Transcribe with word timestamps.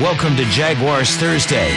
Welcome 0.00 0.36
to 0.36 0.44
Jaguars 0.46 1.16
Thursday. 1.16 1.68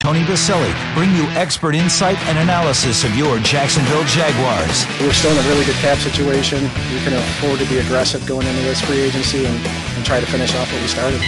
Tony 0.00 0.20
Boselli 0.20 0.70
bring 0.94 1.10
you 1.16 1.24
expert 1.30 1.74
insight 1.74 2.18
and 2.26 2.36
analysis 2.38 3.04
of 3.04 3.16
your 3.16 3.38
Jacksonville 3.38 4.04
Jaguars. 4.04 4.84
We're 5.00 5.14
still 5.14 5.32
in 5.32 5.38
a 5.38 5.48
really 5.48 5.64
good 5.64 5.76
cap 5.76 5.96
situation. 5.96 6.62
We 6.92 7.00
can 7.00 7.14
afford 7.14 7.60
to 7.60 7.68
be 7.70 7.78
aggressive 7.78 8.26
going 8.26 8.46
into 8.46 8.60
this 8.60 8.82
free 8.82 9.00
agency 9.00 9.46
and, 9.46 9.56
and 9.96 10.04
try 10.04 10.20
to 10.20 10.26
finish 10.26 10.54
off 10.54 10.70
what 10.70 10.82
we 10.82 10.88
started. 10.88 11.22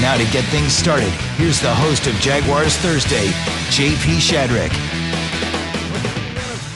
Now 0.00 0.16
to 0.16 0.24
get 0.30 0.44
things 0.44 0.72
started, 0.72 1.10
here's 1.34 1.60
the 1.60 1.74
host 1.74 2.06
of 2.06 2.14
Jaguars 2.20 2.76
Thursday, 2.76 3.26
JP 3.74 4.22
Shadrick. 4.22 4.70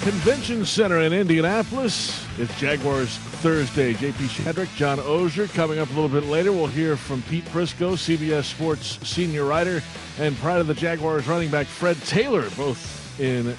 Convention 0.04 0.66
Center 0.66 1.00
in 1.00 1.14
Indianapolis. 1.14 2.26
It's 2.38 2.54
Jaguars 2.60 3.16
Thursday. 3.16 3.94
JP 3.94 4.12
Shadrick, 4.12 4.76
John 4.76 4.98
Oehser. 4.98 5.50
Coming 5.54 5.78
up 5.78 5.88
a 5.88 5.94
little 5.94 6.10
bit 6.10 6.28
later, 6.28 6.52
we'll 6.52 6.66
hear 6.66 6.94
from 6.94 7.22
Pete 7.22 7.46
Prisco, 7.46 7.94
CBS 7.94 8.44
Sports 8.44 8.98
senior 9.08 9.46
writer, 9.46 9.82
and 10.18 10.36
pride 10.36 10.60
of 10.60 10.66
the 10.66 10.74
Jaguars 10.74 11.26
running 11.26 11.50
back 11.50 11.66
Fred 11.66 11.96
Taylor, 12.02 12.50
both 12.50 13.18
in 13.18 13.56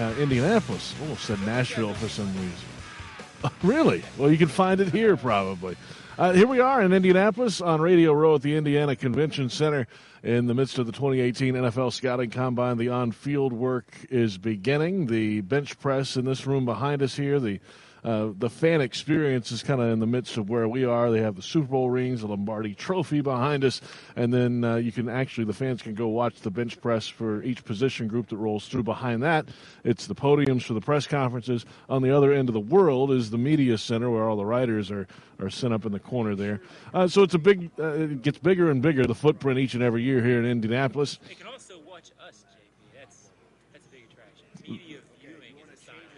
uh, 0.00 0.14
Indianapolis. 0.18 0.94
Almost 1.02 1.24
said 1.26 1.38
Nashville 1.42 1.92
for 1.92 2.08
some 2.08 2.28
reason. 2.28 3.52
really? 3.62 4.02
Well, 4.16 4.30
you 4.30 4.38
can 4.38 4.48
find 4.48 4.80
it 4.80 4.88
here 4.88 5.18
probably. 5.18 5.76
Uh, 6.16 6.32
here 6.32 6.46
we 6.46 6.60
are 6.60 6.80
in 6.80 6.94
Indianapolis 6.94 7.60
on 7.60 7.82
Radio 7.82 8.14
Row 8.14 8.36
at 8.36 8.42
the 8.42 8.56
Indiana 8.56 8.96
Convention 8.96 9.50
Center 9.50 9.86
in 10.24 10.46
the 10.46 10.54
midst 10.54 10.78
of 10.78 10.86
the 10.86 10.92
2018 10.92 11.52
NFL 11.54 11.92
Scouting 11.92 12.30
Combine. 12.30 12.78
The 12.78 12.88
on 12.88 13.12
field 13.12 13.52
work 13.52 13.94
is 14.08 14.38
beginning. 14.38 15.06
The 15.06 15.42
bench 15.42 15.78
press 15.78 16.16
in 16.16 16.24
this 16.24 16.46
room 16.46 16.64
behind 16.64 17.02
us 17.02 17.14
here, 17.14 17.38
the 17.38 17.60
uh, 18.04 18.28
the 18.38 18.50
fan 18.50 18.80
experience 18.80 19.50
is 19.50 19.62
kind 19.62 19.80
of 19.80 19.88
in 19.88 19.98
the 19.98 20.06
midst 20.06 20.36
of 20.36 20.50
where 20.50 20.68
we 20.68 20.84
are. 20.84 21.10
They 21.10 21.20
have 21.20 21.36
the 21.36 21.42
Super 21.42 21.68
Bowl 21.68 21.88
rings, 21.88 22.20
the 22.20 22.26
Lombardi 22.26 22.74
Trophy 22.74 23.22
behind 23.22 23.64
us, 23.64 23.80
and 24.14 24.32
then 24.32 24.62
uh, 24.62 24.76
you 24.76 24.92
can 24.92 25.08
actually 25.08 25.44
the 25.44 25.54
fans 25.54 25.80
can 25.80 25.94
go 25.94 26.08
watch 26.08 26.40
the 26.40 26.50
bench 26.50 26.80
press 26.80 27.08
for 27.08 27.42
each 27.42 27.64
position 27.64 28.06
group 28.06 28.28
that 28.28 28.36
rolls 28.36 28.68
through. 28.68 28.82
Behind 28.82 29.22
that, 29.22 29.46
it's 29.84 30.06
the 30.06 30.14
podiums 30.14 30.64
for 30.64 30.74
the 30.74 30.80
press 30.80 31.06
conferences. 31.06 31.64
On 31.88 32.02
the 32.02 32.14
other 32.14 32.32
end 32.32 32.50
of 32.50 32.52
the 32.52 32.60
world 32.60 33.10
is 33.10 33.30
the 33.30 33.38
media 33.38 33.78
center 33.78 34.10
where 34.10 34.24
all 34.24 34.36
the 34.36 34.44
writers 34.44 34.90
are 34.90 35.06
are 35.40 35.50
sent 35.50 35.72
up 35.72 35.84
in 35.84 35.92
the 35.92 35.98
corner 35.98 36.34
there. 36.34 36.60
Uh, 36.92 37.08
so 37.08 37.22
it's 37.22 37.34
a 37.34 37.38
big, 37.38 37.70
uh, 37.78 37.88
it 37.88 38.22
gets 38.22 38.38
bigger 38.38 38.70
and 38.70 38.82
bigger 38.82 39.04
the 39.06 39.14
footprint 39.14 39.58
each 39.58 39.74
and 39.74 39.82
every 39.82 40.02
year 40.02 40.22
here 40.22 40.38
in 40.38 40.44
Indianapolis. 40.44 41.18
They 41.26 41.34
can 41.34 41.46
also 41.48 41.80
watch 41.80 42.10
us, 42.20 42.44
JP. 42.52 42.98
That's 42.98 43.30
that's 43.72 43.86
a 43.86 43.90
big 43.90 44.04
attraction. 44.10 44.46
Media 44.62 44.98
viewing 45.20 45.56
is 45.58 45.80
a 45.80 45.84
sign 45.84 45.96
of 45.96 46.14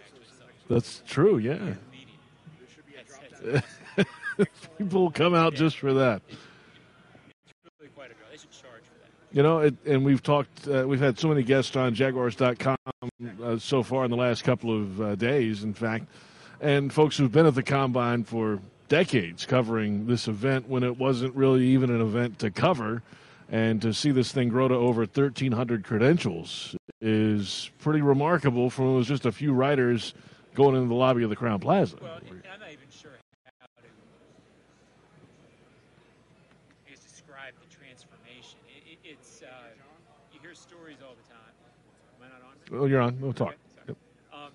That's 0.69 1.01
true, 1.07 1.37
yeah. 1.37 1.75
People 4.77 5.11
come 5.11 5.33
out 5.33 5.53
just 5.53 5.77
for 5.77 5.93
that. 5.93 6.21
Really 7.79 7.89
quite 7.95 8.11
a 8.11 8.13
draw. 8.13 8.27
They 8.29 8.37
should 8.37 8.51
charge 8.51 8.83
for 8.83 8.99
that. 9.01 9.09
You 9.31 9.43
know, 9.43 9.59
it, 9.59 9.75
and 9.85 10.03
we've 10.03 10.21
talked, 10.21 10.67
uh, 10.67 10.85
we've 10.87 10.99
had 10.99 11.17
so 11.17 11.29
many 11.29 11.43
guests 11.43 11.75
on 11.75 11.93
Jaguars.com 11.93 12.77
uh, 13.43 13.57
so 13.57 13.83
far 13.83 14.05
in 14.05 14.11
the 14.11 14.17
last 14.17 14.43
couple 14.43 14.75
of 14.75 15.01
uh, 15.01 15.15
days, 15.15 15.63
in 15.63 15.73
fact, 15.73 16.05
and 16.59 16.91
folks 16.91 17.17
who've 17.17 17.31
been 17.31 17.45
at 17.45 17.55
the 17.55 17.63
combine 17.63 18.23
for 18.23 18.59
decades 18.89 19.45
covering 19.45 20.07
this 20.07 20.27
event 20.27 20.67
when 20.67 20.83
it 20.83 20.97
wasn't 20.97 21.35
really 21.35 21.65
even 21.67 21.89
an 21.89 22.01
event 22.01 22.39
to 22.39 22.51
cover. 22.51 23.01
And 23.49 23.81
to 23.81 23.93
see 23.93 24.11
this 24.11 24.33
thing 24.33 24.49
grow 24.49 24.67
to 24.67 24.75
over 24.75 25.01
1,300 25.01 25.85
credentials 25.85 26.75
is 26.99 27.71
pretty 27.79 28.01
remarkable 28.01 28.69
from 28.69 28.89
it 28.89 28.95
was 28.97 29.07
just 29.07 29.25
a 29.25 29.31
few 29.31 29.53
writers 29.53 30.13
going 30.57 30.75
into 30.75 30.87
the 30.87 30.95
lobby 30.95 31.21
of 31.21 31.29
the 31.29 31.35
Crowne 31.35 31.61
Plaza. 31.61 31.97
Well, 32.01 32.13
I'm 32.15 32.59
not 32.59 32.71
even 32.71 32.89
sure 32.89 33.11
how 33.59 33.67
to 33.77 33.87
I 36.85 36.89
guess 36.89 36.99
describe 36.99 37.53
the 37.61 37.73
transformation. 37.73 38.57
It, 38.67 38.93
it, 38.93 38.97
it's 39.03 39.43
uh, 39.43 39.47
you 40.33 40.39
hear 40.41 40.55
stories 40.55 40.97
all 41.07 41.13
the 41.13 41.29
time. 41.31 41.53
Am 42.19 42.25
I 42.25 42.39
not 42.39 42.41
on? 42.41 42.81
Oh, 42.81 42.85
you're 42.87 43.01
on. 43.01 43.21
We'll 43.21 43.33
talk. 43.33 43.49
Okay, 43.49 43.57
sorry. 43.85 43.97
Um, 44.33 44.51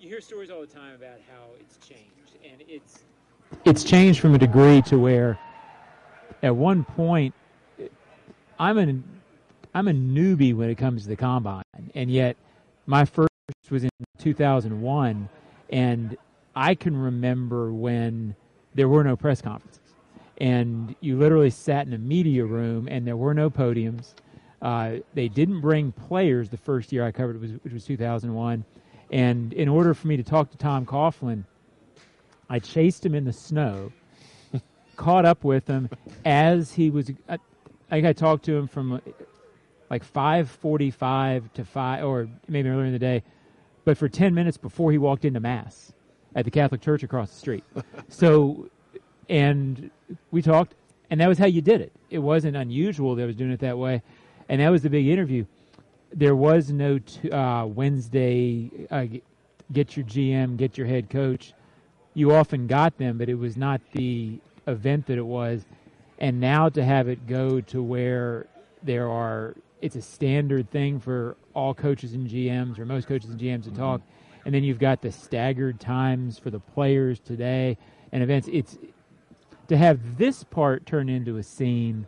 you 0.00 0.08
hear 0.08 0.22
stories 0.22 0.50
all 0.50 0.62
the 0.62 0.66
time 0.66 0.94
about 0.94 1.18
how 1.30 1.42
it's 1.60 1.76
changed, 1.86 2.38
and 2.42 2.62
it's 2.66 3.04
it's 3.66 3.84
changed 3.84 4.18
from 4.20 4.34
a 4.34 4.38
degree 4.38 4.80
to 4.82 4.98
where 4.98 5.38
at 6.42 6.56
one 6.56 6.84
point 6.84 7.34
I'm 8.58 8.78
a 8.78 8.96
I'm 9.74 9.88
a 9.88 9.92
newbie 9.92 10.54
when 10.54 10.70
it 10.70 10.78
comes 10.78 11.02
to 11.02 11.08
the 11.10 11.16
combine, 11.16 11.64
and 11.94 12.10
yet 12.10 12.38
my 12.86 13.04
first 13.04 13.28
was 13.70 13.84
in 13.84 13.90
2001, 14.18 15.28
and 15.70 16.16
I 16.54 16.74
can 16.74 16.96
remember 16.96 17.72
when 17.72 18.36
there 18.74 18.88
were 18.88 19.04
no 19.04 19.16
press 19.16 19.40
conferences, 19.40 19.80
and 20.38 20.94
you 21.00 21.18
literally 21.18 21.50
sat 21.50 21.86
in 21.86 21.92
a 21.92 21.98
media 21.98 22.44
room, 22.44 22.88
and 22.88 23.06
there 23.06 23.16
were 23.16 23.34
no 23.34 23.50
podiums. 23.50 24.14
Uh, 24.60 24.96
they 25.14 25.28
didn't 25.28 25.60
bring 25.60 25.92
players 25.92 26.48
the 26.48 26.56
first 26.56 26.92
year 26.92 27.04
I 27.04 27.12
covered, 27.12 27.40
was, 27.40 27.52
which 27.62 27.72
was 27.72 27.84
2001, 27.84 28.64
and 29.10 29.52
in 29.52 29.68
order 29.68 29.94
for 29.94 30.08
me 30.08 30.16
to 30.16 30.22
talk 30.22 30.50
to 30.50 30.56
Tom 30.56 30.84
Coughlin, 30.86 31.44
I 32.48 32.58
chased 32.58 33.04
him 33.04 33.14
in 33.14 33.24
the 33.24 33.32
snow, 33.32 33.92
caught 34.96 35.24
up 35.24 35.44
with 35.44 35.66
him 35.66 35.88
as 36.24 36.72
he 36.72 36.90
was. 36.90 37.10
I, 37.28 37.38
I 37.90 37.96
think 37.96 38.06
I 38.06 38.12
talked 38.12 38.44
to 38.46 38.56
him 38.56 38.66
from 38.66 39.00
like 39.90 40.04
5:45 40.04 41.52
to 41.54 41.64
5 41.64 42.04
or 42.04 42.28
maybe 42.48 42.68
earlier 42.68 42.86
in 42.86 42.92
the 42.92 42.98
day, 42.98 43.22
but 43.84 43.96
for 43.98 44.08
10 44.08 44.34
minutes 44.34 44.56
before 44.56 44.92
he 44.92 44.98
walked 44.98 45.24
into 45.24 45.40
mass 45.40 45.92
at 46.34 46.44
the 46.44 46.50
Catholic 46.50 46.80
Church 46.80 47.02
across 47.02 47.30
the 47.30 47.38
street. 47.38 47.64
so 48.08 48.68
and 49.28 49.90
we 50.30 50.42
talked 50.42 50.74
and 51.10 51.20
that 51.20 51.28
was 51.28 51.38
how 51.38 51.46
you 51.46 51.60
did 51.62 51.80
it. 51.80 51.92
It 52.10 52.18
wasn't 52.18 52.56
unusual 52.56 53.14
that 53.14 53.22
I 53.22 53.26
was 53.26 53.36
doing 53.36 53.50
it 53.50 53.60
that 53.60 53.78
way. 53.78 54.02
And 54.48 54.60
that 54.60 54.70
was 54.70 54.82
the 54.82 54.90
big 54.90 55.06
interview. 55.06 55.44
There 56.12 56.36
was 56.36 56.70
no 56.70 56.98
t- 56.98 57.30
uh, 57.30 57.66
Wednesday 57.66 58.70
uh, 58.90 59.06
get 59.72 59.96
your 59.96 60.06
GM, 60.06 60.56
get 60.56 60.76
your 60.78 60.86
head 60.86 61.10
coach. 61.10 61.52
You 62.14 62.34
often 62.34 62.66
got 62.66 62.98
them, 62.98 63.18
but 63.18 63.28
it 63.28 63.34
was 63.34 63.56
not 63.56 63.80
the 63.92 64.38
event 64.66 65.06
that 65.06 65.18
it 65.18 65.26
was. 65.26 65.64
And 66.18 66.40
now 66.40 66.68
to 66.70 66.84
have 66.84 67.08
it 67.08 67.26
go 67.26 67.60
to 67.60 67.82
where 67.82 68.46
there 68.82 69.08
are, 69.08 69.54
it's 69.80 69.96
a 69.96 70.02
standard 70.02 70.70
thing 70.70 71.00
for 71.00 71.36
all 71.54 71.74
coaches 71.74 72.12
and 72.12 72.28
GMs 72.28 72.78
or 72.78 72.84
most 72.84 73.06
coaches 73.06 73.30
and 73.30 73.40
GMs 73.40 73.64
to 73.64 73.70
talk. 73.70 74.00
And 74.44 74.54
then 74.54 74.62
you've 74.64 74.78
got 74.78 75.00
the 75.00 75.10
staggered 75.10 75.80
times 75.80 76.38
for 76.38 76.50
the 76.50 76.60
players 76.60 77.18
today 77.20 77.78
and 78.12 78.22
events. 78.22 78.48
It's 78.52 78.76
to 79.68 79.76
have 79.76 80.18
this 80.18 80.44
part 80.44 80.84
turn 80.86 81.08
into 81.08 81.38
a 81.38 81.42
scene 81.42 82.06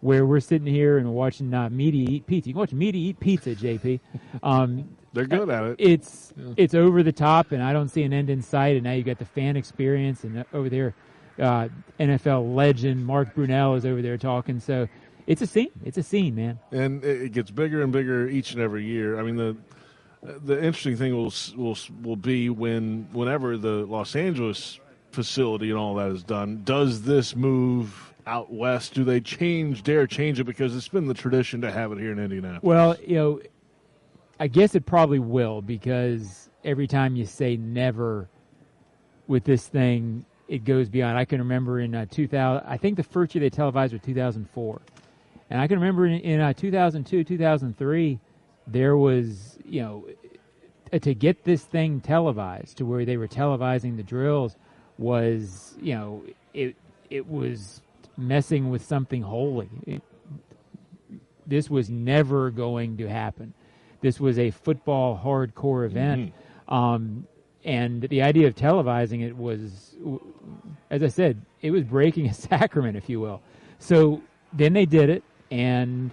where 0.00 0.26
we're 0.26 0.40
sitting 0.40 0.66
here 0.66 0.98
and 0.98 1.12
watching 1.14 1.52
uh, 1.54 1.70
media 1.70 2.06
eat 2.08 2.26
pizza. 2.26 2.48
You 2.48 2.54
can 2.54 2.60
watch 2.60 2.72
media 2.72 3.10
eat 3.10 3.20
pizza, 3.20 3.54
JP. 3.54 4.00
Um, 4.42 4.96
They're 5.12 5.26
good 5.26 5.48
at 5.48 5.64
it. 5.64 5.76
it's 5.78 6.32
it's 6.56 6.74
over 6.74 7.02
the 7.02 7.12
top, 7.12 7.52
and 7.52 7.62
I 7.62 7.72
don't 7.72 7.88
see 7.88 8.02
an 8.02 8.12
end 8.12 8.30
in 8.30 8.42
sight. 8.42 8.76
And 8.76 8.84
now 8.84 8.92
you've 8.92 9.06
got 9.06 9.18
the 9.18 9.24
fan 9.24 9.56
experience, 9.56 10.24
and 10.24 10.44
over 10.52 10.68
there, 10.68 10.94
uh, 11.38 11.68
NFL 12.00 12.54
legend 12.54 13.04
Mark 13.06 13.34
Brunell 13.34 13.76
is 13.76 13.86
over 13.86 14.02
there 14.02 14.18
talking. 14.18 14.58
So 14.60 14.88
it's 15.26 15.42
a 15.42 15.46
scene. 15.46 15.70
It's 15.84 15.98
a 15.98 16.02
scene, 16.02 16.34
man. 16.34 16.58
and 16.70 17.04
it 17.04 17.32
gets 17.32 17.50
bigger 17.50 17.82
and 17.82 17.92
bigger 17.92 18.28
each 18.28 18.52
and 18.52 18.60
every 18.60 18.84
year. 18.84 19.18
I 19.18 19.22
mean, 19.22 19.36
the 19.36 19.56
the 20.22 20.56
interesting 20.56 20.96
thing 20.96 21.14
will 21.16 21.32
will 21.56 21.76
will 22.02 22.16
be 22.16 22.48
when 22.50 23.08
whenever 23.12 23.56
the 23.56 23.86
Los 23.86 24.14
Angeles 24.16 24.78
facility 25.10 25.70
and 25.70 25.78
all 25.78 25.94
that 25.96 26.10
is 26.10 26.22
done, 26.22 26.62
does 26.64 27.02
this 27.02 27.36
move 27.36 28.12
out 28.26 28.52
west? 28.52 28.94
Do 28.94 29.04
they 29.04 29.20
change, 29.20 29.82
dare 29.82 30.06
change 30.06 30.40
it 30.40 30.44
because 30.44 30.76
it's 30.76 30.88
been 30.88 31.06
the 31.06 31.14
tradition 31.14 31.60
to 31.62 31.70
have 31.70 31.92
it 31.92 31.98
here 31.98 32.12
in 32.12 32.18
Indianapolis? 32.18 32.62
Well, 32.62 32.96
you 33.06 33.16
know, 33.16 33.40
I 34.40 34.46
guess 34.46 34.74
it 34.74 34.86
probably 34.86 35.18
will 35.18 35.60
because 35.60 36.48
every 36.64 36.86
time 36.86 37.16
you 37.16 37.26
say 37.26 37.56
never 37.56 38.28
with 39.26 39.44
this 39.44 39.66
thing, 39.66 40.24
it 40.48 40.64
goes 40.64 40.88
beyond. 40.88 41.18
I 41.18 41.24
can 41.24 41.38
remember 41.40 41.80
in 41.80 41.94
uh, 41.94 42.06
2000, 42.10 42.64
I 42.66 42.76
think 42.76 42.96
the 42.96 43.02
first 43.02 43.34
year 43.34 43.40
they 43.40 43.50
televised 43.50 43.92
was 43.92 44.02
2004. 44.02 44.80
And 45.52 45.60
I 45.60 45.66
can 45.66 45.78
remember 45.78 46.06
in, 46.06 46.18
in 46.20 46.40
uh, 46.40 46.54
2002, 46.54 47.24
2003, 47.24 48.18
there 48.66 48.96
was, 48.96 49.58
you 49.66 49.82
know, 49.82 50.06
uh, 50.90 50.98
to 51.00 51.14
get 51.14 51.44
this 51.44 51.62
thing 51.62 52.00
televised 52.00 52.78
to 52.78 52.86
where 52.86 53.04
they 53.04 53.18
were 53.18 53.28
televising 53.28 53.98
the 53.98 54.02
drills 54.02 54.56
was, 54.96 55.74
you 55.78 55.94
know, 55.94 56.24
it 56.54 56.74
it 57.10 57.28
was 57.28 57.82
messing 58.16 58.70
with 58.70 58.82
something 58.82 59.20
holy. 59.20 59.68
It, 59.86 60.02
this 61.46 61.68
was 61.68 61.90
never 61.90 62.50
going 62.50 62.96
to 62.96 63.06
happen. 63.06 63.52
This 64.00 64.18
was 64.18 64.38
a 64.38 64.52
football 64.52 65.20
hardcore 65.22 65.84
event, 65.84 66.32
um, 66.68 67.26
and 67.62 68.00
the 68.00 68.22
idea 68.22 68.46
of 68.46 68.54
televising 68.54 69.22
it 69.22 69.36
was, 69.36 69.96
as 70.88 71.02
I 71.02 71.08
said, 71.08 71.42
it 71.60 71.72
was 71.72 71.84
breaking 71.84 72.28
a 72.28 72.32
sacrament, 72.48 72.96
if 72.96 73.10
you 73.10 73.20
will. 73.20 73.42
So 73.80 74.22
then 74.54 74.72
they 74.72 74.86
did 74.86 75.10
it, 75.10 75.22
and 75.52 76.10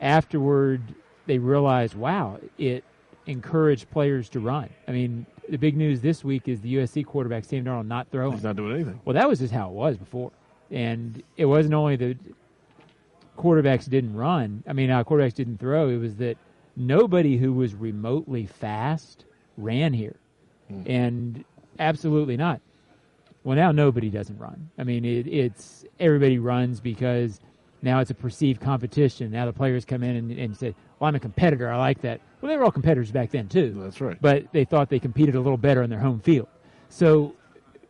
afterward 0.00 0.80
they 1.26 1.38
realized, 1.38 1.94
wow, 1.94 2.40
it 2.58 2.82
encouraged 3.26 3.90
players 3.90 4.28
to 4.30 4.40
run. 4.40 4.70
I 4.88 4.92
mean, 4.92 5.26
the 5.48 5.58
big 5.58 5.76
news 5.76 6.00
this 6.00 6.24
week 6.24 6.48
is 6.48 6.62
the 6.62 6.76
USC 6.76 7.04
quarterback 7.04 7.44
Sam 7.44 7.64
Darnold 7.64 7.86
not 7.86 8.08
throwing. 8.10 8.32
He's 8.32 8.42
not 8.42 8.56
doing 8.56 8.74
anything. 8.74 9.00
Well, 9.04 9.14
that 9.14 9.28
was 9.28 9.38
just 9.38 9.52
how 9.52 9.68
it 9.68 9.74
was 9.74 9.98
before. 9.98 10.32
And 10.70 11.22
it 11.36 11.44
wasn't 11.44 11.74
only 11.74 11.96
that 11.96 12.16
quarterbacks 13.36 13.88
didn't 13.88 14.14
run. 14.14 14.62
I 14.66 14.72
mean, 14.72 14.90
uh, 14.90 15.04
quarterbacks 15.04 15.34
didn't 15.34 15.58
throw. 15.58 15.90
It 15.90 15.98
was 15.98 16.16
that 16.16 16.38
nobody 16.74 17.36
who 17.36 17.52
was 17.52 17.74
remotely 17.74 18.46
fast 18.46 19.26
ran 19.58 19.92
here, 19.92 20.16
and 20.86 21.44
absolutely 21.78 22.36
not. 22.36 22.60
Well, 23.44 23.56
now 23.56 23.72
nobody 23.72 24.08
doesn't 24.08 24.38
run. 24.38 24.70
I 24.78 24.84
mean, 24.84 25.04
it, 25.04 25.26
it's 25.26 25.84
everybody 26.00 26.38
runs 26.38 26.80
because 26.80 27.40
now 27.84 28.00
it's 28.00 28.10
a 28.10 28.14
perceived 28.14 28.60
competition. 28.60 29.30
Now 29.30 29.46
the 29.46 29.52
players 29.52 29.84
come 29.84 30.02
in 30.02 30.16
and, 30.16 30.30
and 30.32 30.56
say, 30.56 30.74
"Well, 30.98 31.08
I'm 31.08 31.14
a 31.14 31.20
competitor. 31.20 31.70
I 31.70 31.76
like 31.76 32.00
that." 32.02 32.20
Well, 32.40 32.50
they 32.50 32.56
were 32.56 32.64
all 32.64 32.70
competitors 32.70 33.12
back 33.12 33.30
then 33.30 33.48
too. 33.48 33.74
That's 33.76 34.00
right. 34.00 34.20
But 34.20 34.52
they 34.52 34.64
thought 34.64 34.88
they 34.88 34.98
competed 34.98 35.34
a 35.34 35.40
little 35.40 35.56
better 35.56 35.82
on 35.82 35.90
their 35.90 35.98
home 36.00 36.20
field. 36.20 36.48
So 36.88 37.34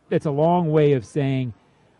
it's 0.09 0.25
a 0.25 0.31
long 0.31 0.71
way 0.71 0.93
of 0.93 1.05
saying, 1.05 1.53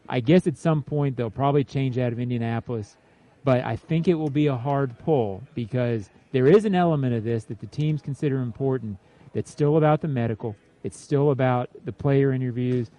I 0.07 0.19
guess 0.19 0.47
at 0.47 0.57
some 0.57 0.83
point 0.83 1.17
they'll 1.17 1.29
probably 1.29 1.63
change 1.63 1.97
out 1.97 2.13
of 2.13 2.19
Indianapolis, 2.19 2.97
but 3.43 3.63
I 3.63 3.75
think 3.75 4.07
it 4.07 4.15
will 4.15 4.29
be 4.29 4.47
a 4.47 4.55
hard 4.55 4.97
pull 4.99 5.43
because 5.53 6.09
there 6.31 6.47
is 6.47 6.65
an 6.65 6.75
element 6.75 7.15
of 7.15 7.23
this 7.23 7.45
that 7.45 7.59
the 7.59 7.67
teams 7.67 8.01
consider 8.01 8.41
important 8.41 8.97
that's 9.33 9.51
still 9.51 9.77
about 9.77 10.01
the 10.01 10.07
medical. 10.07 10.55
It's 10.83 10.99
still 10.99 11.31
about 11.31 11.69
the 11.85 11.91
player 11.91 12.31
interviews. 12.31 12.91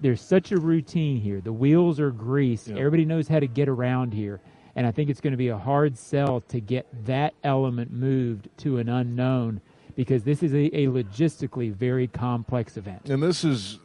There's 0.00 0.20
such 0.20 0.50
a 0.52 0.56
routine 0.56 1.20
here. 1.20 1.40
The 1.40 1.52
wheels 1.52 2.00
are 2.00 2.10
greased. 2.10 2.68
Yeah. 2.68 2.76
Everybody 2.78 3.04
knows 3.04 3.28
how 3.28 3.40
to 3.40 3.46
get 3.46 3.68
around 3.68 4.14
here. 4.14 4.40
And 4.76 4.86
I 4.86 4.92
think 4.92 5.10
it's 5.10 5.20
going 5.20 5.32
to 5.32 5.36
be 5.36 5.48
a 5.48 5.58
hard 5.58 5.98
sell 5.98 6.40
to 6.48 6.60
get 6.60 6.86
that 7.06 7.34
element 7.44 7.92
moved 7.92 8.48
to 8.58 8.78
an 8.78 8.88
unknown 8.88 9.60
because 9.96 10.22
this 10.22 10.42
is 10.42 10.54
a, 10.54 10.74
a 10.74 10.86
logistically 10.86 11.72
very 11.72 12.06
complex 12.06 12.76
event. 12.76 13.10
And 13.10 13.22
this 13.22 13.44
is 13.44 13.78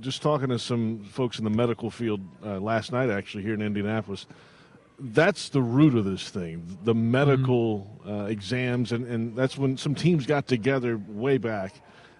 just 0.00 0.22
talking 0.22 0.48
to 0.48 0.58
some 0.58 1.04
folks 1.04 1.38
in 1.38 1.44
the 1.44 1.50
medical 1.50 1.90
field 1.90 2.20
uh, 2.44 2.58
last 2.58 2.90
night, 2.92 3.10
actually, 3.10 3.44
here 3.44 3.54
in 3.54 3.62
Indianapolis. 3.62 4.26
That's 4.98 5.48
the 5.48 5.62
root 5.62 5.94
of 5.94 6.04
this 6.04 6.28
thing, 6.28 6.78
the 6.84 6.94
medical 6.94 8.00
uh, 8.06 8.24
exams. 8.24 8.92
And, 8.92 9.06
and 9.06 9.36
that's 9.36 9.56
when 9.56 9.76
some 9.76 9.94
teams 9.94 10.26
got 10.26 10.46
together 10.46 11.00
way 11.08 11.38
back 11.38 11.74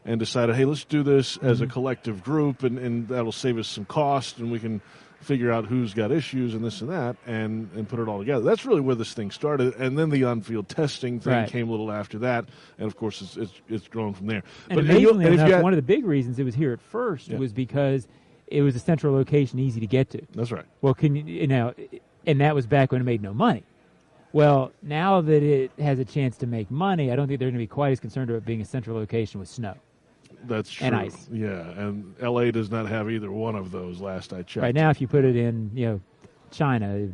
and 0.04 0.18
decided, 0.18 0.56
hey, 0.56 0.64
let's 0.64 0.84
do 0.84 1.02
this 1.02 1.36
as 1.38 1.60
a 1.60 1.64
mm-hmm. 1.64 1.72
collective 1.72 2.24
group, 2.24 2.62
and, 2.62 2.78
and 2.78 3.08
that'll 3.08 3.32
save 3.32 3.58
us 3.58 3.68
some 3.68 3.84
cost, 3.84 4.38
and 4.38 4.50
we 4.50 4.58
can 4.58 4.80
figure 5.20 5.52
out 5.52 5.66
who's 5.66 5.92
got 5.92 6.10
issues 6.10 6.54
and 6.54 6.64
this 6.64 6.80
and 6.80 6.90
that, 6.90 7.16
and, 7.26 7.68
and 7.76 7.88
put 7.88 8.00
it 8.00 8.08
all 8.08 8.18
together. 8.18 8.42
That's 8.42 8.64
really 8.64 8.80
where 8.80 8.94
this 8.94 9.12
thing 9.12 9.30
started. 9.30 9.74
And 9.76 9.98
then 9.98 10.08
the 10.08 10.24
on 10.24 10.40
field 10.40 10.68
testing 10.68 11.20
thing 11.20 11.32
Right. 11.32 11.48
came 11.48 11.68
a 11.68 11.70
little 11.70 11.92
after 11.92 12.18
that. 12.20 12.46
And 12.78 12.86
of 12.86 12.96
course, 12.96 13.20
it's, 13.20 13.36
it's, 13.36 13.52
it's 13.68 13.88
grown 13.88 14.14
from 14.14 14.28
there. 14.28 14.42
And 14.70 14.76
But- 14.76 14.84
amazingly 14.86 15.26
and 15.26 15.34
enough, 15.34 15.50
had- 15.50 15.62
one 15.62 15.72
of 15.74 15.76
the 15.76 15.82
big 15.82 16.06
reasons 16.06 16.38
it 16.38 16.44
was 16.44 16.54
here 16.54 16.72
at 16.72 16.80
first 16.80 17.28
Yeah. 17.28 17.36
was 17.36 17.52
because 17.52 18.08
it 18.46 18.62
was 18.62 18.74
a 18.74 18.78
central 18.78 19.14
location, 19.14 19.58
easy 19.58 19.80
to 19.80 19.86
get 19.86 20.08
to. 20.10 20.22
That's 20.34 20.52
right. 20.52 20.64
Well, 20.80 20.94
can 20.94 21.14
you, 21.14 21.22
you 21.24 21.46
know, 21.46 21.74
and 22.26 22.40
that 22.40 22.54
was 22.54 22.66
back 22.66 22.90
when 22.90 23.02
it 23.02 23.04
made 23.04 23.22
no 23.22 23.34
money. 23.34 23.64
Well, 24.32 24.72
now 24.82 25.20
that 25.20 25.42
it 25.42 25.72
has 25.78 25.98
a 25.98 26.04
chance 26.04 26.36
to 26.38 26.46
make 26.46 26.70
money, 26.70 27.10
I 27.10 27.16
don't 27.16 27.26
think 27.28 27.40
they're 27.40 27.48
going 27.48 27.54
to 27.54 27.62
be 27.62 27.66
quite 27.66 27.90
as 27.90 28.00
concerned 28.00 28.30
about 28.30 28.46
being 28.46 28.60
a 28.60 28.64
central 28.64 28.96
location 28.96 29.40
with 29.40 29.48
snow. 29.48 29.74
That's 30.44 30.70
true. 30.70 30.86
And 30.86 30.96
ice. 30.96 31.28
Yeah, 31.30 31.70
and 31.70 32.14
LA 32.20 32.50
does 32.50 32.70
not 32.70 32.86
have 32.86 33.10
either 33.10 33.30
one 33.30 33.54
of 33.54 33.70
those. 33.70 34.00
Last 34.00 34.32
I 34.32 34.42
checked. 34.42 34.62
Right 34.62 34.74
now, 34.74 34.90
if 34.90 35.00
you 35.00 35.08
put 35.08 35.24
it 35.24 35.36
in, 35.36 35.70
you 35.74 35.86
know, 35.86 36.00
China, 36.50 37.08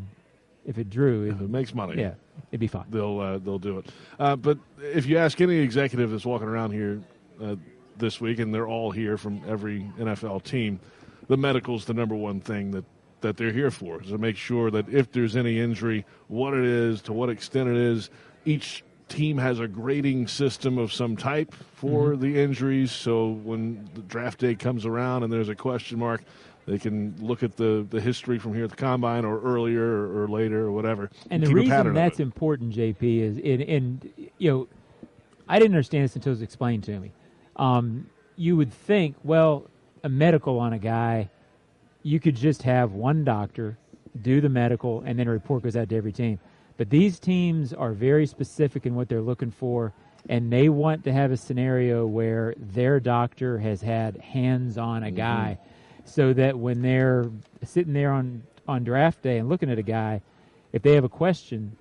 if 0.64 0.78
it 0.78 0.90
drew, 0.90 1.28
if 1.28 1.40
it 1.40 1.44
it, 1.44 1.50
makes 1.50 1.74
money, 1.74 2.00
yeah, 2.00 2.14
it'd 2.50 2.60
be 2.60 2.66
fine. 2.66 2.84
they'll 2.90 3.20
uh, 3.20 3.38
they'll 3.38 3.58
do 3.58 3.78
it. 3.78 3.86
Uh, 4.18 4.36
but 4.36 4.58
if 4.80 5.06
you 5.06 5.18
ask 5.18 5.40
any 5.40 5.56
executive 5.56 6.10
that's 6.10 6.26
walking 6.26 6.48
around 6.48 6.72
here 6.72 7.00
uh, 7.42 7.56
this 7.96 8.20
week, 8.20 8.38
and 8.38 8.54
they're 8.54 8.68
all 8.68 8.90
here 8.90 9.16
from 9.16 9.42
every 9.48 9.80
NFL 9.98 10.44
team, 10.44 10.78
the 11.28 11.36
medical's 11.36 11.84
the 11.84 11.94
number 11.94 12.14
one 12.14 12.40
thing 12.40 12.70
that 12.72 12.84
that 13.20 13.36
they're 13.36 13.52
here 13.52 13.70
for 13.70 14.02
is 14.02 14.10
to 14.10 14.18
make 14.18 14.36
sure 14.36 14.70
that 14.70 14.88
if 14.88 15.10
there's 15.10 15.36
any 15.36 15.58
injury, 15.58 16.04
what 16.28 16.54
it 16.54 16.64
is, 16.64 17.00
to 17.02 17.12
what 17.12 17.28
extent 17.30 17.68
it 17.68 17.76
is, 17.76 18.10
each 18.44 18.84
team 19.08 19.38
has 19.38 19.60
a 19.60 19.68
grading 19.68 20.26
system 20.26 20.78
of 20.78 20.92
some 20.92 21.16
type 21.16 21.54
for 21.54 22.16
the 22.16 22.40
injuries. 22.40 22.90
So 22.92 23.28
when 23.28 23.88
the 23.94 24.02
draft 24.02 24.40
day 24.40 24.54
comes 24.54 24.84
around 24.84 25.22
and 25.22 25.32
there's 25.32 25.48
a 25.48 25.54
question 25.54 25.98
mark, 25.98 26.22
they 26.66 26.78
can 26.78 27.14
look 27.20 27.42
at 27.42 27.56
the, 27.56 27.86
the 27.88 28.00
history 28.00 28.38
from 28.38 28.52
here 28.52 28.64
at 28.64 28.70
the 28.70 28.76
combine 28.76 29.24
or 29.24 29.40
earlier 29.40 29.84
or, 29.84 30.22
or 30.22 30.28
later 30.28 30.66
or 30.66 30.72
whatever. 30.72 31.10
And 31.30 31.42
the 31.42 31.46
keep 31.46 31.56
a 31.56 31.68
pattern 31.68 31.92
reason 31.92 31.94
that's 31.94 32.20
important, 32.20 32.74
JP, 32.74 33.20
is 33.20 33.38
in, 33.38 33.62
and 33.62 34.30
you 34.38 34.50
know, 34.50 34.68
I 35.48 35.60
didn't 35.60 35.74
understand 35.74 36.04
this 36.04 36.16
until 36.16 36.30
it 36.30 36.34
was 36.34 36.42
explained 36.42 36.82
to 36.84 36.98
me. 36.98 37.12
Um, 37.54 38.10
you 38.34 38.56
would 38.56 38.72
think, 38.72 39.14
well, 39.22 39.66
a 40.02 40.08
medical 40.08 40.58
on 40.58 40.72
a 40.72 40.78
guy, 40.78 41.30
you 42.02 42.18
could 42.18 42.34
just 42.34 42.62
have 42.64 42.92
one 42.92 43.24
doctor 43.24 43.78
do 44.22 44.40
the 44.40 44.48
medical, 44.48 45.02
and 45.02 45.18
then 45.18 45.28
a 45.28 45.30
report 45.30 45.62
goes 45.62 45.76
out 45.76 45.88
to 45.90 45.96
every 45.96 46.12
team. 46.12 46.38
But 46.76 46.90
these 46.90 47.18
teams 47.18 47.72
are 47.72 47.92
very 47.92 48.26
specific 48.26 48.86
in 48.86 48.94
what 48.94 49.08
they're 49.08 49.22
looking 49.22 49.50
for, 49.50 49.92
and 50.28 50.52
they 50.52 50.68
want 50.68 51.04
to 51.04 51.12
have 51.12 51.30
a 51.30 51.36
scenario 51.36 52.06
where 52.06 52.54
their 52.58 53.00
doctor 53.00 53.58
has 53.58 53.80
had 53.80 54.16
hands 54.18 54.76
on 54.76 55.02
a 55.02 55.06
mm-hmm. 55.06 55.16
guy, 55.16 55.58
so 56.04 56.32
that 56.32 56.58
when 56.58 56.82
they're 56.82 57.30
sitting 57.64 57.92
there 57.92 58.12
on 58.12 58.42
on 58.68 58.84
draft 58.84 59.22
day 59.22 59.38
and 59.38 59.48
looking 59.48 59.70
at 59.70 59.78
a 59.78 59.82
guy, 59.82 60.20
if 60.72 60.82
they 60.82 60.94
have 60.94 61.04
a 61.04 61.08
question, 61.08 61.76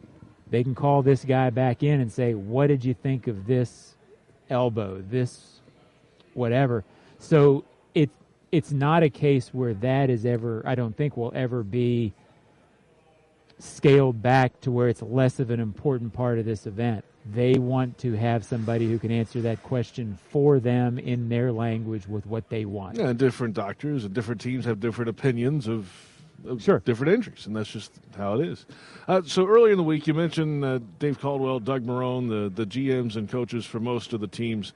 they 0.50 0.64
can 0.64 0.76
call 0.76 1.02
this 1.02 1.26
guy 1.26 1.50
back 1.50 1.84
in 1.84 2.00
and 2.00 2.12
say, 2.12 2.34
"What 2.34 2.68
did 2.68 2.86
you 2.86 2.94
think 2.94 3.28
of 3.28 3.46
this 3.46 3.96
elbow? 4.50 5.02
This 5.02 5.60
whatever." 6.34 6.84
So 7.20 7.66
it's 7.94 8.16
it's 8.52 8.72
not 8.72 9.04
a 9.04 9.10
case 9.10 9.50
where 9.54 9.74
that 9.76 10.10
is 10.10 10.26
ever. 10.26 10.62
I 10.66 10.76
don't 10.76 10.96
think 10.96 11.18
will 11.18 11.34
ever 11.36 11.64
be 11.64 12.14
scaled 13.60 14.22
back 14.22 14.60
to 14.62 14.72
where 14.72 14.90
it's 14.90 15.02
less 15.02 15.40
of 15.40 15.50
an 15.50 15.60
important 15.60 16.14
part 16.14 16.40
of 16.40 16.46
this 16.46 16.66
event. 16.66 17.06
They 17.34 17.56
want 17.56 17.98
to 18.00 18.14
have 18.14 18.46
somebody 18.46 18.88
who 18.88 19.00
can 19.00 19.12
answer 19.12 19.42
that 19.42 19.64
question 19.64 20.18
for 20.30 20.60
them 20.60 21.00
in 21.00 21.30
their 21.30 21.52
language 21.52 22.08
with 22.08 22.26
what 22.28 22.50
they 22.50 22.66
want. 22.66 22.98
Yeah, 22.98 23.08
and 23.08 23.18
different 23.20 23.56
doctors 23.56 24.06
and 24.06 24.14
different 24.14 24.42
teams 24.42 24.66
have 24.66 24.80
different 24.80 25.10
opinions 25.10 25.68
of, 25.68 25.90
of 26.46 26.62
Sure. 26.62 26.80
different 26.86 27.14
injuries, 27.14 27.48
and 27.48 27.56
that's 27.56 27.72
just 27.72 27.94
how 28.16 28.40
it 28.40 28.48
is. 28.48 28.66
Uh, 29.08 29.22
so 29.26 29.48
earlier 29.48 29.72
in 29.72 29.78
the 29.78 29.84
week, 29.84 30.06
you 30.06 30.14
mentioned 30.14 30.64
uh, 30.64 30.80
Dave 31.00 31.20
Caldwell, 31.20 31.60
Doug 31.60 31.84
Marrone, 31.84 32.30
the, 32.30 32.50
the 32.64 32.68
GMs 32.70 33.16
and 33.16 33.28
coaches 33.28 33.66
for 33.66 33.80
most 33.80 34.14
of 34.14 34.22
the 34.22 34.28
teams 34.28 34.74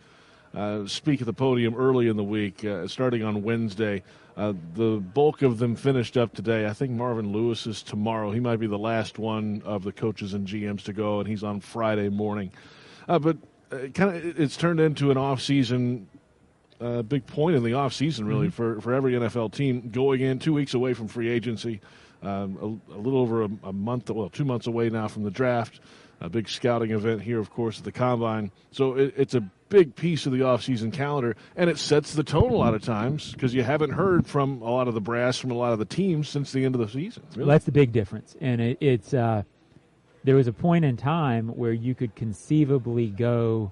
uh, 0.55 0.87
speak 0.87 1.21
at 1.21 1.27
the 1.27 1.33
podium 1.33 1.75
early 1.75 2.07
in 2.07 2.17
the 2.17 2.23
week, 2.23 2.65
uh, 2.65 2.87
starting 2.87 3.23
on 3.23 3.43
Wednesday. 3.43 4.01
Uh, 4.37 4.53
the 4.75 4.97
bulk 5.13 5.41
of 5.41 5.59
them 5.59 5.75
finished 5.75 6.15
up 6.15 6.33
today. 6.33 6.65
I 6.65 6.73
think 6.73 6.91
Marvin 6.91 7.31
Lewis 7.31 7.67
is 7.67 7.83
tomorrow. 7.83 8.31
He 8.31 8.39
might 8.39 8.57
be 8.57 8.67
the 8.67 8.77
last 8.77 9.19
one 9.19 9.61
of 9.65 9.83
the 9.83 9.91
coaches 9.91 10.33
and 10.33 10.47
GMs 10.47 10.83
to 10.83 10.93
go, 10.93 11.19
and 11.19 11.27
he's 11.27 11.43
on 11.43 11.59
Friday 11.59 12.09
morning. 12.09 12.51
Uh, 13.07 13.19
but 13.19 13.37
uh, 13.71 13.87
kind 13.93 14.15
of, 14.15 14.39
it's 14.39 14.55
turned 14.55 14.79
into 14.79 15.11
an 15.11 15.17
off-season 15.17 16.07
uh, 16.81 17.01
big 17.01 17.25
point 17.25 17.55
in 17.55 17.63
the 17.63 17.71
offseason, 17.71 18.27
really, 18.27 18.49
for, 18.49 18.79
for 18.81 18.93
every 18.93 19.13
NFL 19.13 19.53
team 19.53 19.89
going 19.89 20.21
in 20.21 20.39
two 20.39 20.53
weeks 20.53 20.73
away 20.73 20.93
from 20.93 21.07
free 21.07 21.29
agency, 21.29 21.81
um, 22.23 22.81
a, 22.89 22.93
a 22.95 22.99
little 22.99 23.19
over 23.19 23.43
a, 23.43 23.49
a 23.63 23.73
month, 23.73 24.09
well, 24.09 24.29
two 24.29 24.45
months 24.45 24.67
away 24.67 24.89
now 24.89 25.07
from 25.07 25.23
the 25.23 25.31
draft. 25.31 25.79
A 26.21 26.29
big 26.29 26.49
scouting 26.49 26.91
event 26.91 27.21
here, 27.21 27.39
of 27.39 27.49
course, 27.49 27.79
at 27.79 27.85
the 27.85 27.91
combine. 27.91 28.51
So 28.71 28.95
it, 28.95 29.13
it's 29.15 29.35
a 29.35 29.41
big 29.69 29.95
piece 29.95 30.25
of 30.25 30.33
the 30.33 30.39
offseason 30.39 30.91
calendar, 30.91 31.35
and 31.55 31.69
it 31.69 31.77
sets 31.77 32.13
the 32.13 32.23
tone 32.23 32.51
a 32.51 32.55
lot 32.55 32.73
of 32.73 32.81
times 32.81 33.31
because 33.31 33.53
you 33.53 33.63
haven't 33.63 33.91
heard 33.91 34.27
from 34.27 34.61
a 34.61 34.69
lot 34.69 34.87
of 34.87 34.93
the 34.93 35.01
brass 35.01 35.37
from 35.37 35.51
a 35.51 35.55
lot 35.55 35.71
of 35.71 35.79
the 35.79 35.85
teams 35.85 36.27
since 36.27 36.51
the 36.51 36.65
end 36.65 36.75
of 36.75 36.81
the 36.81 36.89
season. 36.89 37.23
Really. 37.31 37.45
Well, 37.45 37.53
that's 37.53 37.65
the 37.65 37.71
big 37.71 37.91
difference, 37.91 38.35
and 38.41 38.59
it, 38.59 38.77
it's 38.81 39.13
uh, 39.13 39.43
there 40.23 40.35
was 40.35 40.47
a 40.47 40.53
point 40.53 40.83
in 40.83 40.97
time 40.97 41.49
where 41.49 41.71
you 41.71 41.95
could 41.95 42.15
conceivably 42.15 43.07
go 43.07 43.71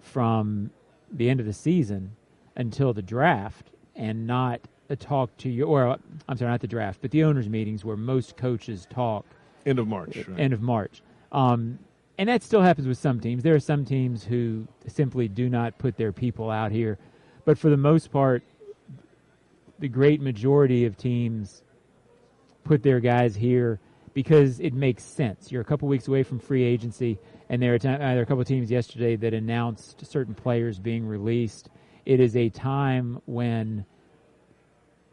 from 0.00 0.70
the 1.10 1.28
end 1.28 1.40
of 1.40 1.46
the 1.46 1.52
season 1.52 2.14
until 2.56 2.92
the 2.92 3.02
draft 3.02 3.70
and 3.96 4.26
not 4.26 4.60
talk 4.96 5.36
to 5.38 5.48
you, 5.48 5.64
or 5.64 5.96
I'm 6.28 6.36
sorry, 6.36 6.50
not 6.50 6.60
the 6.60 6.66
draft, 6.66 7.00
but 7.00 7.10
the 7.10 7.24
owners' 7.24 7.48
meetings 7.48 7.84
where 7.84 7.96
most 7.96 8.36
coaches 8.36 8.86
talk 8.90 9.24
end 9.64 9.78
of 9.78 9.88
March. 9.88 10.16
Right? 10.16 10.40
end 10.40 10.52
of 10.52 10.60
March. 10.60 11.02
Um, 11.32 11.78
and 12.18 12.28
that 12.28 12.42
still 12.42 12.62
happens 12.62 12.86
with 12.86 12.98
some 12.98 13.18
teams. 13.18 13.42
There 13.42 13.54
are 13.54 13.60
some 13.60 13.84
teams 13.84 14.22
who 14.22 14.68
simply 14.86 15.28
do 15.28 15.48
not 15.48 15.78
put 15.78 15.96
their 15.96 16.12
people 16.12 16.50
out 16.50 16.70
here. 16.70 16.98
But 17.44 17.58
for 17.58 17.70
the 17.70 17.76
most 17.76 18.12
part, 18.12 18.44
the 19.78 19.88
great 19.88 20.20
majority 20.20 20.84
of 20.84 20.96
teams 20.96 21.64
put 22.64 22.82
their 22.82 23.00
guys 23.00 23.34
here 23.34 23.80
because 24.14 24.60
it 24.60 24.74
makes 24.74 25.02
sense. 25.02 25.50
You're 25.50 25.62
a 25.62 25.64
couple 25.64 25.88
weeks 25.88 26.06
away 26.06 26.22
from 26.22 26.38
free 26.38 26.62
agency, 26.62 27.18
and 27.48 27.60
there 27.60 27.74
are, 27.74 27.78
ti- 27.78 27.88
uh, 27.88 27.98
there 27.98 28.18
are 28.18 28.22
a 28.22 28.26
couple 28.26 28.44
teams 28.44 28.70
yesterday 28.70 29.16
that 29.16 29.32
announced 29.34 30.06
certain 30.06 30.34
players 30.34 30.78
being 30.78 31.04
released. 31.06 31.70
It 32.04 32.20
is 32.20 32.36
a 32.36 32.50
time 32.50 33.20
when 33.24 33.86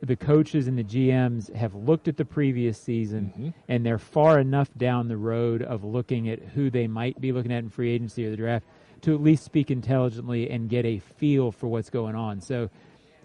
the 0.01 0.15
coaches 0.15 0.67
and 0.67 0.77
the 0.77 0.83
GMs 0.83 1.53
have 1.55 1.75
looked 1.75 2.07
at 2.07 2.17
the 2.17 2.25
previous 2.25 2.79
season 2.79 3.33
mm-hmm. 3.35 3.49
and 3.67 3.85
they're 3.85 3.99
far 3.99 4.39
enough 4.39 4.69
down 4.77 5.07
the 5.07 5.17
road 5.17 5.61
of 5.61 5.83
looking 5.83 6.29
at 6.29 6.39
who 6.39 6.69
they 6.69 6.87
might 6.87 7.19
be 7.19 7.31
looking 7.31 7.51
at 7.51 7.59
in 7.59 7.69
free 7.69 7.91
agency 7.91 8.25
or 8.25 8.29
the 8.29 8.37
draft 8.37 8.65
to 9.01 9.13
at 9.13 9.21
least 9.21 9.43
speak 9.43 9.71
intelligently 9.71 10.49
and 10.49 10.69
get 10.69 10.85
a 10.85 10.99
feel 10.99 11.51
for 11.51 11.67
what's 11.67 11.89
going 11.89 12.15
on. 12.15 12.41
So 12.41 12.69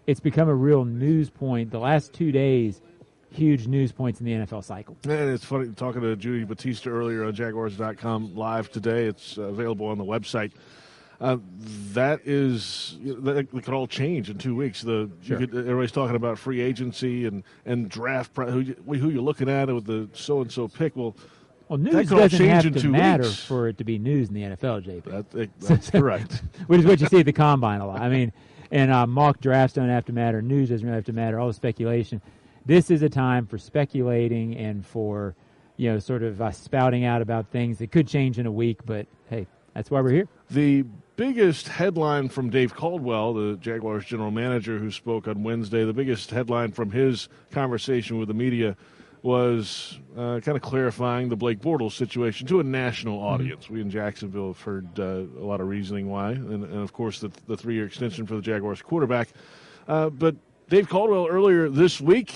it's 0.07 0.21
become 0.21 0.49
a 0.49 0.55
real 0.55 0.85
news 0.85 1.31
point. 1.31 1.71
The 1.71 1.79
last 1.79 2.13
two 2.13 2.33
days, 2.33 2.81
huge 3.31 3.67
news 3.67 3.93
points 3.93 4.21
in 4.21 4.27
the 4.27 4.33
NFL 4.33 4.65
cycle. 4.65 4.97
And 5.05 5.31
it's 5.31 5.45
funny 5.45 5.69
talking 5.73 6.03
to 6.03 6.17
Judy 6.17 6.45
Battista 6.45 6.91
earlier 6.91 7.25
on 7.25 7.35
Jaguars.com 7.35 8.35
live 8.35 8.71
today. 8.71 9.07
It's 9.07 9.37
available 9.37 9.87
on 9.87 9.99
the 9.99 10.05
website. 10.05 10.53
Uh, 11.21 11.37
that 11.93 12.21
is 12.25 12.99
that 13.03 13.49
could 13.51 13.75
all 13.75 13.87
change 13.87 14.31
in 14.31 14.39
two 14.39 14.55
weeks. 14.55 14.83
The 14.83 15.11
sure. 15.23 15.39
could, 15.39 15.51
everybody's 15.51 15.93
talking 15.93 16.17
about 16.17 16.39
free 16.39 16.61
agency 16.61 17.25
and 17.27 17.45
and 17.65 17.89
draft 17.89 18.37
who 18.37 18.61
you, 18.61 18.75
who 18.75 19.11
you're 19.11 19.23
looking 19.23 19.49
at 19.49 19.73
with 19.73 19.87
the 19.87 20.09
so 20.13 20.41
and 20.41 20.51
so 20.51 20.69
pick. 20.69 20.97
Well, 20.97 21.17
well, 21.69 21.79
news 21.79 22.11
doesn't 22.11 22.47
have 22.47 22.73
to 22.75 22.89
matter 22.89 23.23
weeks. 23.23 23.43
for 23.43 23.69
it 23.69 23.79
to 23.79 23.85
be 23.85 23.99
news 23.99 24.29
in 24.29 24.35
the 24.35 24.43
NFL, 24.43 24.85
JP. 24.85 25.31
That, 25.33 25.51
that's 25.61 25.91
correct. 25.91 26.43
Which 26.67 26.81
is 26.81 26.87
what 26.87 27.01
you 27.01 27.07
see 27.07 27.21
at 27.21 27.27
the 27.27 27.33
combine 27.33 27.81
a 27.81 27.87
lot. 27.87 28.03
I 28.03 28.09
mean, 28.09 28.33
and 28.71 28.91
uh, 28.93 29.07
mock 29.07 29.41
drafts 29.41 29.75
don't 29.75 29.89
have 29.89 30.05
to 30.07 30.13
matter. 30.13 30.43
News 30.43 30.69
doesn't 30.69 30.87
really 30.87 30.97
have 30.97 31.07
to 31.07 31.13
matter. 31.13 31.39
All 31.39 31.49
the 31.49 31.55
speculation. 31.55 32.21
This 32.67 32.91
is 32.91 33.03
a 33.03 33.09
time 33.09 33.47
for 33.47 33.57
speculating 33.57 34.57
and 34.57 34.85
for 34.85 35.35
you 35.77 35.93
know 35.93 35.99
sort 35.99 36.23
of 36.23 36.43
uh, 36.43 36.51
spouting 36.51 37.05
out 37.05 37.23
about 37.23 37.51
things 37.51 37.79
that 37.79 37.93
could 37.93 38.09
change 38.09 38.39
in 38.39 38.47
a 38.47 38.53
week. 38.53 38.85
But 38.85 39.07
hey, 39.31 39.47
that's 39.75 39.91
why 39.91 40.01
we're 40.01 40.13
here. 40.13 40.29
The 40.51 40.85
biggest 41.17 41.69
headline 41.69 42.29
from 42.29 42.51
Dave 42.51 42.75
Caldwell, 42.75 43.35
the 43.35 43.57
Jaguars 43.57 44.05
general 44.05 44.31
manager 44.31 44.79
who 44.79 44.91
spoke 44.91 45.29
on 45.29 45.43
Wednesday, 45.43 45.85
the 45.85 45.93
biggest 45.93 46.31
headline 46.31 46.73
from 46.73 46.91
his 46.91 47.29
conversation 47.51 48.19
with 48.19 48.29
the 48.29 48.35
media 48.35 48.77
was 49.23 49.99
uh, 50.19 50.39
kind 50.41 50.57
of 50.57 50.61
clarifying 50.61 51.31
the 51.31 51.37
Blake 51.37 51.59
Bortles 51.61 51.93
situation 51.93 52.47
to 52.47 52.61
a 52.61 52.65
national 52.65 53.17
mm-hmm. 53.17 53.27
audience. 53.27 53.65
Mm-hmm. 53.65 53.75
We 53.75 53.81
in 53.81 53.91
Jacksonville 53.91 54.49
have 54.49 54.61
heard 54.61 54.89
uh, 54.99 55.03
a 55.41 55.45
lot 55.45 55.61
of 55.61 55.69
reasoning 55.69 56.11
why, 56.11 56.33
and, 56.33 56.65
and 56.65 56.83
of 56.83 56.93
course 56.93 57.21
the, 57.21 57.31
the 57.47 57.57
three 57.57 57.75
year 57.75 57.87
extension 57.87 58.27
for 58.27 58.35
the 58.35 58.43
Jaguars 58.43 58.83
quarterback. 58.83 59.29
Uh, 59.89 60.11
but 60.11 60.37
Dave 60.69 60.89
Caldwell 60.89 61.27
earlier 61.27 61.71
this 61.71 62.01
week 62.01 62.35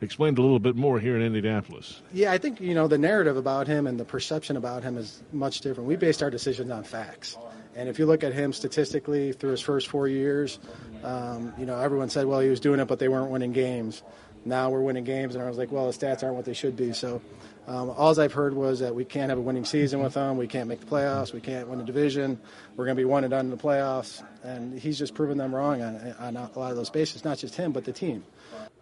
explained 0.00 0.38
a 0.38 0.42
little 0.42 0.58
bit 0.58 0.76
more 0.76 0.98
here 0.98 1.14
in 1.14 1.20
Indianapolis. 1.20 2.00
Yeah, 2.12 2.32
I 2.32 2.38
think 2.38 2.58
you 2.58 2.74
know 2.74 2.88
the 2.88 2.96
narrative 2.96 3.36
about 3.36 3.66
him 3.66 3.86
and 3.86 4.00
the 4.00 4.04
perception 4.04 4.56
about 4.56 4.82
him 4.82 4.96
is 4.96 5.22
much 5.32 5.60
different. 5.60 5.88
We 5.88 5.96
based 5.96 6.22
our 6.22 6.30
decisions 6.30 6.70
on 6.70 6.84
facts. 6.84 7.36
And 7.76 7.88
if 7.88 7.98
you 7.98 8.06
look 8.06 8.24
at 8.24 8.32
him 8.32 8.52
statistically 8.52 9.32
through 9.32 9.52
his 9.52 9.60
first 9.60 9.88
four 9.88 10.08
years, 10.08 10.58
um, 11.04 11.52
you 11.58 11.66
know, 11.66 11.78
everyone 11.78 12.10
said, 12.10 12.26
well, 12.26 12.40
he 12.40 12.48
was 12.48 12.60
doing 12.60 12.80
it, 12.80 12.86
but 12.86 12.98
they 12.98 13.08
weren't 13.08 13.30
winning 13.30 13.52
games 13.52 14.02
now 14.44 14.70
we're 14.70 14.80
winning 14.80 15.04
games, 15.04 15.34
and 15.34 15.44
I 15.44 15.48
was 15.48 15.58
like, 15.58 15.70
well, 15.70 15.90
the 15.90 15.92
stats 15.92 16.22
aren't 16.22 16.34
what 16.34 16.44
they 16.44 16.54
should 16.54 16.76
be. 16.76 16.92
So 16.92 17.20
um, 17.66 17.90
all 17.90 18.18
I've 18.18 18.32
heard 18.32 18.54
was 18.54 18.80
that 18.80 18.94
we 18.94 19.04
can't 19.04 19.28
have 19.28 19.38
a 19.38 19.42
winning 19.42 19.64
season 19.64 20.00
with 20.02 20.14
him. 20.14 20.36
We 20.36 20.46
can't 20.46 20.68
make 20.68 20.80
the 20.80 20.86
playoffs. 20.86 21.32
We 21.32 21.40
can't 21.40 21.68
win 21.68 21.80
a 21.80 21.84
division. 21.84 22.40
We're 22.76 22.86
going 22.86 22.96
to 22.96 23.00
be 23.00 23.04
one 23.04 23.24
and 23.24 23.30
done 23.30 23.46
in 23.46 23.50
the 23.50 23.56
playoffs. 23.56 24.24
And 24.42 24.78
he's 24.78 24.98
just 24.98 25.14
proven 25.14 25.36
them 25.36 25.54
wrong 25.54 25.82
on, 25.82 26.14
on 26.18 26.36
a 26.36 26.58
lot 26.58 26.70
of 26.70 26.76
those 26.76 26.90
bases, 26.90 27.24
not 27.24 27.38
just 27.38 27.54
him, 27.54 27.72
but 27.72 27.84
the 27.84 27.92
team. 27.92 28.24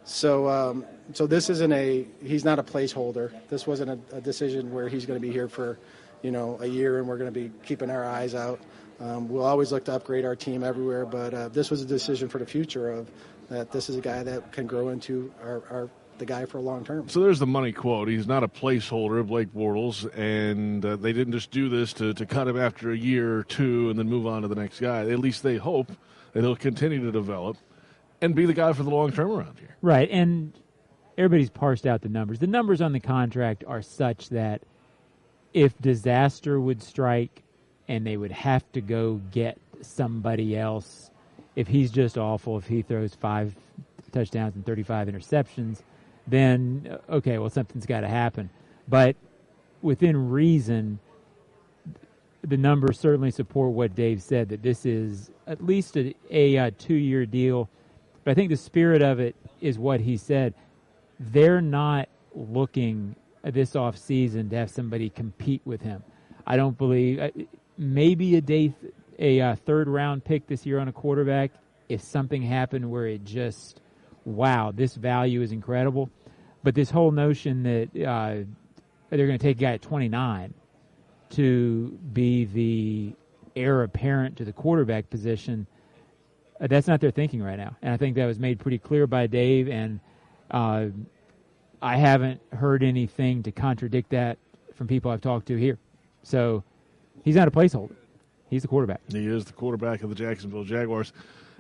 So, 0.05 0.49
um, 0.49 0.87
so 1.13 1.27
this 1.27 1.51
isn't 1.51 1.73
a. 1.73 2.07
He's 2.23 2.45
not 2.45 2.59
a 2.59 2.63
placeholder. 2.63 3.33
This 3.51 3.67
wasn't 3.67 3.91
a, 3.91 4.17
a 4.17 4.21
decision 4.23 4.73
where 4.73 4.89
he's 4.89 5.05
going 5.05 5.21
to 5.21 5.27
be 5.27 5.33
here 5.33 5.49
for, 5.49 5.79
you 6.23 6.31
know, 6.31 6.57
a 6.63 6.67
year, 6.67 6.99
and 6.99 7.07
we're 7.07 7.19
going 7.19 7.33
to 7.33 7.41
be 7.41 7.51
keeping 7.65 7.91
our 7.91 8.05
eyes 8.05 8.35
out. 8.35 8.59
Um, 9.01 9.29
we'll 9.29 9.45
always 9.45 9.71
look 9.71 9.85
to 9.85 9.93
upgrade 9.93 10.25
our 10.25 10.35
team 10.35 10.65
everywhere, 10.65 11.07
but 11.07 11.33
uh, 11.33 11.49
this 11.49 11.71
was 11.71 11.83
a 11.83 11.87
decision 11.87 12.29
for 12.29 12.39
the 12.39 12.47
future 12.47 12.91
of 12.91 13.11
that 13.49 13.71
this 13.71 13.89
is 13.89 13.97
a 13.97 14.01
guy 14.01 14.23
that 14.23 14.53
can 14.53 14.67
grow 14.67 14.89
into 14.89 15.33
our, 15.43 15.63
our 15.71 15.91
the 16.19 16.27
guy 16.27 16.45
for 16.45 16.59
a 16.59 16.61
long 16.61 16.85
term. 16.85 17.09
So 17.09 17.21
there's 17.21 17.39
the 17.39 17.47
money 17.47 17.73
quote. 17.73 18.09
He's 18.09 18.27
not 18.27 18.43
a 18.43 18.49
placeholder, 18.49 19.25
Blake 19.27 19.55
Bortles, 19.55 20.05
and 20.19 20.85
uh, 20.85 20.97
they 20.97 21.13
didn't 21.13 21.33
just 21.33 21.51
do 21.53 21.69
this 21.69 21.93
to, 21.95 22.13
to 22.15 22.27
cut 22.27 22.49
him 22.49 22.59
after 22.59 22.91
a 22.91 22.97
year 22.97 23.39
or 23.39 23.45
two 23.45 23.89
and 23.89 23.99
then 23.99 24.09
move 24.09 24.27
on 24.27 24.43
to 24.43 24.49
the 24.49 24.57
next 24.57 24.81
guy. 24.81 25.09
At 25.09 25.19
least 25.21 25.45
they 25.45 25.57
hope 25.57 25.93
that 26.33 26.43
he'll 26.43 26.57
continue 26.57 27.01
to 27.05 27.13
develop 27.13 27.57
and 28.21 28.35
be 28.35 28.47
the 28.47 28.53
guy 28.53 28.73
for 28.73 28.83
the 28.83 28.91
long 28.91 29.13
term 29.13 29.31
around 29.31 29.59
here. 29.59 29.77
Right, 29.81 30.11
and 30.11 30.53
everybody's 31.17 31.51
parsed 31.51 31.87
out 31.87 32.03
the 32.03 32.09
numbers. 32.09 32.41
The 32.41 32.47
numbers 32.47 32.81
on 32.81 32.93
the 32.93 33.01
contract 33.01 33.65
are 33.67 33.83
such 33.83 34.31
that 34.31 34.63
if 35.55 35.79
disaster 35.79 36.61
would 36.61 36.83
strike 36.83 37.45
and 37.89 38.07
they 38.07 38.17
would 38.17 38.33
have 38.33 38.71
to 38.73 38.81
go 38.81 39.21
get 39.31 39.59
somebody 39.81 40.57
else 40.57 41.11
if 41.57 41.67
he's 41.67 41.91
just 41.91 42.17
awful, 42.17 42.57
if 42.57 42.69
he 42.69 42.83
throws 42.83 43.15
five 43.15 43.57
touchdowns 44.13 44.55
and 44.55 44.65
35 44.65 45.09
interceptions, 45.09 45.83
then 46.27 46.99
okay, 47.11 47.39
well 47.39 47.51
something's 47.51 47.87
got 47.87 48.03
to 48.03 48.09
happen. 48.09 48.51
But 48.87 49.17
within 49.83 50.31
reason, 50.31 51.01
the 52.43 52.57
numbers 52.57 52.99
certainly 53.01 53.31
support 53.31 53.73
what 53.73 53.95
Dave 53.95 54.23
said 54.23 54.51
that 54.51 54.63
this 54.63 54.87
is 54.87 55.31
at 55.47 55.65
least 55.65 55.97
a, 55.97 56.15
a, 56.31 56.55
a 56.55 56.67
uh, 56.67 56.71
two-year 56.79 57.27
deal. 57.27 57.69
But 58.23 58.33
I 58.33 58.35
think 58.35 58.51
the 58.51 58.57
spirit 58.57 59.03
of 59.03 59.19
it 59.19 59.35
is 59.61 59.79
what 59.79 60.01
he 60.01 60.17
said. 60.17 60.55
They're 61.19 61.61
not 61.61 62.09
looking 62.35 63.17
this 63.43 63.75
off 63.75 63.97
season 63.99 64.49
to 64.51 64.57
have 64.57 64.71
somebody 64.71 65.11
compete 65.11 65.63
with 65.65 65.81
him. 65.83 66.03
I 66.47 66.57
don't 66.57 66.79
believe 66.79 67.19
maybe 67.79 68.37
a 68.37 68.41
day 68.41 68.75
a 69.19 69.41
uh, 69.41 69.57
third 69.57 69.89
round 69.89 70.25
pick 70.25 70.47
this 70.47 70.67
year 70.67 70.79
on 70.79 70.89
a 70.89 70.93
quarterback 70.93 71.51
if 71.89 72.03
something 72.03 72.43
happened 72.43 72.89
where 72.91 73.07
it 73.07 73.25
just, 73.25 73.81
wow, 74.25 74.73
this 74.75 74.95
value 74.95 75.43
is 75.43 75.53
incredible. 75.53 76.11
But 76.63 76.75
this 76.75 76.91
whole 76.91 77.11
notion 77.11 77.63
that 77.63 77.89
uh, 77.97 78.45
they're 79.11 79.27
going 79.27 79.39
to 79.39 79.43
take 79.43 79.57
a 79.59 79.61
guy 79.61 79.73
at 79.73 79.83
29 79.83 80.53
to 81.31 81.99
be 82.13 82.45
the 82.45 83.15
heir 83.57 83.83
apparent 83.83 84.37
to 84.37 84.45
the 84.45 84.53
quarterback 84.53 85.09
position, 85.11 85.67
uh, 86.61 86.67
that's 86.67 86.87
not 86.87 87.01
their 87.01 87.11
thinking 87.11 87.43
right 87.43 87.59
now. 87.59 87.77
And 87.83 87.93
I 87.93 87.97
think 87.97 88.17
that 88.17 88.27
was 88.27 88.39
made 88.39 88.59
pretty 88.59 88.79
clear 88.79 89.07
by 89.07 89.27
Dave. 89.27 89.69
And 89.69 90.01
uh, 90.51 90.87
I 91.81 91.97
haven't 91.97 92.41
heard 92.53 92.83
anything 92.83 93.43
to 93.45 93.53
contradict 93.53 94.11
that 94.11 94.39
from 94.75 94.87
people 94.87 95.11
I've 95.11 95.21
talked 95.21 95.47
to 95.49 95.57
here. 95.57 95.79
So 96.23 96.65
he's 97.29 97.37
not 97.37 97.47
a 97.47 97.51
placeholder. 97.51 97.95
He's 98.49 98.63
the 98.63 98.69
quarterback. 98.69 99.03
He 99.13 99.27
is 99.27 99.45
the 99.45 99.53
quarterback 99.53 100.03
of 100.03 100.09
the 100.09 100.15
Jacksonville 100.15 100.65
Jaguars. 100.65 101.13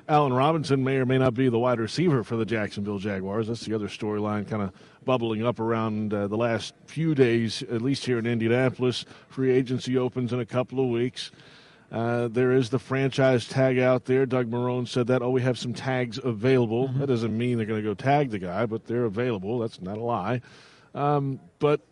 Allen 0.09 0.33
Robinson 0.33 0.83
may 0.83 0.97
or 0.97 1.05
may 1.05 1.19
not 1.19 1.35
be 1.35 1.51
the 1.51 1.59
wide 1.59 1.79
receiver 1.79 2.25
for 2.25 2.37
the 2.37 2.47
Jacksonville 2.47 2.99
Jaguars. 2.99 3.49
That's 3.49 3.67
the 3.67 3.75
other 3.75 3.89
storyline 3.89 4.49
kind 4.49 4.63
of 4.63 4.73
bubbling 5.05 5.45
up 5.45 5.61
around 5.61 6.15
uh, 6.15 6.27
the 6.27 6.37
last 6.39 6.73
few 6.87 7.15
days, 7.15 7.63
at 7.65 7.83
least 7.83 8.07
here 8.07 8.19
in 8.19 8.25
Indianapolis. 8.25 9.05
Free 9.29 9.51
agency 9.51 9.99
opens 9.99 10.33
in 10.33 10.41
a 10.41 10.47
couple 10.47 10.81
of 10.81 10.89
weeks. 10.89 11.31
Uh, 11.93 12.29
there 12.29 12.53
is 12.53 12.71
the 12.71 12.79
franchise 12.79 13.47
tag 13.47 13.79
out 13.79 14.07
there. 14.07 14.25
Doug 14.25 14.51
Marrone 14.51 14.89
said 14.89 15.07
that. 15.09 15.21
Oh, 15.21 15.29
we 15.29 15.43
have 15.43 15.59
some 15.59 15.75
tags 15.75 16.19
available. 16.23 16.89
Mm-hmm. 16.89 17.01
That 17.01 17.07
doesn't 17.09 17.37
mean 17.37 17.59
they're 17.59 17.67
going 17.67 17.83
to 17.83 17.87
go 17.87 17.95
tag 17.95 18.31
the 18.31 18.39
guy, 18.39 18.65
but 18.65 18.87
they're 18.87 19.05
available. 19.05 19.59
That's 19.59 19.83
not 19.83 19.99
a 19.99 20.03
lie. 20.03 20.41
Um, 20.95 21.39
but 21.59 21.83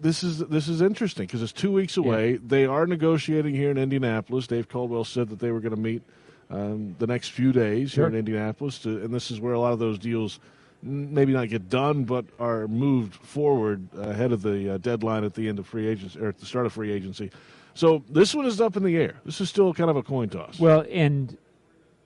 this 0.00 0.22
is 0.22 0.38
this 0.38 0.68
is 0.68 0.80
interesting 0.80 1.26
because 1.26 1.42
it's 1.42 1.52
two 1.52 1.72
weeks 1.72 1.96
away. 1.96 2.32
Yeah. 2.32 2.38
They 2.46 2.66
are 2.66 2.86
negotiating 2.86 3.54
here 3.54 3.70
in 3.70 3.78
Indianapolis. 3.78 4.46
Dave 4.46 4.68
Caldwell 4.68 5.04
said 5.04 5.28
that 5.30 5.38
they 5.38 5.50
were 5.50 5.60
going 5.60 5.74
to 5.74 5.80
meet 5.80 6.02
um, 6.50 6.96
the 6.98 7.06
next 7.06 7.30
few 7.30 7.52
days 7.52 7.90
sure. 7.90 8.04
here 8.04 8.14
in 8.14 8.18
Indianapolis, 8.18 8.78
to, 8.80 9.02
and 9.02 9.12
this 9.12 9.30
is 9.30 9.40
where 9.40 9.52
a 9.52 9.60
lot 9.60 9.72
of 9.72 9.78
those 9.78 9.98
deals 9.98 10.40
maybe 10.82 11.32
not 11.32 11.48
get 11.48 11.68
done, 11.68 12.04
but 12.04 12.24
are 12.38 12.68
moved 12.68 13.14
forward 13.14 13.88
ahead 13.96 14.32
of 14.32 14.42
the 14.42 14.74
uh, 14.74 14.78
deadline 14.78 15.24
at 15.24 15.34
the 15.34 15.48
end 15.48 15.58
of 15.58 15.66
free 15.66 15.88
agency 15.88 16.18
or 16.20 16.28
at 16.28 16.38
the 16.38 16.46
start 16.46 16.66
of 16.66 16.72
free 16.72 16.92
agency. 16.92 17.30
So 17.74 18.02
this 18.08 18.34
one 18.34 18.46
is 18.46 18.60
up 18.60 18.76
in 18.76 18.84
the 18.84 18.96
air. 18.96 19.16
This 19.24 19.40
is 19.40 19.48
still 19.48 19.74
kind 19.74 19.90
of 19.90 19.96
a 19.96 20.02
coin 20.02 20.28
toss. 20.28 20.58
Well, 20.58 20.84
and 20.90 21.36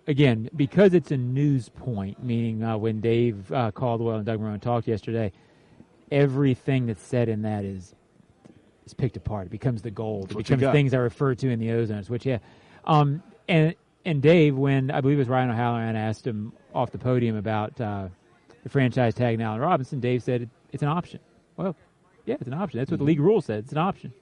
again, 0.07 0.49
because 0.57 0.95
it's 0.95 1.11
a 1.11 1.17
news 1.17 1.69
point, 1.69 2.23
meaning 2.23 2.63
uh, 2.63 2.77
when 2.77 3.01
Dave 3.01 3.51
uh, 3.53 3.71
Caldwell 3.71 4.17
and 4.17 4.27
Doug 4.27 4.41
Marrone 4.41 4.61
talked 4.61 4.89
yesterday 4.89 5.33
everything 6.13 6.87
that's 6.87 7.03
said 7.03 7.29
in 7.29 7.43
that 7.43 7.65
is 7.65 7.95
is 8.85 8.95
picked 8.95 9.17
apart. 9.17 9.47
It 9.47 9.51
becomes 9.51 9.83
the 9.83 9.91
gold. 9.91 10.31
It 10.31 10.37
becomes 10.37 10.63
things 10.63 10.95
I 10.95 10.99
refer 10.99 11.35
to 11.35 11.49
in 11.49 11.59
the 11.59 11.69
ozones. 11.69 12.09
Which 12.11 12.27
yeah, 12.27 12.39
um, 12.85 13.23
and 13.49 13.75
and 14.05 14.23
Dave, 14.23 14.57
when 14.57 14.91
I 14.91 15.01
believe 15.01 15.19
it 15.19 15.21
was 15.21 15.29
Ryan 15.29 15.51
O'Halloran 15.51 15.97
asked 15.97 16.27
him 16.27 16.53
off 16.75 16.91
the 16.91 16.99
podium 16.99 17.37
about 17.37 17.81
uh, 17.81 18.09
the 18.63 18.69
franchise 18.69 19.15
tag 19.15 19.35
and 19.35 19.43
Allen 19.43 19.61
Robinson, 19.61 20.01
Dave 20.01 20.23
said 20.23 20.49
it's 20.73 20.83
an 20.83 20.89
option. 20.89 21.21
Well, 21.57 21.77
yeah, 22.27 22.37
it's 22.39 22.47
an 22.47 22.55
option. 22.55 22.79
That's 22.79 22.91
what 22.91 22.99
the 22.99 23.05
league 23.05 23.21
rule 23.21 23.41
said. 23.41 23.61
It's 23.61 23.73
an 23.73 23.79
option. 23.79 24.13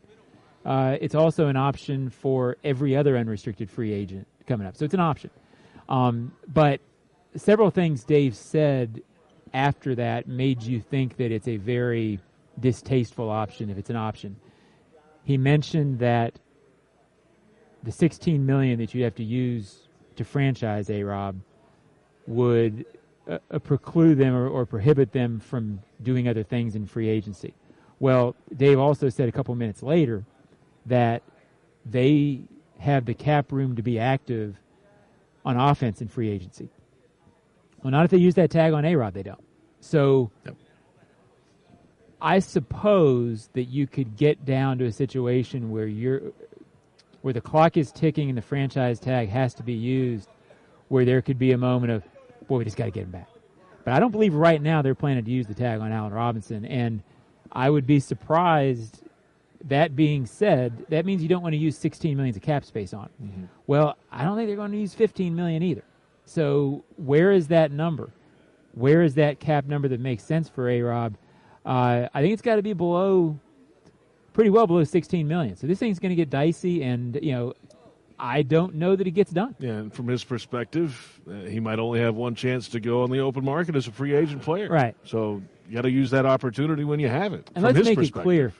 Uh, 0.64 0.96
it's 1.00 1.14
also 1.14 1.46
an 1.46 1.56
option 1.56 2.10
for 2.10 2.56
every 2.62 2.96
other 2.96 3.16
unrestricted 3.16 3.70
free 3.70 3.92
agent 3.92 4.26
coming 4.46 4.66
up. 4.66 4.76
So 4.76 4.84
it's 4.84 4.94
an 4.94 5.00
option. 5.00 5.30
Um, 5.88 6.32
but 6.46 6.80
several 7.36 7.70
things 7.70 8.04
Dave 8.04 8.36
said 8.36 9.02
after 9.52 9.94
that 9.94 10.28
made 10.28 10.62
you 10.62 10.80
think 10.80 11.16
that 11.16 11.32
it's 11.32 11.48
a 11.48 11.56
very 11.56 12.20
distasteful 12.58 13.30
option 13.30 13.70
if 13.70 13.78
it's 13.78 13.90
an 13.90 13.96
option. 13.96 14.36
He 15.24 15.36
mentioned 15.36 15.98
that 15.98 16.38
the 17.82 17.92
16 17.92 18.44
million 18.44 18.78
that 18.78 18.94
you 18.94 19.04
have 19.04 19.14
to 19.16 19.24
use 19.24 19.88
to 20.16 20.24
franchise 20.24 20.90
A 20.90 21.02
Rob 21.02 21.40
would 22.26 22.84
uh, 23.28 23.38
uh, 23.50 23.58
preclude 23.58 24.18
them 24.18 24.34
or, 24.34 24.48
or, 24.48 24.66
prohibit 24.66 25.12
them 25.12 25.40
from 25.40 25.80
doing 26.02 26.28
other 26.28 26.42
things 26.42 26.74
in 26.74 26.86
free 26.86 27.08
agency. 27.08 27.54
Well, 27.98 28.34
Dave 28.56 28.78
also 28.78 29.08
said 29.08 29.28
a 29.28 29.32
couple 29.32 29.54
minutes 29.54 29.82
later 29.82 30.24
that 30.86 31.22
they 31.84 32.40
have 32.78 33.04
the 33.04 33.14
cap 33.14 33.52
room 33.52 33.76
to 33.76 33.82
be 33.82 33.98
active 33.98 34.56
on 35.44 35.56
offense 35.56 36.00
in 36.00 36.08
free 36.08 36.30
agency. 36.30 36.68
Well, 37.82 37.90
not 37.90 38.04
if 38.04 38.10
they 38.10 38.18
use 38.18 38.34
that 38.34 38.50
tag 38.50 38.72
on 38.72 38.84
A 38.84 38.94
Rob, 38.94 39.14
they 39.14 39.22
don't. 39.22 39.42
So. 39.80 40.30
I 42.22 42.40
suppose 42.40 43.48
that 43.54 43.64
you 43.64 43.86
could 43.86 44.14
get 44.14 44.44
down 44.44 44.76
to 44.76 44.84
a 44.84 44.92
situation 44.92 45.70
where 45.70 45.86
you're 45.86 46.20
where 47.22 47.34
the 47.34 47.40
clock 47.40 47.76
is 47.76 47.92
ticking 47.92 48.28
and 48.28 48.38
the 48.38 48.42
franchise 48.42 48.98
tag 48.98 49.28
has 49.28 49.54
to 49.54 49.62
be 49.62 49.72
used, 49.72 50.28
where 50.88 51.04
there 51.04 51.22
could 51.22 51.38
be 51.38 51.52
a 51.52 51.58
moment 51.58 51.92
of, 51.92 52.02
boy, 52.48 52.58
we 52.58 52.64
just 52.64 52.76
got 52.76 52.86
to 52.86 52.90
get 52.90 53.04
him 53.04 53.10
back. 53.10 53.28
But 53.84 53.94
I 53.94 54.00
don't 54.00 54.10
believe 54.10 54.34
right 54.34 54.60
now 54.60 54.82
they're 54.82 54.94
planning 54.94 55.24
to 55.24 55.30
use 55.30 55.46
the 55.46 55.54
tag 55.54 55.80
on 55.80 55.92
Allen 55.92 56.12
Robinson, 56.12 56.64
and 56.64 57.02
I 57.52 57.70
would 57.70 57.86
be 57.86 58.00
surprised. 58.00 59.02
That 59.64 59.94
being 59.94 60.24
said, 60.24 60.86
that 60.88 61.04
means 61.04 61.22
you 61.22 61.28
don't 61.28 61.42
want 61.42 61.52
to 61.52 61.58
use 61.58 61.76
16 61.76 62.16
million 62.16 62.34
of 62.34 62.40
cap 62.40 62.64
space 62.64 62.94
on. 62.94 63.10
Mm-hmm. 63.22 63.44
Well, 63.66 63.98
I 64.10 64.24
don't 64.24 64.36
think 64.36 64.48
they're 64.48 64.56
going 64.56 64.72
to 64.72 64.78
use 64.78 64.94
15 64.94 65.36
million 65.36 65.62
either. 65.62 65.84
So 66.30 66.84
where 66.96 67.32
is 67.32 67.48
that 67.48 67.72
number? 67.72 68.10
Where 68.74 69.02
is 69.02 69.14
that 69.14 69.40
cap 69.40 69.64
number 69.64 69.88
that 69.88 69.98
makes 69.98 70.22
sense 70.22 70.48
for 70.48 70.68
A 70.68 70.80
Rob? 70.80 71.16
Uh, 71.66 72.06
I 72.14 72.22
think 72.22 72.32
it's 72.32 72.42
got 72.42 72.54
to 72.54 72.62
be 72.62 72.72
below, 72.72 73.36
pretty 74.32 74.50
well 74.50 74.68
below 74.68 74.84
16 74.84 75.26
million. 75.26 75.56
So 75.56 75.66
this 75.66 75.80
thing's 75.80 75.98
going 75.98 76.10
to 76.10 76.16
get 76.16 76.30
dicey, 76.30 76.84
and 76.84 77.18
you 77.20 77.32
know, 77.32 77.54
I 78.16 78.42
don't 78.42 78.76
know 78.76 78.94
that 78.94 79.08
it 79.08 79.10
gets 79.10 79.32
done. 79.32 79.56
Yeah, 79.58 79.70
and 79.70 79.92
from 79.92 80.06
his 80.06 80.22
perspective, 80.22 81.20
uh, 81.28 81.46
he 81.48 81.58
might 81.58 81.80
only 81.80 81.98
have 81.98 82.14
one 82.14 82.36
chance 82.36 82.68
to 82.68 82.80
go 82.80 83.02
on 83.02 83.10
the 83.10 83.18
open 83.18 83.44
market 83.44 83.74
as 83.74 83.88
a 83.88 83.92
free 83.92 84.14
agent 84.14 84.42
player. 84.42 84.68
Right. 84.68 84.94
So 85.02 85.42
you 85.68 85.74
got 85.74 85.82
to 85.82 85.90
use 85.90 86.12
that 86.12 86.26
opportunity 86.26 86.84
when 86.84 87.00
you 87.00 87.08
have 87.08 87.32
it. 87.32 87.50
And 87.56 87.64
let's 87.64 87.84
make 87.84 87.98
it 87.98 88.12
clear, 88.12 88.52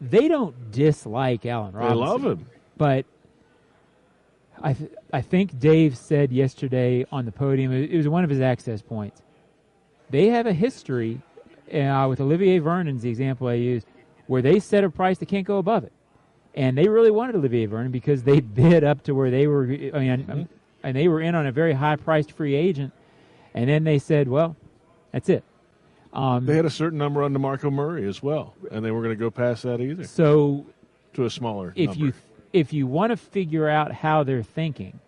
they 0.00 0.26
don't 0.26 0.72
dislike 0.72 1.46
Allen 1.46 1.72
Robinson. 1.72 1.98
They 1.98 2.04
love 2.04 2.24
him, 2.24 2.46
but. 2.76 3.06
I, 4.62 4.72
th- 4.72 4.90
I 5.12 5.20
think 5.20 5.58
Dave 5.58 5.96
said 5.96 6.32
yesterday 6.32 7.04
on 7.12 7.24
the 7.24 7.32
podium, 7.32 7.72
it 7.72 7.96
was 7.96 8.08
one 8.08 8.24
of 8.24 8.30
his 8.30 8.40
access 8.40 8.82
points. 8.82 9.22
They 10.10 10.28
have 10.28 10.46
a 10.46 10.52
history 10.52 11.20
uh, 11.72 12.06
with 12.08 12.20
Olivier 12.20 12.58
Vernon's 12.58 13.02
the 13.02 13.10
example 13.10 13.48
I 13.48 13.54
used, 13.54 13.86
where 14.26 14.42
they 14.42 14.60
set 14.60 14.84
a 14.84 14.90
price 14.90 15.18
that 15.18 15.26
can't 15.26 15.46
go 15.46 15.58
above 15.58 15.84
it, 15.84 15.92
and 16.54 16.76
they 16.76 16.88
really 16.88 17.10
wanted 17.10 17.36
Olivier 17.36 17.66
Vernon 17.66 17.92
because 17.92 18.22
they 18.22 18.40
bid 18.60 18.84
up 18.84 19.02
to 19.04 19.14
where 19.14 19.30
they 19.30 19.46
were. 19.46 19.64
I 19.64 19.66
mean, 19.66 19.92
mm-hmm. 19.92 20.42
and 20.82 20.96
they 20.96 21.08
were 21.08 21.20
in 21.20 21.34
on 21.34 21.46
a 21.46 21.52
very 21.52 21.72
high-priced 21.72 22.32
free 22.32 22.54
agent, 22.54 22.92
and 23.54 23.68
then 23.68 23.84
they 23.84 23.98
said, 23.98 24.28
"Well, 24.28 24.56
that's 25.12 25.28
it." 25.28 25.44
Um, 26.12 26.46
they 26.46 26.56
had 26.56 26.64
a 26.64 26.70
certain 26.70 26.98
number 26.98 27.22
on 27.22 27.34
DeMarco 27.34 27.70
Murray 27.70 28.08
as 28.08 28.22
well, 28.22 28.54
and 28.70 28.84
they 28.84 28.90
were 28.90 29.02
going 29.02 29.14
to 29.14 29.20
go 29.20 29.30
past 29.30 29.64
that 29.64 29.80
either. 29.80 30.04
So, 30.04 30.64
to 31.14 31.24
a 31.24 31.30
smaller 31.30 31.72
if 31.76 31.90
number. 31.90 32.06
you 32.06 32.12
if 32.56 32.72
you 32.72 32.86
want 32.86 33.10
to 33.10 33.18
figure 33.18 33.68
out 33.68 33.92
how 33.92 34.22
they're 34.22 34.42
thinking, 34.42 34.98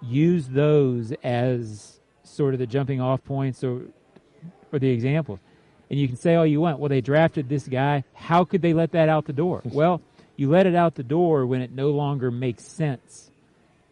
use 0.00 0.46
those 0.46 1.12
as 1.24 1.98
sort 2.22 2.54
of 2.54 2.60
the 2.60 2.66
jumping 2.66 3.00
off 3.00 3.24
points 3.24 3.64
or 3.64 3.82
or 4.72 4.78
the 4.78 4.88
examples. 4.88 5.40
And 5.90 5.98
you 5.98 6.06
can 6.06 6.16
say 6.16 6.36
all 6.36 6.46
you 6.46 6.60
want. 6.60 6.78
Well, 6.78 6.88
they 6.88 7.00
drafted 7.00 7.48
this 7.48 7.66
guy. 7.66 8.04
How 8.14 8.44
could 8.44 8.62
they 8.62 8.72
let 8.72 8.92
that 8.92 9.08
out 9.08 9.24
the 9.24 9.32
door? 9.32 9.62
well, 9.64 10.00
you 10.36 10.48
let 10.48 10.66
it 10.66 10.76
out 10.76 10.94
the 10.94 11.02
door 11.02 11.44
when 11.44 11.60
it 11.60 11.72
no 11.72 11.90
longer 11.90 12.30
makes 12.30 12.64
sense 12.64 13.32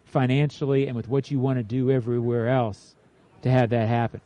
financially 0.04 0.86
and 0.86 0.96
with 0.96 1.08
what 1.08 1.32
you 1.32 1.40
want 1.40 1.58
to 1.58 1.64
do 1.64 1.90
everywhere 1.90 2.48
else 2.48 2.94
to 3.42 3.50
have 3.50 3.70
that 3.70 3.88
happen. 3.88 4.20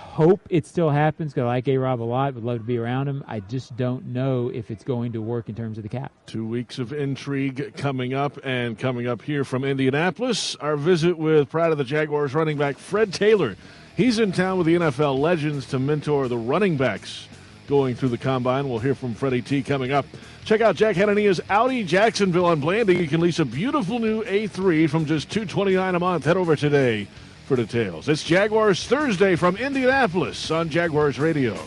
Hope 0.00 0.40
it 0.50 0.66
still 0.66 0.90
happens 0.90 1.32
because 1.32 1.42
I 1.42 1.46
like 1.46 1.68
A 1.68 1.76
Rob 1.76 2.00
a 2.00 2.04
lot. 2.04 2.34
Would 2.34 2.44
love 2.44 2.58
to 2.58 2.64
be 2.64 2.78
around 2.78 3.06
him. 3.06 3.22
I 3.28 3.40
just 3.40 3.76
don't 3.76 4.06
know 4.06 4.50
if 4.52 4.70
it's 4.70 4.82
going 4.82 5.12
to 5.12 5.22
work 5.22 5.48
in 5.48 5.54
terms 5.54 5.78
of 5.78 5.82
the 5.82 5.88
cap. 5.88 6.10
Two 6.26 6.46
weeks 6.46 6.78
of 6.78 6.92
intrigue 6.92 7.74
coming 7.76 8.12
up, 8.12 8.38
and 8.42 8.78
coming 8.78 9.06
up 9.06 9.22
here 9.22 9.44
from 9.44 9.62
Indianapolis, 9.62 10.56
our 10.56 10.76
visit 10.76 11.16
with 11.16 11.48
Pride 11.50 11.70
of 11.70 11.78
the 11.78 11.84
Jaguars 11.84 12.34
running 12.34 12.58
back 12.58 12.76
Fred 12.76 13.12
Taylor. 13.14 13.56
He's 13.96 14.18
in 14.18 14.32
town 14.32 14.58
with 14.58 14.66
the 14.66 14.76
NFL 14.76 15.18
legends 15.18 15.66
to 15.66 15.78
mentor 15.78 16.26
the 16.26 16.38
running 16.38 16.76
backs 16.76 17.28
going 17.68 17.94
through 17.94 18.08
the 18.08 18.18
combine. 18.18 18.68
We'll 18.68 18.80
hear 18.80 18.94
from 18.94 19.14
Freddie 19.14 19.42
T 19.42 19.62
coming 19.62 19.92
up. 19.92 20.06
Check 20.44 20.60
out 20.60 20.76
Jack 20.76 20.96
Hanania's 20.96 21.40
Audi 21.48 21.84
Jacksonville 21.84 22.46
on 22.46 22.58
Blanding. 22.58 22.98
You 22.98 23.06
can 23.06 23.20
lease 23.20 23.38
a 23.38 23.44
beautiful 23.44 24.00
new 24.00 24.24
A3 24.24 24.90
from 24.90 25.06
just 25.06 25.30
229 25.30 25.94
a 25.94 26.00
month. 26.00 26.24
Head 26.24 26.36
over 26.36 26.56
today 26.56 27.06
for 27.50 27.56
details. 27.56 28.08
It's 28.08 28.22
Jaguars 28.22 28.86
Thursday 28.86 29.34
from 29.34 29.56
Indianapolis 29.56 30.52
on 30.52 30.68
Jaguars 30.68 31.18
Radio. 31.18 31.58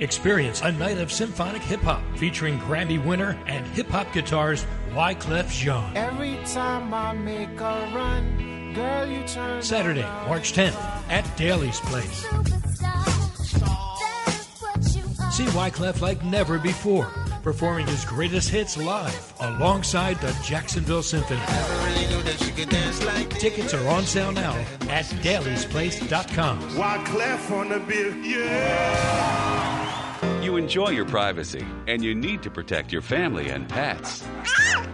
Experience 0.00 0.62
a 0.62 0.72
night 0.72 0.96
of 0.96 1.12
symphonic 1.12 1.60
hip 1.60 1.80
hop 1.80 2.02
featuring 2.16 2.58
Grammy 2.60 3.04
winner 3.04 3.38
and 3.46 3.66
hip 3.68 3.90
hop 3.90 4.06
guitarist 4.08 4.64
Wyclef 4.94 5.50
Jean. 5.50 5.94
Every 5.94 6.38
time 6.46 6.94
I 6.94 7.12
make 7.12 7.60
a 7.60 7.90
run, 7.94 8.38
girl, 8.38 8.44
you 8.44 8.54
turn 8.54 8.63
Saturday, 8.74 10.02
March 10.26 10.52
10th 10.52 10.74
at 11.08 11.36
Daily's 11.36 11.80
Place. 11.80 12.22
See 15.32 15.46
Wyclef 15.46 16.00
like 16.00 16.22
never 16.24 16.58
before, 16.58 17.06
performing 17.42 17.86
his 17.86 18.04
greatest 18.04 18.50
hits 18.50 18.76
live 18.76 19.34
alongside 19.40 20.20
the 20.20 20.36
Jacksonville 20.44 21.02
Symphony. 21.02 21.40
Like 23.04 23.30
Tickets 23.30 23.74
are 23.74 23.88
on 23.88 24.04
sale 24.04 24.32
now 24.32 24.54
at 24.88 25.06
dailysplace.com. 25.22 26.60
Wyclef 26.70 27.50
on 27.50 27.68
the 27.68 27.80
bill, 27.80 28.14
yeah. 28.16 29.73
Enjoy 30.56 30.88
your 30.90 31.04
privacy 31.04 31.64
and 31.86 32.02
you 32.02 32.14
need 32.14 32.42
to 32.42 32.50
protect 32.50 32.90
your 32.92 33.02
family 33.02 33.50
and 33.50 33.68
pets. 33.68 34.24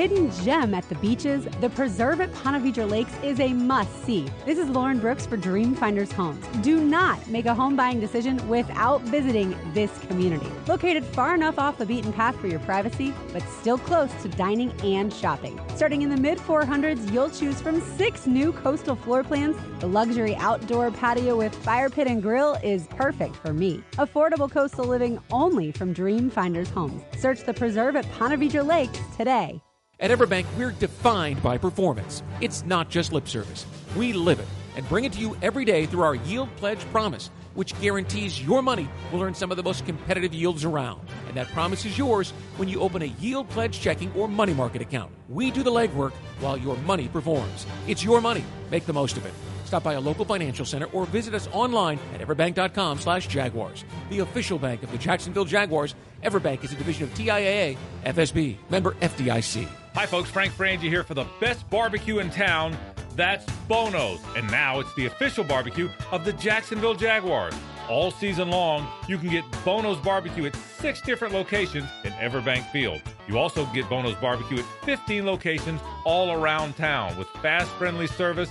Hidden 0.00 0.30
gem 0.42 0.72
at 0.72 0.88
the 0.88 0.94
beaches, 0.94 1.44
the 1.60 1.68
preserve 1.68 2.22
at 2.22 2.32
Ponte 2.32 2.64
Vedra 2.64 2.88
Lakes 2.88 3.12
is 3.22 3.38
a 3.38 3.52
must 3.52 4.02
see. 4.06 4.26
This 4.46 4.56
is 4.56 4.66
Lauren 4.70 4.98
Brooks 4.98 5.26
for 5.26 5.36
Dreamfinders 5.36 6.10
Homes. 6.10 6.42
Do 6.62 6.82
not 6.82 7.28
make 7.28 7.44
a 7.44 7.54
home 7.54 7.76
buying 7.76 8.00
decision 8.00 8.48
without 8.48 9.02
visiting 9.02 9.54
this 9.74 9.90
community. 10.06 10.50
Located 10.66 11.04
far 11.04 11.34
enough 11.34 11.58
off 11.58 11.76
the 11.76 11.84
beaten 11.84 12.14
path 12.14 12.34
for 12.40 12.46
your 12.46 12.60
privacy, 12.60 13.12
but 13.34 13.42
still 13.42 13.76
close 13.76 14.10
to 14.22 14.28
dining 14.30 14.72
and 14.82 15.12
shopping. 15.12 15.60
Starting 15.76 16.00
in 16.00 16.08
the 16.08 16.16
mid 16.16 16.38
400s, 16.38 17.12
you'll 17.12 17.28
choose 17.28 17.60
from 17.60 17.82
six 17.98 18.26
new 18.26 18.54
coastal 18.54 18.96
floor 18.96 19.22
plans. 19.22 19.54
The 19.80 19.86
luxury 19.86 20.34
outdoor 20.36 20.90
patio 20.92 21.36
with 21.36 21.54
fire 21.54 21.90
pit 21.90 22.06
and 22.06 22.22
grill 22.22 22.54
is 22.62 22.86
perfect 22.86 23.36
for 23.36 23.52
me. 23.52 23.84
Affordable 23.98 24.50
coastal 24.50 24.86
living 24.86 25.18
only 25.30 25.72
from 25.72 25.94
Dreamfinders 25.94 26.68
Homes. 26.68 27.02
Search 27.18 27.44
the 27.44 27.52
preserve 27.52 27.96
at 27.96 28.10
Ponte 28.12 28.40
Vedra 28.40 28.66
Lakes 28.66 28.98
today. 29.18 29.60
At 30.00 30.10
Everbank, 30.10 30.46
we're 30.56 30.70
defined 30.70 31.42
by 31.42 31.58
performance. 31.58 32.22
It's 32.40 32.64
not 32.64 32.88
just 32.88 33.12
lip 33.12 33.28
service. 33.28 33.66
We 33.94 34.14
live 34.14 34.40
it 34.40 34.48
and 34.74 34.88
bring 34.88 35.04
it 35.04 35.12
to 35.12 35.20
you 35.20 35.36
every 35.42 35.66
day 35.66 35.84
through 35.84 36.00
our 36.00 36.14
Yield 36.14 36.48
Pledge 36.56 36.78
Promise, 36.90 37.28
which 37.52 37.78
guarantees 37.82 38.42
your 38.42 38.62
money 38.62 38.88
will 39.12 39.20
earn 39.20 39.34
some 39.34 39.50
of 39.50 39.58
the 39.58 39.62
most 39.62 39.84
competitive 39.84 40.32
yields 40.32 40.64
around. 40.64 41.06
And 41.28 41.36
that 41.36 41.48
promise 41.48 41.84
is 41.84 41.98
yours 41.98 42.30
when 42.56 42.66
you 42.66 42.80
open 42.80 43.02
a 43.02 43.12
Yield 43.20 43.50
Pledge 43.50 43.78
checking 43.78 44.10
or 44.14 44.26
money 44.26 44.54
market 44.54 44.80
account. 44.80 45.12
We 45.28 45.50
do 45.50 45.62
the 45.62 45.70
legwork 45.70 46.12
while 46.40 46.56
your 46.56 46.78
money 46.78 47.08
performs. 47.08 47.66
It's 47.86 48.02
your 48.02 48.22
money. 48.22 48.44
Make 48.70 48.86
the 48.86 48.94
most 48.94 49.18
of 49.18 49.26
it. 49.26 49.34
Stop 49.70 49.84
by 49.84 49.92
a 49.92 50.00
local 50.00 50.24
financial 50.24 50.66
center 50.66 50.86
or 50.86 51.06
visit 51.06 51.32
us 51.32 51.48
online 51.52 52.00
at 52.12 52.20
everbank.com 52.20 52.98
slash 52.98 53.28
jaguars. 53.28 53.84
The 54.08 54.18
official 54.18 54.58
bank 54.58 54.82
of 54.82 54.90
the 54.90 54.98
Jacksonville 54.98 55.44
Jaguars, 55.44 55.94
Everbank 56.24 56.64
is 56.64 56.72
a 56.72 56.74
division 56.74 57.04
of 57.04 57.14
TIAA 57.14 57.76
FSB, 58.04 58.56
member 58.68 58.94
FDIC. 58.94 59.68
Hi, 59.94 60.06
folks. 60.06 60.28
Frank 60.28 60.54
Frangie 60.54 60.88
here 60.88 61.04
for 61.04 61.14
the 61.14 61.24
best 61.40 61.70
barbecue 61.70 62.18
in 62.18 62.30
town. 62.30 62.76
That's 63.14 63.46
Bono's. 63.68 64.18
And 64.36 64.50
now 64.50 64.80
it's 64.80 64.92
the 64.94 65.06
official 65.06 65.44
barbecue 65.44 65.88
of 66.10 66.24
the 66.24 66.32
Jacksonville 66.32 66.94
Jaguars. 66.94 67.54
All 67.88 68.10
season 68.10 68.50
long, 68.50 68.88
you 69.06 69.18
can 69.18 69.28
get 69.28 69.44
Bono's 69.64 69.98
barbecue 69.98 70.46
at 70.46 70.56
six 70.56 71.00
different 71.00 71.32
locations 71.32 71.88
in 72.02 72.10
Everbank 72.14 72.68
Field. 72.72 73.02
You 73.28 73.38
also 73.38 73.66
get 73.66 73.88
Bono's 73.88 74.16
barbecue 74.16 74.58
at 74.58 74.64
15 74.84 75.24
locations 75.24 75.80
all 76.04 76.32
around 76.32 76.76
town 76.76 77.16
with 77.16 77.28
fast, 77.40 77.70
friendly 77.72 78.08
service, 78.08 78.50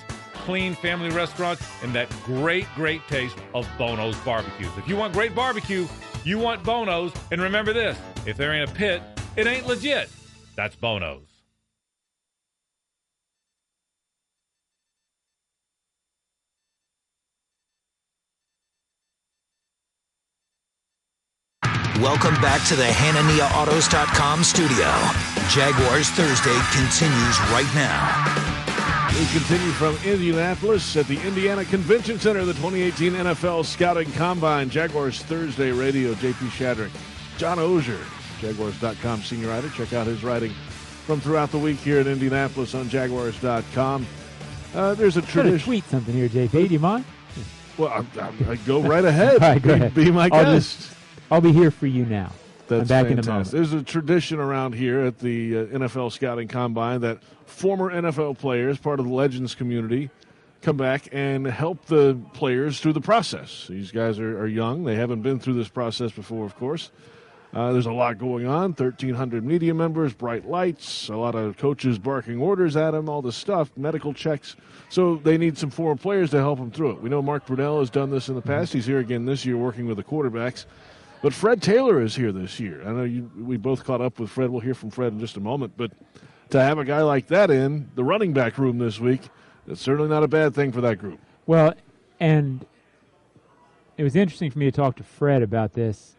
clean 0.49 0.73
family 0.73 1.11
restaurants, 1.11 1.63
and 1.83 1.93
that 1.93 2.09
great, 2.25 2.65
great 2.73 3.07
taste 3.07 3.37
of 3.53 3.69
Bono's 3.77 4.17
barbecues. 4.21 4.75
If 4.79 4.87
you 4.87 4.95
want 4.95 5.13
great 5.13 5.35
barbecue, 5.35 5.85
you 6.23 6.39
want 6.39 6.63
Bono's. 6.63 7.11
And 7.31 7.39
remember 7.39 7.71
this 7.71 7.99
if 8.25 8.35
there 8.35 8.51
ain't 8.51 8.67
a 8.67 8.73
pit, 8.73 9.03
it 9.37 9.45
ain't 9.45 9.67
legit. 9.67 10.09
That's 10.55 10.75
Bono's. 10.75 11.27
Welcome 22.01 22.41
back 22.41 22.67
to 22.69 22.75
the 22.75 22.85
HananiaAutos.com 22.85 24.43
studio. 24.43 24.89
Jaguars 25.49 26.09
Thursday 26.09 26.59
continues 26.71 27.39
right 27.51 27.69
now. 27.75 28.48
We 29.19 29.25
continue 29.25 29.71
from 29.71 29.97
Indianapolis 30.05 30.95
at 30.95 31.05
the 31.07 31.19
Indiana 31.27 31.65
Convention 31.65 32.17
Center, 32.19 32.45
the 32.45 32.53
2018 32.53 33.11
NFL 33.13 33.65
Scouting 33.65 34.09
Combine. 34.13 34.69
Jaguars 34.69 35.21
Thursday 35.23 35.71
radio, 35.71 36.13
JP 36.13 36.47
Shadrick. 36.51 36.89
John 37.37 37.57
Oehser, 37.57 37.99
Jaguars.com 38.39 39.21
senior 39.23 39.49
writer. 39.49 39.67
Check 39.71 39.91
out 39.91 40.07
his 40.07 40.23
writing 40.23 40.51
from 41.05 41.19
throughout 41.19 41.51
the 41.51 41.57
week 41.57 41.79
here 41.79 41.99
in 41.99 42.07
Indianapolis 42.07 42.73
on 42.73 42.87
Jaguars.com. 42.87 44.07
Uh, 44.73 44.93
there's 44.93 45.17
a 45.17 45.21
tradition. 45.21 45.65
tweet 45.65 45.83
something 45.89 46.13
here, 46.13 46.29
JP. 46.29 46.51
Do 46.51 46.73
you 46.73 46.79
mind? 46.79 47.03
Well, 47.77 47.89
I, 47.89 48.05
I, 48.21 48.51
I 48.51 48.55
go 48.65 48.79
right 48.81 49.03
ahead. 49.03 49.33
All 49.43 49.49
right, 49.49 49.61
go 49.61 49.67
be, 49.67 49.73
ahead. 49.73 49.93
be 49.95 50.11
my 50.11 50.29
I'll 50.31 50.45
guest. 50.45 50.77
just- 50.77 50.93
I'll 51.29 51.41
be 51.41 51.51
here 51.51 51.71
for 51.71 51.87
you 51.87 52.05
now. 52.05 52.31
That's 52.69 52.83
I'm 52.83 52.87
back 52.87 53.07
fantastic. 53.07 53.11
in 53.11 53.19
a 53.19 53.33
moment. 53.33 53.51
There's 53.51 53.73
a 53.73 53.83
tradition 53.83 54.39
around 54.39 54.75
here 54.75 55.01
at 55.01 55.19
the 55.19 55.57
uh, 55.57 55.65
NFL 55.65 56.11
Scouting 56.13 56.47
Combine 56.47 57.01
that 57.01 57.17
former 57.49 57.91
NFL 57.91 58.37
players, 58.37 58.77
part 58.77 58.99
of 58.99 59.07
the 59.07 59.13
Legends 59.13 59.55
community, 59.55 60.09
come 60.61 60.77
back 60.77 61.09
and 61.11 61.45
help 61.45 61.85
the 61.85 62.19
players 62.33 62.79
through 62.79 62.93
the 62.93 63.01
process. 63.01 63.67
These 63.67 63.91
guys 63.91 64.19
are, 64.19 64.39
are 64.39 64.47
young; 64.47 64.83
they 64.83 64.95
haven't 64.95 65.21
been 65.21 65.39
through 65.39 65.55
this 65.55 65.69
process 65.69 66.11
before, 66.11 66.45
of 66.45 66.55
course. 66.55 66.91
Uh, 67.51 67.71
there's 67.71 67.87
a 67.87 67.91
lot 67.91 68.19
going 68.19 68.45
on 68.45 68.73
1,300 68.73 69.43
media 69.43 69.73
members, 69.73 70.13
bright 70.13 70.47
lights, 70.47 71.09
a 71.09 71.15
lot 71.15 71.33
of 71.33 71.57
coaches 71.57 71.97
barking 71.97 72.39
orders 72.39 72.75
at 72.75 72.91
them, 72.91 73.09
all 73.09 73.23
this 73.23 73.35
stuff, 73.35 73.71
medical 73.75 74.13
checks. 74.13 74.55
So 74.89 75.15
they 75.15 75.35
need 75.35 75.57
some 75.57 75.71
former 75.71 75.99
players 75.99 76.29
to 76.31 76.37
help 76.37 76.59
them 76.59 76.69
through 76.69 76.91
it. 76.91 77.01
We 77.01 77.09
know 77.09 77.23
Mark 77.23 77.47
Brunell 77.47 77.79
has 77.79 77.89
done 77.89 78.11
this 78.11 78.29
in 78.29 78.35
the 78.35 78.41
past. 78.41 78.71
He's 78.71 78.85
here 78.85 78.99
again 78.99 79.25
this 79.25 79.45
year 79.45 79.57
working 79.57 79.87
with 79.87 79.97
the 79.97 80.03
quarterbacks. 80.03 80.65
But 81.23 81.33
Fred 81.33 81.61
Taylor 81.61 82.01
is 82.01 82.15
here 82.15 82.31
this 82.31 82.59
year. 82.59 82.81
I 82.87 82.91
know 82.91 83.03
you, 83.03 83.29
we 83.35 83.57
both 83.57 83.83
caught 83.83 83.99
up 83.99 84.19
with 84.19 84.29
Fred. 84.29 84.51
We'll 84.51 84.61
hear 84.61 84.75
from 84.75 84.91
Fred 84.91 85.11
in 85.11 85.19
just 85.19 85.35
a 85.35 85.41
moment. 85.41 85.73
But 85.75 85.91
to 86.49 86.61
have 86.61 86.77
a 86.77 86.85
guy 86.85 87.01
like 87.01 87.27
that 87.27 87.51
in 87.51 87.89
the 87.95 88.03
running 88.03 88.33
back 88.33 88.57
room 88.57 88.77
this 88.77 88.99
week, 88.99 89.29
it's 89.67 89.81
certainly 89.81 90.09
not 90.09 90.23
a 90.23 90.27
bad 90.27 90.55
thing 90.55 90.71
for 90.71 90.81
that 90.81 90.97
group. 90.97 91.19
Well, 91.45 91.73
and 92.19 92.65
it 93.97 94.03
was 94.03 94.15
interesting 94.15 94.51
for 94.51 94.59
me 94.59 94.65
to 94.65 94.71
talk 94.71 94.95
to 94.97 95.03
Fred 95.03 95.43
about 95.43 95.73
this 95.73 96.15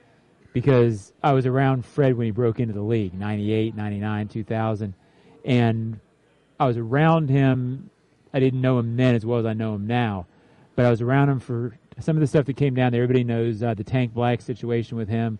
because 0.52 1.12
I 1.22 1.32
was 1.32 1.46
around 1.46 1.84
Fred 1.84 2.16
when 2.16 2.26
he 2.26 2.30
broke 2.30 2.60
into 2.60 2.74
the 2.74 2.82
league, 2.82 3.14
98, 3.14 3.74
99, 3.74 4.28
2000. 4.28 4.94
And 5.44 6.00
I 6.58 6.66
was 6.66 6.76
around 6.76 7.30
him. 7.30 7.90
I 8.32 8.40
didn't 8.40 8.60
know 8.60 8.78
him 8.78 8.96
then 8.96 9.14
as 9.14 9.24
well 9.24 9.38
as 9.38 9.46
I 9.46 9.54
know 9.54 9.74
him 9.74 9.86
now. 9.86 10.26
But 10.76 10.86
I 10.86 10.90
was 10.90 11.00
around 11.00 11.28
him 11.28 11.40
for 11.40 11.78
some 11.98 12.16
of 12.16 12.20
the 12.20 12.26
stuff 12.26 12.46
that 12.46 12.56
came 12.56 12.74
down. 12.74 12.92
There. 12.92 13.02
Everybody 13.02 13.24
knows 13.24 13.62
uh, 13.62 13.74
the 13.74 13.84
Tank 13.84 14.14
Black 14.14 14.40
situation 14.40 14.96
with 14.96 15.08
him, 15.08 15.38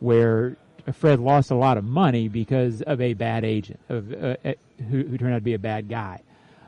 where 0.00 0.56
Fred 0.92 1.20
lost 1.20 1.50
a 1.50 1.54
lot 1.54 1.76
of 1.76 1.84
money 1.84 2.28
because 2.28 2.82
of 2.82 3.00
a 3.00 3.14
bad 3.14 3.44
agent 3.44 3.80
of 3.88 4.12
uh, 4.12 4.36
uh, 4.44 4.52
who, 4.88 5.04
who 5.04 5.18
turned 5.18 5.32
out 5.32 5.38
to 5.38 5.42
be 5.42 5.54
a 5.54 5.58
bad 5.58 5.88
guy. 5.88 6.20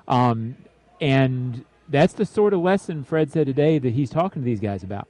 Um, 0.09 0.57
and 1.01 1.64
that's 1.88 2.12
the 2.12 2.25
sort 2.27 2.53
of 2.55 2.61
lesson 2.61 3.05
Fred 3.05 3.31
said 3.31 3.46
today 3.46 3.79
that 3.79 3.92
he's 3.92 4.11
talking 4.11 4.42
to 4.42 4.46
these 4.46 4.61
guys 4.61 4.83
about. 4.83 5.09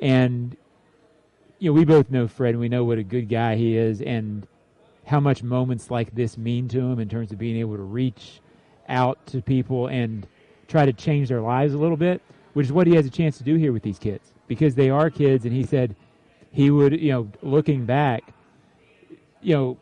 And 0.00 0.56
you 1.58 1.70
know, 1.70 1.74
we 1.74 1.84
both 1.84 2.10
know 2.10 2.28
Fred, 2.28 2.50
and 2.50 2.60
we 2.60 2.68
know 2.68 2.84
what 2.84 2.98
a 2.98 3.02
good 3.02 3.28
guy 3.28 3.56
he 3.56 3.76
is, 3.76 4.02
and 4.02 4.46
how 5.06 5.20
much 5.20 5.42
moments 5.42 5.90
like 5.90 6.14
this 6.14 6.36
mean 6.36 6.68
to 6.68 6.80
him 6.80 6.98
in 6.98 7.08
terms 7.08 7.32
of 7.32 7.38
being 7.38 7.56
able 7.56 7.76
to 7.76 7.82
reach 7.82 8.40
out 8.88 9.24
to 9.26 9.40
people 9.40 9.86
and 9.86 10.26
try 10.68 10.84
to 10.84 10.92
change 10.92 11.28
their 11.28 11.40
lives 11.40 11.74
a 11.74 11.78
little 11.78 11.96
bit, 11.96 12.20
which 12.52 12.66
is 12.66 12.72
what 12.72 12.86
he 12.86 12.94
has 12.94 13.06
a 13.06 13.10
chance 13.10 13.38
to 13.38 13.44
do 13.44 13.54
here 13.54 13.72
with 13.72 13.82
these 13.82 13.98
kids 13.98 14.32
because 14.48 14.74
they 14.74 14.90
are 14.90 15.10
kids. 15.10 15.44
And 15.44 15.54
he 15.54 15.64
said 15.64 15.94
he 16.56 16.70
would, 16.70 16.98
you 16.98 17.12
know, 17.12 17.28
looking 17.42 17.84
back, 17.84 18.32
you 19.42 19.54
know, 19.54 19.78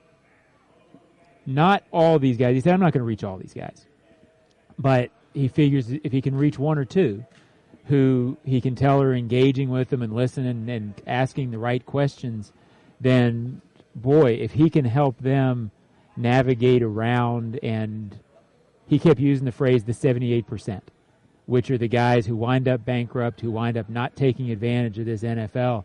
not 1.46 1.84
all 1.92 2.18
these 2.18 2.36
guys. 2.36 2.56
He 2.56 2.60
said, 2.60 2.74
I'm 2.74 2.80
not 2.80 2.92
going 2.92 3.00
to 3.00 3.06
reach 3.06 3.22
all 3.22 3.38
these 3.38 3.54
guys, 3.54 3.86
but 4.76 5.12
he 5.34 5.46
figures 5.46 5.92
if 6.02 6.10
he 6.10 6.20
can 6.20 6.34
reach 6.34 6.58
one 6.58 6.76
or 6.76 6.84
two 6.84 7.24
who 7.84 8.36
he 8.44 8.60
can 8.60 8.74
tell 8.74 9.00
are 9.00 9.14
engaging 9.14 9.70
with 9.70 9.90
them 9.90 10.02
and 10.02 10.12
listening 10.12 10.68
and, 10.68 11.00
asking 11.06 11.52
the 11.52 11.58
right 11.58 11.86
questions, 11.86 12.52
then 13.00 13.60
boy, 13.94 14.32
if 14.32 14.54
he 14.54 14.68
can 14.68 14.84
help 14.84 15.16
them 15.18 15.70
navigate 16.16 16.82
around 16.82 17.56
and 17.62 18.18
he 18.88 18.98
kept 18.98 19.20
using 19.20 19.44
the 19.44 19.52
phrase 19.52 19.84
the 19.84 19.92
78%, 19.92 20.80
which 21.46 21.70
are 21.70 21.78
the 21.78 21.86
guys 21.86 22.26
who 22.26 22.34
wind 22.34 22.66
up 22.66 22.84
bankrupt, 22.84 23.42
who 23.42 23.52
wind 23.52 23.76
up 23.76 23.88
not 23.88 24.16
taking 24.16 24.50
advantage 24.50 24.98
of 24.98 25.06
this 25.06 25.22
NFL. 25.22 25.84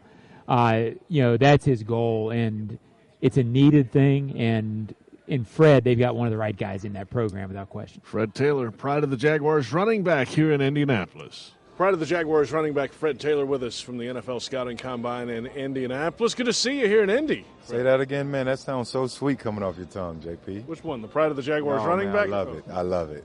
Uh, 0.49 0.95
you 1.07 1.21
know, 1.21 1.37
that's 1.37 1.63
his 1.63 1.83
goal, 1.83 2.31
and 2.31 2.79
it's 3.21 3.37
a 3.37 3.43
needed 3.43 3.91
thing. 3.91 4.35
And 4.37 4.93
in 5.27 5.45
Fred, 5.45 5.83
they've 5.83 5.97
got 5.99 6.15
one 6.15 6.25
of 6.25 6.31
the 6.31 6.37
right 6.37 6.57
guys 6.57 6.83
in 6.83 6.93
that 6.93 7.09
program 7.09 7.47
without 7.49 7.69
question. 7.69 8.01
Fred 8.03 8.33
Taylor, 8.33 8.71
pride 8.71 9.03
of 9.03 9.11
the 9.11 9.17
Jaguars 9.17 9.71
running 9.71 10.03
back 10.03 10.27
here 10.27 10.51
in 10.51 10.59
Indianapolis. 10.59 11.51
Pride 11.77 11.93
of 11.93 12.01
the 12.01 12.05
Jaguars 12.05 12.51
running 12.51 12.73
back 12.73 12.91
Fred 12.91 13.21
Taylor 13.21 13.45
with 13.45 13.63
us 13.63 13.79
from 13.79 13.97
the 13.97 14.05
NFL 14.05 14.41
Scouting 14.41 14.75
Combine 14.75 15.29
in 15.29 15.45
Indianapolis. 15.45 16.33
Good 16.33 16.47
to 16.47 16.53
see 16.53 16.81
you 16.81 16.87
here 16.87 17.03
in 17.03 17.09
Indy. 17.09 17.45
Say 17.63 17.83
that 17.83 18.01
again, 18.01 18.29
man. 18.29 18.47
That 18.47 18.59
sounds 18.59 18.89
so 18.89 19.07
sweet 19.07 19.39
coming 19.39 19.63
off 19.63 19.77
your 19.77 19.85
tongue, 19.85 20.19
JP. 20.19 20.65
Which 20.65 20.83
one? 20.83 21.01
The 21.01 21.07
Pride 21.07 21.29
of 21.31 21.37
the 21.37 21.41
Jaguars 21.41 21.83
No, 21.83 21.87
running 21.87 22.11
man, 22.11 22.15
back? 22.15 22.25
I 22.27 22.29
love 22.31 22.53
it. 22.57 22.63
I 22.69 22.81
love 22.81 23.11
it. 23.11 23.23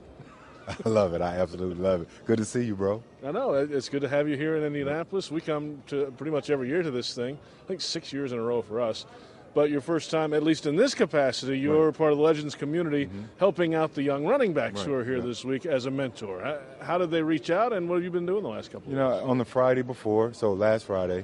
I 0.85 0.89
love 0.89 1.13
it. 1.13 1.21
I 1.21 1.37
absolutely 1.37 1.81
love 1.81 2.01
it. 2.01 2.09
Good 2.25 2.37
to 2.37 2.45
see 2.45 2.63
you, 2.63 2.75
bro. 2.75 3.03
I 3.23 3.31
know. 3.31 3.53
It's 3.53 3.89
good 3.89 4.01
to 4.01 4.09
have 4.09 4.27
you 4.27 4.35
here 4.35 4.55
in 4.57 4.63
Indianapolis. 4.63 5.31
We 5.31 5.41
come 5.41 5.81
to 5.87 6.13
pretty 6.17 6.31
much 6.31 6.49
every 6.49 6.67
year 6.67 6.81
to 6.81 6.91
this 6.91 7.13
thing. 7.13 7.37
I 7.63 7.67
think 7.67 7.81
six 7.81 8.11
years 8.11 8.31
in 8.31 8.39
a 8.39 8.41
row 8.41 8.61
for 8.61 8.81
us. 8.81 9.05
But 9.53 9.69
your 9.69 9.79
first 9.79 10.11
time, 10.11 10.33
at 10.33 10.43
least 10.43 10.65
in 10.65 10.75
this 10.75 10.93
capacity, 10.93 11.57
you 11.57 11.69
were 11.69 11.93
part 11.93 12.11
of 12.11 12.17
the 12.17 12.23
Legends 12.23 12.55
community 12.55 13.09
helping 13.37 13.73
out 13.73 13.93
the 13.93 14.03
young 14.03 14.25
running 14.25 14.51
backs 14.51 14.81
who 14.81 14.93
are 14.93 15.03
here 15.03 15.17
yeah. 15.17 15.23
this 15.23 15.45
week 15.45 15.65
as 15.65 15.85
a 15.85 15.91
mentor. 15.91 16.41
How, 16.41 16.59
how 16.85 16.97
did 16.97 17.09
they 17.09 17.23
reach 17.23 17.49
out, 17.49 17.71
and 17.71 17.87
what 17.87 17.95
have 17.95 18.03
you 18.03 18.11
been 18.11 18.25
doing 18.25 18.43
the 18.43 18.49
last 18.49 18.69
couple 18.69 18.91
You 18.91 18.99
of 18.99 19.21
know, 19.21 19.29
on 19.29 19.37
the 19.37 19.45
Friday 19.45 19.81
before, 19.81 20.33
so 20.33 20.51
last 20.51 20.85
Friday, 20.85 21.23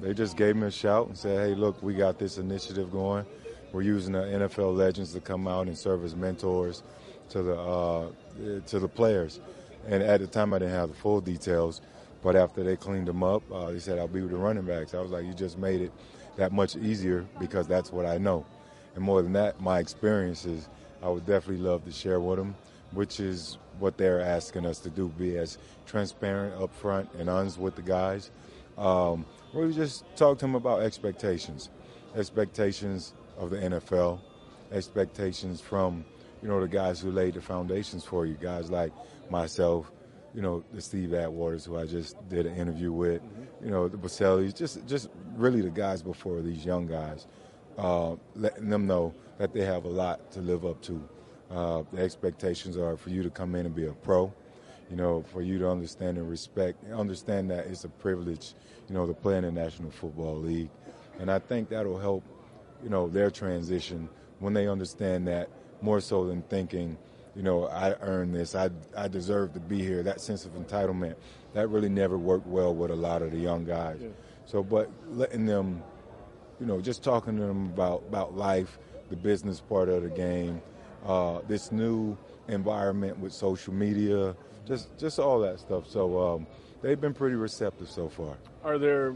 they 0.00 0.14
just 0.14 0.38
gave 0.38 0.56
me 0.56 0.68
a 0.68 0.70
shout 0.70 1.08
and 1.08 1.18
said, 1.18 1.38
"Hey, 1.48 1.54
look, 1.54 1.82
we 1.82 1.92
got 1.92 2.18
this 2.18 2.38
initiative 2.38 2.90
going. 2.90 3.26
We're 3.72 3.82
using 3.82 4.14
the 4.14 4.20
NFL 4.20 4.74
legends 4.74 5.12
to 5.12 5.20
come 5.20 5.46
out 5.46 5.66
and 5.66 5.76
serve 5.76 6.02
as 6.02 6.16
mentors 6.16 6.82
to 7.28 7.42
the 7.42 7.58
uh, 7.58 8.06
to 8.66 8.78
the 8.78 8.88
players." 8.88 9.40
And 9.88 10.02
at 10.02 10.20
the 10.20 10.26
time, 10.26 10.52
I 10.52 10.58
didn't 10.58 10.74
have 10.74 10.88
the 10.88 10.94
full 10.94 11.20
details, 11.20 11.80
but 12.22 12.34
after 12.34 12.64
they 12.64 12.76
cleaned 12.76 13.06
them 13.06 13.22
up, 13.22 13.42
uh, 13.52 13.70
they 13.70 13.78
said, 13.78 13.98
"I'll 13.98 14.08
be 14.08 14.20
with 14.20 14.32
the 14.32 14.36
running 14.36 14.64
backs." 14.64 14.94
I 14.94 15.00
was 15.00 15.10
like, 15.10 15.24
"You 15.24 15.32
just 15.32 15.58
made 15.58 15.80
it 15.80 15.92
that 16.36 16.52
much 16.52 16.76
easier 16.76 17.24
because 17.38 17.66
that's 17.66 17.92
what 17.92 18.06
I 18.06 18.18
know." 18.18 18.44
And 18.94 19.04
more 19.04 19.22
than 19.22 19.32
that, 19.34 19.60
my 19.60 19.78
experiences, 19.78 20.68
I 21.02 21.08
would 21.08 21.26
definitely 21.26 21.64
love 21.64 21.84
to 21.84 21.92
share 21.92 22.18
with 22.18 22.38
them, 22.38 22.56
which 22.92 23.20
is 23.20 23.58
what 23.78 23.96
they're 23.96 24.20
asking 24.20 24.66
us 24.66 24.78
to 24.80 24.90
do: 24.90 25.08
be 25.16 25.36
as 25.38 25.58
transparent, 25.86 26.58
upfront, 26.58 27.08
and 27.18 27.30
honest 27.30 27.58
with 27.58 27.76
the 27.76 27.82
guys. 27.82 28.30
Um, 28.76 29.24
just 29.72 30.04
talk 30.16 30.38
to 30.38 30.44
them 30.44 30.54
about 30.54 30.82
expectations, 30.82 31.70
expectations 32.16 33.14
of 33.38 33.50
the 33.50 33.58
NFL, 33.58 34.20
expectations 34.72 35.60
from 35.60 36.04
you 36.46 36.52
know 36.52 36.60
the 36.60 36.68
guys 36.68 37.00
who 37.00 37.10
laid 37.10 37.34
the 37.34 37.40
foundations 37.40 38.04
for 38.04 38.24
you, 38.24 38.34
guys 38.34 38.70
like 38.70 38.92
myself, 39.30 39.90
you 40.32 40.40
know, 40.40 40.62
the 40.72 40.80
Steve 40.80 41.08
Atwaters 41.08 41.66
who 41.66 41.76
I 41.76 41.86
just 41.86 42.16
did 42.28 42.46
an 42.46 42.54
interview 42.54 42.92
with, 42.92 43.20
you 43.60 43.68
know, 43.68 43.88
the 43.88 43.96
Bosellis, 43.96 44.54
just 44.54 44.86
just 44.86 45.08
really 45.34 45.60
the 45.60 45.70
guys 45.70 46.02
before 46.02 46.42
these 46.42 46.64
young 46.64 46.86
guys, 46.86 47.26
uh, 47.76 48.14
letting 48.36 48.68
them 48.68 48.86
know 48.86 49.12
that 49.38 49.52
they 49.52 49.64
have 49.64 49.86
a 49.86 49.88
lot 49.88 50.30
to 50.30 50.40
live 50.40 50.64
up 50.64 50.80
to. 50.82 51.08
Uh, 51.50 51.82
the 51.92 52.00
expectations 52.00 52.76
are 52.76 52.96
for 52.96 53.10
you 53.10 53.24
to 53.24 53.30
come 53.30 53.56
in 53.56 53.66
and 53.66 53.74
be 53.74 53.86
a 53.86 53.92
pro, 53.92 54.32
you 54.88 54.94
know, 54.94 55.24
for 55.32 55.42
you 55.42 55.58
to 55.58 55.68
understand 55.68 56.16
and 56.16 56.30
respect, 56.30 56.78
understand 56.92 57.50
that 57.50 57.66
it's 57.66 57.82
a 57.82 57.88
privilege, 57.88 58.54
you 58.88 58.94
know, 58.94 59.04
to 59.04 59.14
play 59.14 59.36
in 59.36 59.42
the 59.42 59.50
National 59.50 59.90
Football 59.90 60.36
League, 60.36 60.70
and 61.18 61.28
I 61.28 61.40
think 61.40 61.70
that'll 61.70 61.98
help, 61.98 62.22
you 62.84 62.88
know, 62.88 63.08
their 63.08 63.32
transition 63.32 64.08
when 64.38 64.54
they 64.54 64.68
understand 64.68 65.26
that 65.26 65.48
more 65.82 66.00
so 66.00 66.26
than 66.26 66.42
thinking, 66.42 66.96
you 67.34 67.42
know, 67.42 67.66
I 67.66 67.94
earned 68.00 68.34
this, 68.34 68.54
I, 68.54 68.70
I 68.96 69.08
deserve 69.08 69.52
to 69.54 69.60
be 69.60 69.82
here, 69.82 70.02
that 70.02 70.20
sense 70.20 70.44
of 70.46 70.52
entitlement, 70.52 71.16
that 71.54 71.68
really 71.68 71.88
never 71.88 72.16
worked 72.18 72.46
well 72.46 72.74
with 72.74 72.90
a 72.90 72.96
lot 72.96 73.22
of 73.22 73.30
the 73.30 73.38
young 73.38 73.64
guys. 73.64 73.98
Yeah. 74.00 74.08
So, 74.46 74.62
but 74.62 74.90
letting 75.10 75.46
them, 75.46 75.82
you 76.60 76.66
know, 76.66 76.80
just 76.80 77.02
talking 77.02 77.36
to 77.36 77.42
them 77.42 77.66
about, 77.66 78.04
about 78.08 78.36
life, 78.36 78.78
the 79.10 79.16
business 79.16 79.60
part 79.60 79.88
of 79.88 80.02
the 80.02 80.10
game, 80.10 80.62
uh, 81.04 81.40
this 81.46 81.70
new 81.70 82.16
environment 82.48 83.18
with 83.18 83.32
social 83.32 83.72
media, 83.72 84.34
just 84.66 84.96
just 84.98 85.18
all 85.18 85.38
that 85.40 85.60
stuff. 85.60 85.86
So 85.88 86.20
um, 86.20 86.46
they've 86.82 87.00
been 87.00 87.14
pretty 87.14 87.36
receptive 87.36 87.88
so 87.88 88.08
far. 88.08 88.36
Are 88.64 88.78
there 88.78 89.14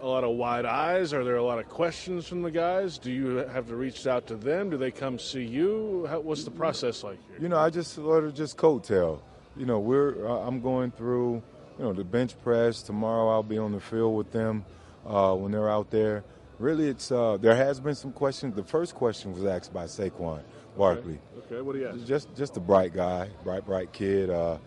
a 0.00 0.06
lot 0.06 0.24
of 0.24 0.36
wide 0.36 0.66
eyes? 0.66 1.12
Are 1.12 1.24
there 1.24 1.36
a 1.36 1.42
lot 1.42 1.58
of 1.58 1.68
questions 1.68 2.26
from 2.26 2.42
the 2.42 2.50
guys? 2.50 2.98
Do 2.98 3.10
you 3.10 3.36
have 3.36 3.66
to 3.68 3.76
reach 3.76 4.06
out 4.06 4.26
to 4.28 4.36
them? 4.36 4.70
Do 4.70 4.76
they 4.76 4.90
come 4.90 5.18
see 5.18 5.44
you? 5.44 6.06
How, 6.08 6.20
what's 6.20 6.44
the 6.44 6.50
process 6.50 7.02
like 7.02 7.18
here? 7.28 7.38
You 7.40 7.48
know, 7.48 7.58
I 7.58 7.70
just 7.70 7.94
sort 7.94 8.24
of 8.24 8.34
just 8.34 8.56
coattail. 8.56 9.20
You 9.56 9.66
know, 9.66 9.78
we're 9.78 10.26
uh, 10.26 10.46
I'm 10.46 10.60
going 10.60 10.90
through, 10.90 11.42
you 11.78 11.84
know, 11.84 11.92
the 11.92 12.04
bench 12.04 12.34
press. 12.42 12.82
Tomorrow 12.82 13.30
I'll 13.30 13.42
be 13.42 13.58
on 13.58 13.72
the 13.72 13.80
field 13.80 14.16
with 14.16 14.32
them 14.32 14.64
uh, 15.06 15.34
when 15.34 15.52
they're 15.52 15.70
out 15.70 15.90
there. 15.90 16.24
Really, 16.58 16.88
it's 16.88 17.10
uh, 17.10 17.36
there 17.38 17.56
has 17.56 17.80
been 17.80 17.94
some 17.94 18.12
questions. 18.12 18.54
The 18.54 18.64
first 18.64 18.94
question 18.94 19.32
was 19.32 19.44
asked 19.44 19.72
by 19.72 19.84
Saquon 19.84 20.40
Barkley. 20.76 21.18
Okay, 21.46 21.60
what 21.60 21.72
do 21.74 21.80
you 21.80 21.88
ask? 21.88 22.04
Just 22.06 22.34
just 22.36 22.56
a 22.56 22.60
bright 22.60 22.94
guy, 22.94 23.28
bright 23.44 23.64
bright 23.64 23.92
kid. 23.92 24.30
Uh, 24.30 24.58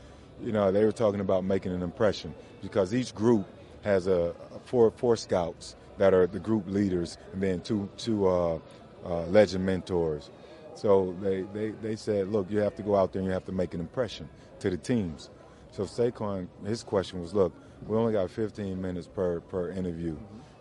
you 0.41 0.51
know, 0.51 0.71
they 0.71 0.85
were 0.85 0.91
talking 0.91 1.19
about 1.19 1.43
making 1.43 1.71
an 1.71 1.81
impression 1.81 2.33
because 2.61 2.93
each 2.93 3.13
group 3.13 3.45
has 3.89 4.07
a, 4.07 4.33
four 4.65 4.91
four 4.91 5.15
scouts 5.17 5.75
that 5.97 6.13
are 6.13 6.27
the 6.27 6.39
group 6.39 6.65
leaders, 6.67 7.17
and 7.33 7.41
then 7.43 7.61
two 7.61 7.89
two 7.97 8.27
uh, 8.27 8.59
uh, 9.05 9.25
legend 9.27 9.65
mentors. 9.65 10.29
So 10.75 11.15
they, 11.21 11.41
they, 11.53 11.71
they 11.71 11.95
said, 11.97 12.29
look, 12.29 12.49
you 12.49 12.59
have 12.59 12.75
to 12.75 12.83
go 12.83 12.95
out 12.95 13.11
there 13.11 13.19
and 13.19 13.27
you 13.27 13.33
have 13.33 13.43
to 13.45 13.51
make 13.51 13.73
an 13.73 13.81
impression 13.81 14.29
to 14.59 14.69
the 14.69 14.77
teams. 14.77 15.29
So 15.71 15.83
Saquon, 15.83 16.47
his 16.65 16.83
question 16.83 17.21
was, 17.21 17.33
look, 17.33 17.53
we 17.85 17.97
only 17.97 18.13
got 18.13 18.29
15 18.29 18.81
minutes 18.81 19.07
per 19.07 19.41
per 19.41 19.71
interview, 19.71 20.15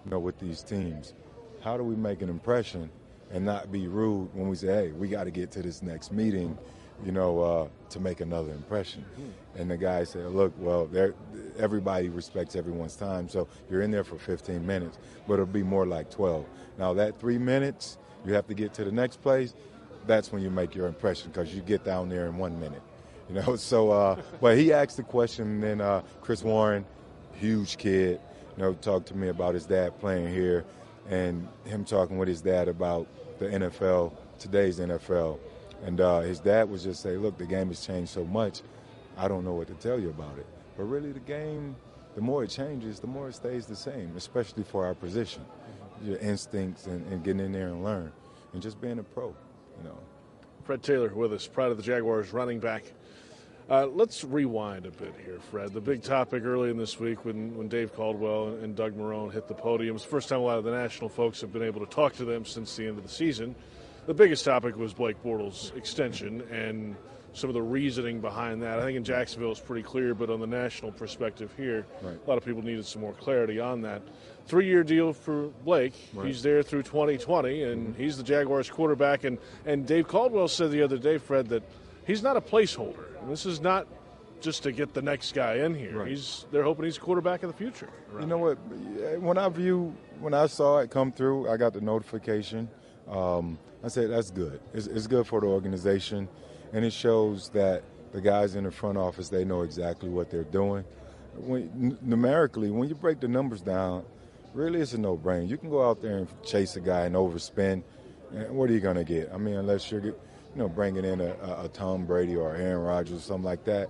you 0.05 0.11
know, 0.11 0.19
with 0.19 0.39
these 0.39 0.63
teams. 0.63 1.15
How 1.61 1.77
do 1.77 1.85
we 1.85 1.95
make 1.95 2.23
an 2.23 2.29
impression 2.29 2.91
and 3.31 3.45
not 3.45 3.71
be 3.71 3.87
rude 3.87 4.35
when 4.35 4.49
we 4.49 4.57
say, 4.57 4.67
hey, 4.69 4.93
we 4.93 5.09
got 5.09 5.25
to 5.25 5.31
get 5.31 5.51
to 5.53 5.63
this 5.63 5.83
next 5.83 6.13
meeting, 6.13 6.57
you 7.05 7.13
know, 7.13 7.41
uh, 7.41 7.69
to 7.91 8.01
make 8.01 8.21
another 8.21 8.53
impression? 8.53 9.05
And 9.57 9.71
the 9.71 9.77
guy 9.77 10.05
said, 10.05 10.27
look, 10.27 10.53
well, 10.59 10.89
everybody 11.59 12.09
respects 12.09 12.57
everyone's 12.57 12.97
time, 12.97 13.29
so 13.29 13.49
you're 13.71 13.83
in 13.83 13.91
there 13.91 14.05
for 14.05 14.19
15 14.19 14.65
minutes, 14.67 14.99
but 15.27 15.35
it'll 15.35 15.47
be 15.47 15.63
more 15.63 15.87
like 15.87 16.11
12. 16.11 16.45
Now 16.79 16.95
that 16.95 17.19
three 17.19 17.39
minutes, 17.39 17.99
you 18.25 18.35
have 18.35 18.47
to 18.49 18.55
get 18.55 18.75
to 18.75 18.85
the 18.85 18.93
next 18.93 19.23
place. 19.23 19.55
That's 20.07 20.33
when 20.33 20.43
you 20.43 20.51
make 20.51 20.75
your 20.75 20.87
impression 20.87 21.31
because 21.31 21.55
you 21.55 21.61
get 21.61 21.85
down 21.85 22.09
there 22.09 22.27
in 22.27 22.39
one 22.39 22.59
minute. 22.61 22.83
You 23.29 23.37
know, 23.37 23.57
so 23.57 23.91
uh, 23.91 24.21
but 24.41 24.57
he 24.57 24.73
asked 24.73 24.97
the 24.97 25.03
question, 25.03 25.47
and 25.47 25.63
then 25.63 25.81
uh, 25.81 26.03
Chris 26.21 26.43
Warren, 26.43 26.85
huge 27.35 27.77
kid, 27.77 28.21
you 28.57 28.63
know, 28.63 28.75
talked 28.75 29.09
to 29.09 29.17
me 29.17 29.29
about 29.29 29.55
his 29.55 29.67
dad 29.67 29.99
playing 30.01 30.33
here, 30.33 30.65
and 31.09 31.47
him 31.65 31.85
talking 31.85 32.19
with 32.19 32.29
his 32.29 32.41
dad 32.41 32.69
about 32.69 33.07
the 33.39 33.47
NFL, 33.47 34.13
today's 34.39 34.79
NFL, 34.81 35.39
and 35.85 36.01
uh, 36.01 36.21
his 36.21 36.41
dad 36.41 36.69
was 36.69 36.83
just 36.85 37.03
say, 37.03 37.17
look, 37.17 37.39
the 37.39 37.47
game 37.47 37.69
has 37.69 37.85
changed 37.85 38.11
so 38.11 38.25
much, 38.25 38.63
I 39.17 39.29
don't 39.29 39.45
know 39.45 39.55
what 39.55 39.69
to 39.69 39.75
tell 39.75 39.99
you 39.99 40.11
about 40.11 40.39
it. 40.39 40.47
But 40.77 40.85
really, 40.85 41.13
the 41.13 41.21
game, 41.21 41.77
the 42.15 42.21
more 42.21 42.45
it 42.45 42.51
changes, 42.51 43.01
the 43.01 43.07
more 43.07 43.29
it 43.29 43.35
stays 43.35 43.67
the 43.67 43.77
same, 43.77 44.13
especially 44.17 44.63
for 44.63 44.87
our 44.87 44.95
position, 44.95 45.45
your 46.05 46.19
instincts 46.19 46.87
and, 46.87 47.05
and 47.13 47.25
getting 47.25 47.45
in 47.45 47.53
there 47.53 47.69
and 47.69 47.83
learn, 47.83 48.13
and 48.53 48.63
just 48.63 48.81
being 48.81 48.99
a 48.99 49.03
pro, 49.03 49.35
you 49.79 49.85
know. 49.85 49.99
Fred 50.65 50.83
Taylor 50.83 51.09
with 51.15 51.33
us, 51.33 51.47
Pride 51.47 51.71
of 51.71 51.77
the 51.77 51.83
Jaguars 51.83 52.33
running 52.33 52.61
back. 52.61 52.85
Uh, 53.71 53.87
let's 53.87 54.25
rewind 54.25 54.87
a 54.87 54.91
bit 54.91 55.15
here, 55.23 55.39
Fred. 55.51 55.75
The 55.75 55.81
big 55.81 56.03
topic 56.03 56.43
early 56.45 56.71
in 56.71 56.79
this 56.79 56.99
week 56.99 57.27
when, 57.27 57.55
when 57.55 57.69
Dave 57.69 57.95
Caldwell 57.95 58.49
and 58.63 58.75
Doug 58.75 58.97
Marrone 58.97 59.31
hit 59.31 59.47
the 59.47 59.55
podium. 59.55 59.97
It's 59.97 60.05
the 60.05 60.11
first 60.11 60.31
time 60.31 60.41
a 60.41 60.43
lot 60.43 60.57
of 60.57 60.65
the 60.65 60.71
national 60.71 61.11
folks 61.11 61.41
have 61.43 61.53
been 61.53 61.63
able 61.63 61.81
to 61.85 61.93
talk 61.93 62.15
to 62.15 62.25
them 62.25 62.47
since 62.47 62.75
the 62.77 62.87
end 62.87 62.97
of 62.97 63.03
the 63.03 63.11
season. 63.11 63.55
The 64.09 64.15
biggest 64.15 64.43
topic 64.43 64.75
was 64.75 64.95
Blake 64.95 65.23
Bortles' 65.23 65.77
extension 65.77 66.41
and 66.51 66.97
some 67.35 67.51
of 67.51 67.55
the 67.55 67.61
reasoning 67.61 68.23
behind 68.23 68.63
that. 68.63 68.79
I 68.79 68.83
think 68.83 68.97
in 68.97 69.05
Jacksonville 69.05 69.51
it's 69.51 69.61
pretty 69.61 69.83
clear, 69.83 70.15
but 70.15 70.31
on 70.31 70.41
the 70.41 70.47
national 70.47 70.93
perspective 70.93 71.53
here, 71.59 71.85
Right. 72.01 72.17
a 72.25 72.27
lot 72.27 72.39
of 72.39 72.45
people 72.47 72.63
needed 72.63 72.87
some 72.87 73.03
more 73.03 73.13
clarity 73.13 73.61
on 73.61 73.83
that. 73.83 74.01
Three 74.47 74.65
year 74.65 74.83
deal 74.83 75.13
for 75.13 75.49
Blake. 75.63 75.93
Right. 76.15 76.27
He's 76.27 76.43
there 76.43 76.63
through 76.63 76.85
2020, 76.85 77.65
and 77.65 77.95
he's 77.97 78.17
the 78.17 78.23
Jaguars 78.23 78.71
quarterback. 78.71 79.25
And, 79.25 79.37
and 79.67 79.87
Dave 79.87 80.09
Caldwell 80.09 80.49
said 80.49 80.71
the 80.71 80.81
other 80.81 80.97
day, 80.97 81.19
Fred, 81.19 81.49
that 81.51 81.63
he's 82.07 82.23
not 82.23 82.39
a 82.39 82.41
placeholder. 82.41 83.21
And 83.21 83.31
this 83.31 83.45
is 83.45 83.61
not 83.61 83.87
just 84.41 84.63
to 84.63 84.73
get 84.73 84.95
the 84.95 85.03
next 85.03 85.35
guy 85.35 85.57
in 85.57 85.75
here. 85.75 85.99
Right. 85.99 86.09
He's 86.09 86.47
They're 86.51 86.63
hoping 86.63 86.87
he's 86.87 86.97
quarterback 86.97 87.43
of 87.43 87.51
the 87.53 87.57
future. 87.59 87.91
You 88.19 88.25
know 88.25 88.39
what? 88.39 88.55
When 89.21 89.37
I 89.37 89.51
view, 89.51 89.95
when 90.19 90.33
I 90.33 90.47
saw 90.47 90.79
it 90.79 90.91
come 90.91 91.13
through, 91.13 91.51
I 91.51 91.59
got 91.59 91.75
the 91.75 91.83
notification. 91.83 92.71
Um, 93.07 93.59
I 93.83 93.89
said 93.89 94.11
that's 94.11 94.31
good. 94.31 94.61
It's, 94.75 94.87
it's 94.87 95.07
good 95.07 95.27
for 95.27 95.41
the 95.41 95.47
organization, 95.47 96.29
and 96.73 96.85
it 96.85 96.93
shows 96.93 97.49
that 97.51 97.83
the 98.13 98.21
guys 98.21 98.55
in 98.55 98.65
the 98.65 98.71
front 98.71 98.99
office 98.99 99.29
they 99.29 99.45
know 99.45 99.63
exactly 99.63 100.09
what 100.09 100.31
they're 100.31 100.45
doing. 100.45 100.85
When, 101.37 101.97
numerically, 102.03 102.71
when 102.71 102.89
you 102.89 102.95
break 102.95 103.21
the 103.21 103.29
numbers 103.29 103.61
down, 103.61 104.05
really 104.55 104.81
it's 104.81 104.95
a 104.95 104.99
no-brainer. 104.99 105.49
You 105.49 105.57
can 105.57 105.71
go 105.71 105.89
out 105.89 106.03
there 106.03 106.19
and 106.19 106.29
chase 106.43 106.75
a 106.77 106.81
guy 106.81 107.03
and 107.03 107.15
overspend. 107.15 107.85
And 108.35 108.51
what 108.51 108.69
are 108.69 108.73
you 108.73 108.81
going 108.81 108.97
to 108.97 109.05
get? 109.05 109.31
I 109.33 109.37
mean, 109.37 109.55
unless 109.55 109.91
you're, 109.91 110.05
you 110.05 110.15
know, 110.57 110.69
bringing 110.69 111.05
in 111.05 111.21
a, 111.21 111.35
a, 111.43 111.65
a 111.67 111.69
Tom 111.69 112.07
Brady 112.07 112.35
or 112.35 112.57
Aaron 112.57 112.83
Rodgers 112.83 113.19
or 113.19 113.23
something 113.23 113.45
like 113.45 113.65
that. 113.65 113.89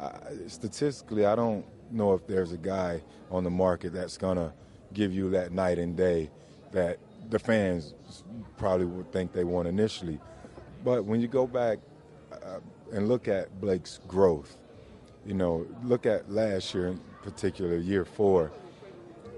I, 0.00 0.10
statistically, 0.46 1.26
I 1.26 1.34
don't 1.34 1.64
know 1.90 2.14
if 2.14 2.26
there's 2.26 2.52
a 2.52 2.58
guy 2.58 3.02
on 3.30 3.44
the 3.44 3.50
market 3.50 3.92
that's 3.92 4.16
going 4.16 4.36
to 4.36 4.52
give 4.92 5.12
you 5.12 5.30
that 5.30 5.52
night 5.52 5.78
and 5.78 5.96
day 5.96 6.30
that 6.72 6.98
the 7.30 7.38
fans 7.38 7.94
probably 8.56 8.86
would 8.86 9.10
think 9.12 9.32
they 9.32 9.44
won 9.44 9.66
initially. 9.66 10.20
But 10.84 11.04
when 11.04 11.20
you 11.20 11.28
go 11.28 11.46
back 11.46 11.78
uh, 12.32 12.60
and 12.92 13.08
look 13.08 13.28
at 13.28 13.60
Blake's 13.60 14.00
growth, 14.06 14.56
you 15.26 15.34
know, 15.34 15.66
look 15.82 16.06
at 16.06 16.30
last 16.30 16.74
year 16.74 16.88
in 16.88 17.00
particular, 17.22 17.76
year 17.76 18.04
four, 18.04 18.52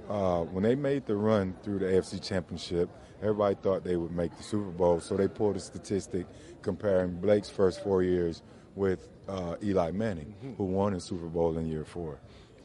uh, 0.08 0.40
when 0.42 0.62
they 0.62 0.74
made 0.74 1.06
the 1.06 1.16
run 1.16 1.54
through 1.62 1.78
the 1.78 1.86
AFC 1.86 2.22
Championship, 2.22 2.88
everybody 3.22 3.56
thought 3.56 3.84
they 3.84 3.96
would 3.96 4.12
make 4.12 4.36
the 4.36 4.42
Super 4.42 4.70
Bowl. 4.70 5.00
So 5.00 5.16
they 5.16 5.28
pulled 5.28 5.56
a 5.56 5.60
statistic 5.60 6.26
comparing 6.62 7.14
Blake's 7.14 7.50
first 7.50 7.82
four 7.82 8.02
years 8.02 8.42
with 8.74 9.08
uh, 9.28 9.56
Eli 9.62 9.90
Manning, 9.90 10.34
who 10.56 10.64
won 10.64 10.94
a 10.94 11.00
Super 11.00 11.26
Bowl 11.26 11.56
in 11.58 11.66
year 11.66 11.84
four. 11.84 12.18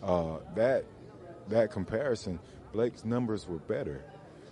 Uh, 0.03 0.37
that 0.55 0.85
that 1.49 1.71
comparison, 1.71 2.39
Blake's 2.73 3.03
numbers 3.05 3.47
were 3.47 3.57
better, 3.57 4.03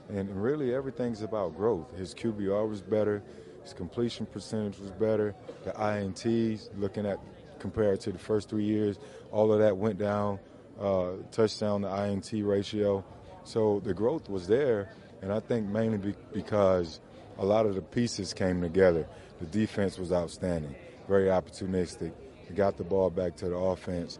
and 0.10 0.42
really 0.42 0.74
everything's 0.74 1.22
about 1.22 1.56
growth. 1.56 1.96
His 1.96 2.14
QBR 2.14 2.68
was 2.68 2.82
better, 2.82 3.24
his 3.64 3.74
completion 3.74 4.26
percentage 4.26 4.80
was 4.80 4.92
better, 4.92 5.36
the 5.64 5.72
INTs, 5.72 6.70
looking 6.78 7.06
at 7.06 7.20
compared 7.60 8.00
to 8.02 8.12
the 8.12 8.18
first 8.18 8.50
three 8.50 8.64
years, 8.64 8.98
all 9.32 9.52
of 9.52 9.60
that 9.60 9.78
went 9.78 9.98
down. 9.98 10.40
Uh, 10.80 11.12
touchdown 11.32 11.82
to 11.82 12.04
INT 12.06 12.32
ratio, 12.46 13.04
so 13.44 13.82
the 13.84 13.94
growth 13.94 14.30
was 14.30 14.48
there, 14.48 14.90
and 15.22 15.30
I 15.30 15.42
think 15.42 15.68
mainly 15.68 15.98
be- 15.98 16.16
because 16.32 17.02
a 17.38 17.46
lot 17.46 17.66
of 17.66 17.76
the 17.76 17.82
pieces 17.82 18.34
came 18.34 18.62
together. 18.62 19.06
The 19.42 19.46
defense 19.48 19.98
was 19.98 20.14
outstanding, 20.14 20.74
very 21.06 21.26
opportunistic. 21.26 22.14
He 22.48 22.54
got 22.54 22.78
the 22.78 22.86
ball 22.86 23.10
back 23.10 23.36
to 23.38 23.50
the 23.50 23.58
offense. 23.58 24.20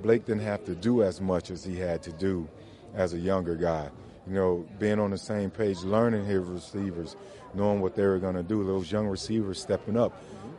Blake 0.00 0.24
didn't 0.24 0.42
have 0.42 0.64
to 0.66 0.76
do 0.76 1.02
as 1.02 1.20
much 1.20 1.50
as 1.50 1.64
he 1.64 1.76
had 1.76 2.00
to 2.04 2.12
do 2.12 2.48
as 2.94 3.12
a 3.12 3.18
younger 3.18 3.56
guy. 3.56 3.90
You 4.28 4.34
know, 4.34 4.68
being 4.78 5.00
on 5.00 5.10
the 5.10 5.18
same 5.18 5.50
page, 5.50 5.78
learning 5.80 6.26
his 6.26 6.44
receivers, 6.44 7.16
knowing 7.54 7.80
what 7.80 7.94
they 7.94 8.04
were 8.04 8.18
going 8.18 8.34
to 8.34 8.42
do. 8.42 8.62
Those 8.64 8.92
young 8.92 9.06
receivers 9.06 9.60
stepping 9.60 9.96
up. 9.96 10.12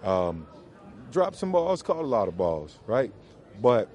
Um, 0.03 0.47
dropped 1.11 1.35
some 1.35 1.51
balls, 1.51 1.81
caught 1.81 1.97
a 1.97 2.07
lot 2.07 2.27
of 2.27 2.37
balls, 2.37 2.79
right? 2.87 3.11
But 3.61 3.89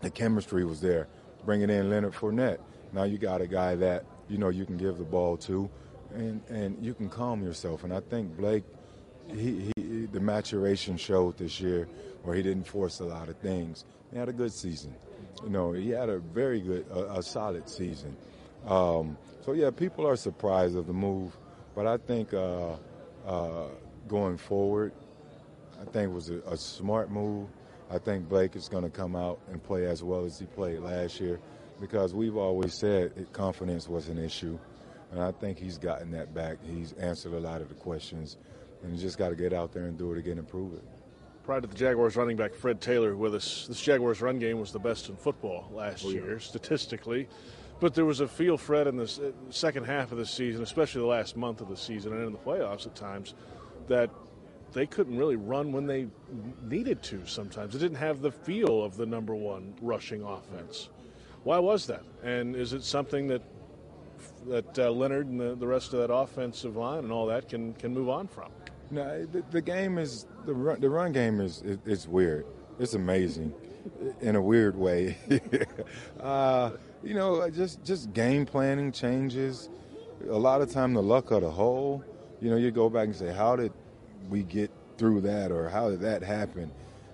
the 0.00 0.10
chemistry 0.10 0.64
was 0.64 0.80
there. 0.80 1.08
Bringing 1.44 1.70
in 1.70 1.90
Leonard 1.90 2.14
Fournette. 2.14 2.58
Now 2.92 3.04
you 3.04 3.18
got 3.18 3.40
a 3.40 3.46
guy 3.46 3.74
that 3.76 4.04
you 4.28 4.38
know 4.38 4.48
you 4.48 4.64
can 4.64 4.76
give 4.76 4.98
the 4.98 5.04
ball 5.04 5.36
to, 5.38 5.68
and 6.14 6.40
and 6.48 6.82
you 6.84 6.94
can 6.94 7.08
calm 7.08 7.42
yourself. 7.42 7.84
And 7.84 7.92
I 7.92 8.00
think 8.00 8.36
Blake, 8.36 8.64
he, 9.28 9.70
he 9.76 10.06
the 10.06 10.20
maturation 10.20 10.96
showed 10.96 11.36
this 11.36 11.60
year, 11.60 11.88
where 12.22 12.34
he 12.34 12.42
didn't 12.42 12.66
force 12.66 13.00
a 13.00 13.04
lot 13.04 13.28
of 13.28 13.36
things. 13.36 13.84
He 14.10 14.18
had 14.18 14.28
a 14.28 14.32
good 14.32 14.52
season. 14.52 14.94
You 15.42 15.50
know, 15.50 15.72
he 15.72 15.90
had 15.90 16.08
a 16.08 16.18
very 16.18 16.60
good, 16.60 16.86
a, 16.90 17.18
a 17.18 17.22
solid 17.22 17.68
season. 17.68 18.16
Um, 18.66 19.16
so 19.44 19.52
yeah, 19.52 19.70
people 19.70 20.06
are 20.06 20.16
surprised 20.16 20.76
of 20.76 20.86
the 20.86 20.92
move, 20.92 21.36
but 21.74 21.86
I 21.86 21.96
think 21.96 22.34
uh, 22.34 22.74
uh, 23.26 23.66
going 24.06 24.36
forward, 24.36 24.92
I 25.80 25.84
think 25.84 26.10
it 26.10 26.12
was 26.12 26.30
a, 26.30 26.38
a 26.40 26.56
smart 26.56 27.10
move. 27.10 27.48
I 27.90 27.98
think 27.98 28.28
Blake 28.28 28.56
is 28.56 28.68
going 28.68 28.84
to 28.84 28.90
come 28.90 29.16
out 29.16 29.38
and 29.50 29.62
play 29.62 29.86
as 29.86 30.02
well 30.02 30.24
as 30.24 30.38
he 30.38 30.44
played 30.46 30.80
last 30.80 31.20
year 31.20 31.40
because 31.80 32.12
we've 32.14 32.36
always 32.36 32.74
said 32.74 33.14
that 33.16 33.32
confidence 33.32 33.88
was 33.88 34.08
an 34.08 34.18
issue. 34.18 34.58
And 35.10 35.22
I 35.22 35.32
think 35.32 35.58
he's 35.58 35.78
gotten 35.78 36.10
that 36.10 36.34
back. 36.34 36.58
He's 36.62 36.92
answered 36.94 37.32
a 37.32 37.40
lot 37.40 37.62
of 37.62 37.70
the 37.70 37.74
questions 37.74 38.36
and 38.82 38.92
you 38.94 39.00
just 39.00 39.16
got 39.16 39.30
to 39.30 39.34
get 39.36 39.54
out 39.54 39.72
there 39.72 39.84
and 39.84 39.96
do 39.96 40.12
it 40.12 40.18
again 40.18 40.36
and 40.38 40.46
prove 40.46 40.74
it. 40.74 40.84
Prior 41.44 41.62
to 41.62 41.66
the 41.66 41.74
Jaguars 41.74 42.14
running 42.14 42.36
back 42.36 42.52
Fred 42.54 42.78
Taylor 42.82 43.16
with 43.16 43.34
us, 43.34 43.66
this 43.66 43.80
Jaguars 43.80 44.20
run 44.20 44.38
game 44.38 44.60
was 44.60 44.70
the 44.70 44.78
best 44.78 45.08
in 45.08 45.16
football 45.16 45.70
last 45.72 46.04
Oh, 46.04 46.10
yeah. 46.10 46.20
year, 46.20 46.40
statistically. 46.40 47.26
But 47.80 47.94
there 47.94 48.04
was 48.04 48.20
a 48.20 48.28
feel, 48.28 48.56
Fred, 48.56 48.86
in 48.86 48.96
the 48.96 49.04
uh, 49.04 49.52
second 49.52 49.84
half 49.84 50.10
of 50.10 50.18
the 50.18 50.26
season, 50.26 50.62
especially 50.62 51.00
the 51.00 51.06
last 51.06 51.36
month 51.36 51.60
of 51.60 51.68
the 51.68 51.76
season 51.76 52.12
and 52.12 52.26
in 52.26 52.32
the 52.32 52.38
playoffs 52.38 52.86
at 52.86 52.94
times, 52.94 53.34
that 53.86 54.10
they 54.72 54.86
couldn't 54.86 55.16
really 55.16 55.36
run 55.36 55.72
when 55.72 55.86
they 55.86 56.08
needed 56.62 57.02
to 57.04 57.24
sometimes. 57.26 57.74
It 57.74 57.78
didn't 57.78 57.98
have 57.98 58.20
the 58.20 58.32
feel 58.32 58.82
of 58.82 58.96
the 58.96 59.06
number 59.06 59.34
one 59.34 59.74
rushing 59.80 60.22
offense. 60.22 60.88
Why 61.44 61.58
was 61.58 61.86
that? 61.86 62.02
And 62.22 62.56
is 62.56 62.72
it 62.72 62.84
something 62.84 63.28
that 63.28 63.42
that 64.46 64.78
uh, 64.78 64.90
Leonard 64.90 65.26
and 65.26 65.40
the, 65.40 65.54
the 65.54 65.66
rest 65.66 65.92
of 65.92 66.00
that 66.00 66.12
offensive 66.12 66.76
line 66.76 67.00
and 67.00 67.12
all 67.12 67.26
that 67.26 67.48
can, 67.48 67.72
can 67.74 67.92
move 67.92 68.08
on 68.08 68.26
from? 68.26 68.50
No, 68.90 69.24
the, 69.26 69.44
the 69.50 69.60
game 69.60 69.98
is 69.98 70.26
the 70.46 70.54
run, 70.54 70.80
the 70.80 70.90
run 70.90 71.12
game 71.12 71.40
is 71.40 71.62
it, 71.62 71.80
it's 71.86 72.06
weird. 72.06 72.46
It's 72.78 72.94
amazing 72.94 73.52
in 74.20 74.36
a 74.36 74.42
weird 74.42 74.76
way. 74.76 75.16
uh, 76.20 76.70
you 77.02 77.14
know, 77.14 77.48
just 77.50 77.84
just 77.84 78.12
game 78.12 78.46
planning 78.46 78.92
changes. 78.92 79.68
A 80.28 80.38
lot 80.38 80.62
of 80.62 80.70
time, 80.70 80.94
the 80.94 81.02
luck 81.02 81.30
of 81.30 81.42
the 81.42 81.50
hole. 81.50 82.04
You 82.40 82.50
know, 82.50 82.56
you 82.56 82.70
go 82.70 82.88
back 82.88 83.06
and 83.06 83.16
say, 83.16 83.32
how 83.32 83.56
did 83.56 83.72
we 84.28 84.42
get 84.42 84.70
through 84.96 85.22
that, 85.22 85.50
or 85.50 85.68
how 85.68 85.90
did 85.90 86.00
that 86.00 86.22
happen? 86.22 86.70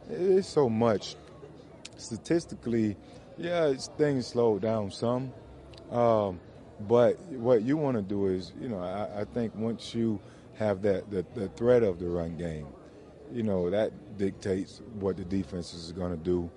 It's 0.08 0.48
so 0.48 0.68
much. 0.68 1.16
Statistically, 1.96 2.96
yeah, 3.38 3.72
things 3.96 4.26
slowed 4.26 4.62
down 4.62 4.90
some. 4.90 5.32
Um, 5.90 6.40
but 6.80 7.18
what 7.30 7.62
you 7.62 7.76
want 7.76 7.96
to 7.96 8.02
do 8.02 8.26
is, 8.26 8.52
you 8.60 8.68
know, 8.68 8.80
I, 8.80 9.20
I 9.20 9.24
think 9.24 9.54
once 9.54 9.94
you 9.94 10.20
have 10.54 10.82
that 10.82 11.10
the, 11.10 11.24
the 11.34 11.48
threat 11.50 11.82
of 11.82 11.98
the 11.98 12.08
run 12.08 12.36
game, 12.36 12.66
you 13.32 13.42
know, 13.42 13.70
that 13.70 13.92
dictates 14.18 14.82
what 14.98 15.16
the 15.16 15.24
defense 15.24 15.72
is 15.74 15.92
going 15.92 16.10
to 16.10 16.22
do. 16.22 16.50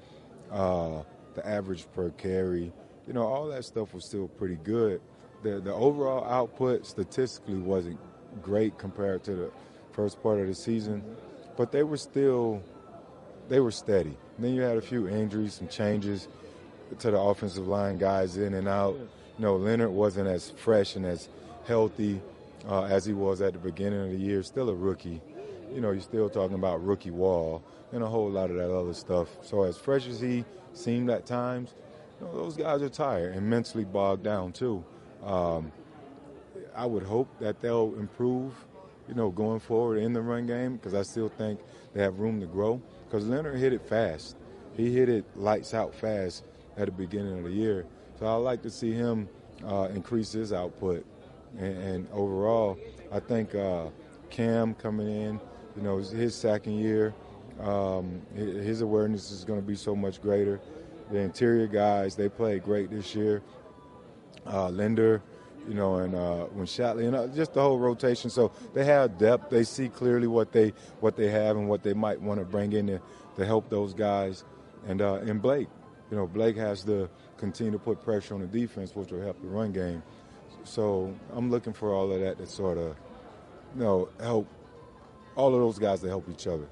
Uh, 0.52 1.04
the 1.36 1.48
average 1.48 1.86
per 1.94 2.10
carry, 2.12 2.72
you 3.08 3.13
know, 3.13 3.24
all 3.24 3.48
that 3.48 3.65
stuff 3.65 3.93
was 3.93 4.06
still 4.06 4.28
pretty 4.28 4.58
good. 4.63 5.02
The 5.43 5.60
the 5.60 5.74
overall 5.74 6.26
output 6.26 6.86
statistically 6.86 7.60
wasn't 7.60 8.00
great 8.41 8.78
compared 8.78 9.24
to 9.24 9.36
the 9.36 9.52
first 9.91 10.22
part 10.22 10.39
of 10.39 10.48
the 10.48 10.56
season, 10.56 11.04
but 11.56 11.72
they 11.72 11.84
were 11.84 11.98
still 11.98 12.62
they 13.50 13.60
were 13.60 13.72
steady. 13.72 14.17
And 14.36 14.46
then 14.46 14.54
you 14.54 14.62
had 14.62 14.78
a 14.78 14.82
few 14.82 15.08
injuries, 15.08 15.56
some 15.56 15.67
changes 15.67 16.28
to 17.00 17.12
the 17.12 17.20
offensive 17.20 17.67
line, 17.67 17.98
guys 17.98 18.38
in 18.38 18.54
and 18.54 18.67
out. 18.67 18.96
You 18.96 19.46
know, 19.46 19.56
Leonard 19.56 19.91
wasn't 19.91 20.28
as 20.28 20.50
fresh 20.52 20.96
and 20.96 21.06
as 21.06 21.30
healthy 21.65 22.22
uh, 22.67 22.84
as 22.84 23.06
he 23.06 23.13
was 23.13 23.41
at 23.41 23.54
the 23.54 23.60
beginning 23.60 24.02
of 24.02 24.12
the 24.12 24.17
year. 24.17 24.43
Still 24.43 24.70
a 24.70 24.76
rookie. 24.76 25.22
You 25.74 25.82
know, 25.82 25.91
you're 25.91 26.02
still 26.02 26.30
talking 26.30 26.56
about 26.56 26.84
rookie 26.84 27.12
wall 27.12 27.63
and 27.91 28.04
a 28.04 28.08
whole 28.08 28.30
lot 28.30 28.50
of 28.50 28.58
that 28.58 28.72
other 28.72 28.93
stuff. 28.93 29.28
So 29.43 29.63
as 29.63 29.78
fresh 29.78 30.08
as 30.08 30.20
he 30.20 30.43
seemed 30.74 31.10
at 31.10 31.26
times, 31.26 31.74
you 32.19 32.25
know, 32.25 32.34
those 32.34 32.56
guys 32.56 32.82
are 32.82 32.89
tired 32.89 33.36
and 33.36 33.49
mentally 33.49 33.84
bogged 33.86 34.23
down 34.23 34.51
too. 34.51 34.84
Um, 35.23 35.71
I 36.75 36.86
would 36.86 37.03
hope 37.03 37.27
that 37.39 37.60
they'll 37.62 37.95
improve, 37.95 38.53
you 39.08 39.15
know, 39.15 39.30
going 39.30 39.60
forward 39.60 39.97
in 39.97 40.13
the 40.13 40.21
run 40.21 40.45
game 40.45 40.75
because 40.75 40.93
I 40.93 41.01
still 41.01 41.30
think 41.30 41.60
they 41.93 42.01
have 42.01 42.19
room 42.19 42.39
to 42.41 42.47
grow. 42.47 42.82
Because 43.06 43.27
Leonard 43.27 43.58
hit 43.58 43.73
it 43.73 43.82
fast. 43.88 44.36
He 44.75 44.93
hit 44.93 45.10
it 45.10 45.25
lights 45.36 45.73
out 45.73 45.95
fast 45.95 46.43
at 46.77 46.86
the 46.86 46.91
beginning 46.91 47.39
of 47.39 47.43
the 47.45 47.51
year. 47.51 47.86
So 48.19 48.25
I 48.25 48.34
like 48.34 48.62
to 48.63 48.69
see 48.69 48.91
him 48.91 49.27
uh, 49.65 49.89
increase 49.93 50.32
his 50.32 50.53
output. 50.53 51.06
And, 51.58 51.77
and 51.77 52.08
overall, 52.12 52.77
I 53.12 53.19
think 53.19 53.56
uh, 53.56 53.88
Cam 54.30 54.73
coming 54.75 55.08
in, 55.08 55.39
you 55.75 55.82
know, 55.82 55.97
his 55.97 56.36
second 56.36 56.77
year, 56.77 57.13
um, 57.62 58.21
his 58.36 58.82
awareness 58.82 59.32
is 59.32 59.43
going 59.43 59.60
to 59.60 59.65
be 59.65 59.75
so 59.75 59.95
much 59.95 60.21
greater. 60.21 60.60
The 61.12 61.20
interior 61.20 61.67
guys, 61.67 62.15
they 62.15 62.30
played 62.30 62.63
great 62.63 62.89
this 62.89 63.15
year. 63.15 63.41
Uh, 64.46 64.70
Linder, 64.70 65.22
you 65.67 65.74
know, 65.74 65.98
and 65.98 66.15
uh, 66.15 66.46
when 66.46 66.65
Shatley, 66.65 67.10
know, 67.12 67.28
just 67.28 67.54
the 67.54 67.62
whole 67.62 67.80
rotation. 67.80 68.30
So 68.30 68.52
they 68.74 68.86
have 68.86 69.17
depth. 69.17 69.50
They 69.50 69.63
see 69.63 69.89
clearly 69.89 70.28
what 70.28 70.52
they 70.52 70.74
what 71.00 71.15
they 71.15 71.30
have 71.30 71.58
and 71.58 71.67
what 71.67 71.84
they 71.84 71.93
might 71.93 72.22
want 72.22 72.39
to 72.39 72.46
bring 72.46 72.74
in 72.74 72.88
to, 72.88 73.02
to 73.38 73.46
help 73.46 73.70
those 73.70 73.93
guys. 73.93 74.43
And 74.88 75.02
uh, 75.02 75.15
and 75.15 75.41
Blake, 75.41 75.67
you 76.10 76.17
know, 76.17 76.28
Blake 76.28 76.56
has 76.58 76.84
to 76.84 77.10
continue 77.38 77.72
to 77.74 77.80
put 77.80 78.02
pressure 78.02 78.34
on 78.34 78.41
the 78.41 78.48
defense, 78.48 78.96
which 78.96 79.12
will 79.12 79.22
help 79.22 79.41
the 79.41 79.48
run 79.48 79.72
game. 79.72 80.04
So 80.63 81.13
I'm 81.34 81.50
looking 81.50 81.74
for 81.74 81.93
all 81.93 82.12
of 82.12 82.20
that 82.20 82.38
to 82.38 82.48
sort 82.48 82.78
of, 82.78 82.96
you 83.76 83.84
know, 83.84 84.10
help 84.20 84.48
all 85.36 85.54
of 85.54 85.62
those 85.62 85.80
guys 85.80 86.02
to 86.02 86.08
help 86.08 86.30
each 86.30 86.48
other. 86.48 86.67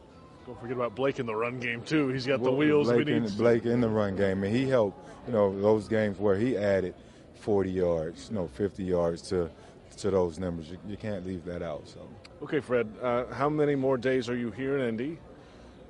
Don't 0.45 0.59
forget 0.61 0.75
about 0.77 0.95
Blake 0.95 1.19
in 1.19 1.25
the 1.25 1.35
run 1.35 1.59
game, 1.59 1.81
too. 1.81 2.09
He's 2.09 2.25
got 2.27 2.37
the 2.43 2.51
Well, 2.51 2.57
wheels 2.57 2.87
Blake 2.87 2.99
we 2.99 3.13
need. 3.13 3.23
in, 3.23 3.29
Blake 3.37 3.65
in 3.65 3.81
the 3.81 3.89
run 3.89 4.15
game, 4.15 4.43
and 4.43 4.55
he 4.55 4.67
helped. 4.67 4.99
You 5.27 5.33
know 5.33 5.59
those 5.59 5.87
games 5.87 6.19
where 6.19 6.35
he 6.35 6.55
added 6.55 6.93
40 7.39 7.71
yards, 7.71 8.27
you 8.29 8.35
know, 8.35 8.47
50 8.47 8.83
yards 8.83 9.23
to 9.29 9.49
to 9.97 10.11
those 10.11 10.37
numbers. 10.37 10.69
You, 10.69 10.77
you 10.87 10.97
can't 10.97 11.25
leave 11.25 11.45
that 11.45 11.63
out. 11.63 11.87
So 11.87 12.07
Okay, 12.43 12.59
Fred, 12.59 12.87
uh, 13.01 13.25
how 13.33 13.49
many 13.49 13.73
more 13.73 13.97
days 13.97 14.29
are 14.29 14.35
you 14.35 14.51
here 14.51 14.77
in 14.77 14.87
Indy? 14.89 15.17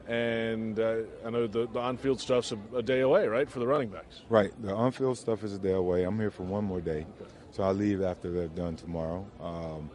And 0.08 0.80
uh, 0.80 0.98
I 1.26 1.32
know 1.32 1.48
the, 1.48 1.68
the 1.68 1.80
on 1.80 1.98
field 1.98 2.22
stuff's 2.22 2.54
a, 2.54 2.78
a 2.78 2.82
day 2.84 3.02
away, 3.02 3.28
right, 3.28 3.50
for 3.50 3.60
the 3.60 3.68
running 3.68 3.90
backs? 3.90 4.22
right, 4.30 4.52
the 4.62 4.74
on-field 4.74 5.18
stuff 5.18 5.44
is 5.44 5.54
a 5.54 5.60
day 5.60 5.74
away. 5.74 6.04
I'm 6.04 6.18
here 6.20 6.30
for 6.32 6.44
one 6.44 6.64
more 6.64 6.80
day, 6.80 7.06
so 7.52 7.64
I 7.64 7.72
leave 7.72 8.04
after 8.04 8.32
they're 8.32 8.48
done 8.48 8.76
tomorrow. 8.78 9.26
Um, 9.42 9.90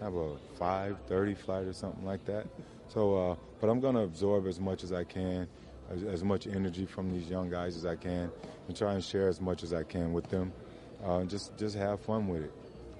I 0.00 0.04
have 0.04 0.14
a 0.14 0.36
5:30 0.60 1.36
flight 1.36 1.66
or 1.66 1.72
something 1.72 2.04
like 2.04 2.24
that. 2.26 2.46
So, 2.94 3.32
uh, 3.32 3.36
but 3.60 3.68
I'm 3.68 3.80
going 3.80 3.96
to 3.96 4.02
absorb 4.02 4.46
as 4.46 4.60
much 4.60 4.84
as 4.84 4.92
I 4.92 5.04
can, 5.04 5.48
as, 5.90 6.02
as 6.04 6.24
much 6.24 6.46
energy 6.46 6.86
from 6.86 7.10
these 7.10 7.28
young 7.28 7.50
guys 7.50 7.76
as 7.76 7.84
I 7.84 7.96
can, 7.96 8.30
and 8.68 8.76
try 8.76 8.94
and 8.94 9.02
share 9.04 9.28
as 9.28 9.40
much 9.40 9.62
as 9.64 9.74
I 9.74 9.82
can 9.82 10.12
with 10.12 10.28
them. 10.30 10.52
Uh, 11.04 11.18
and 11.18 11.28
just 11.28 11.56
just 11.58 11.76
have 11.76 12.00
fun 12.00 12.28
with 12.28 12.42
it. 12.44 12.52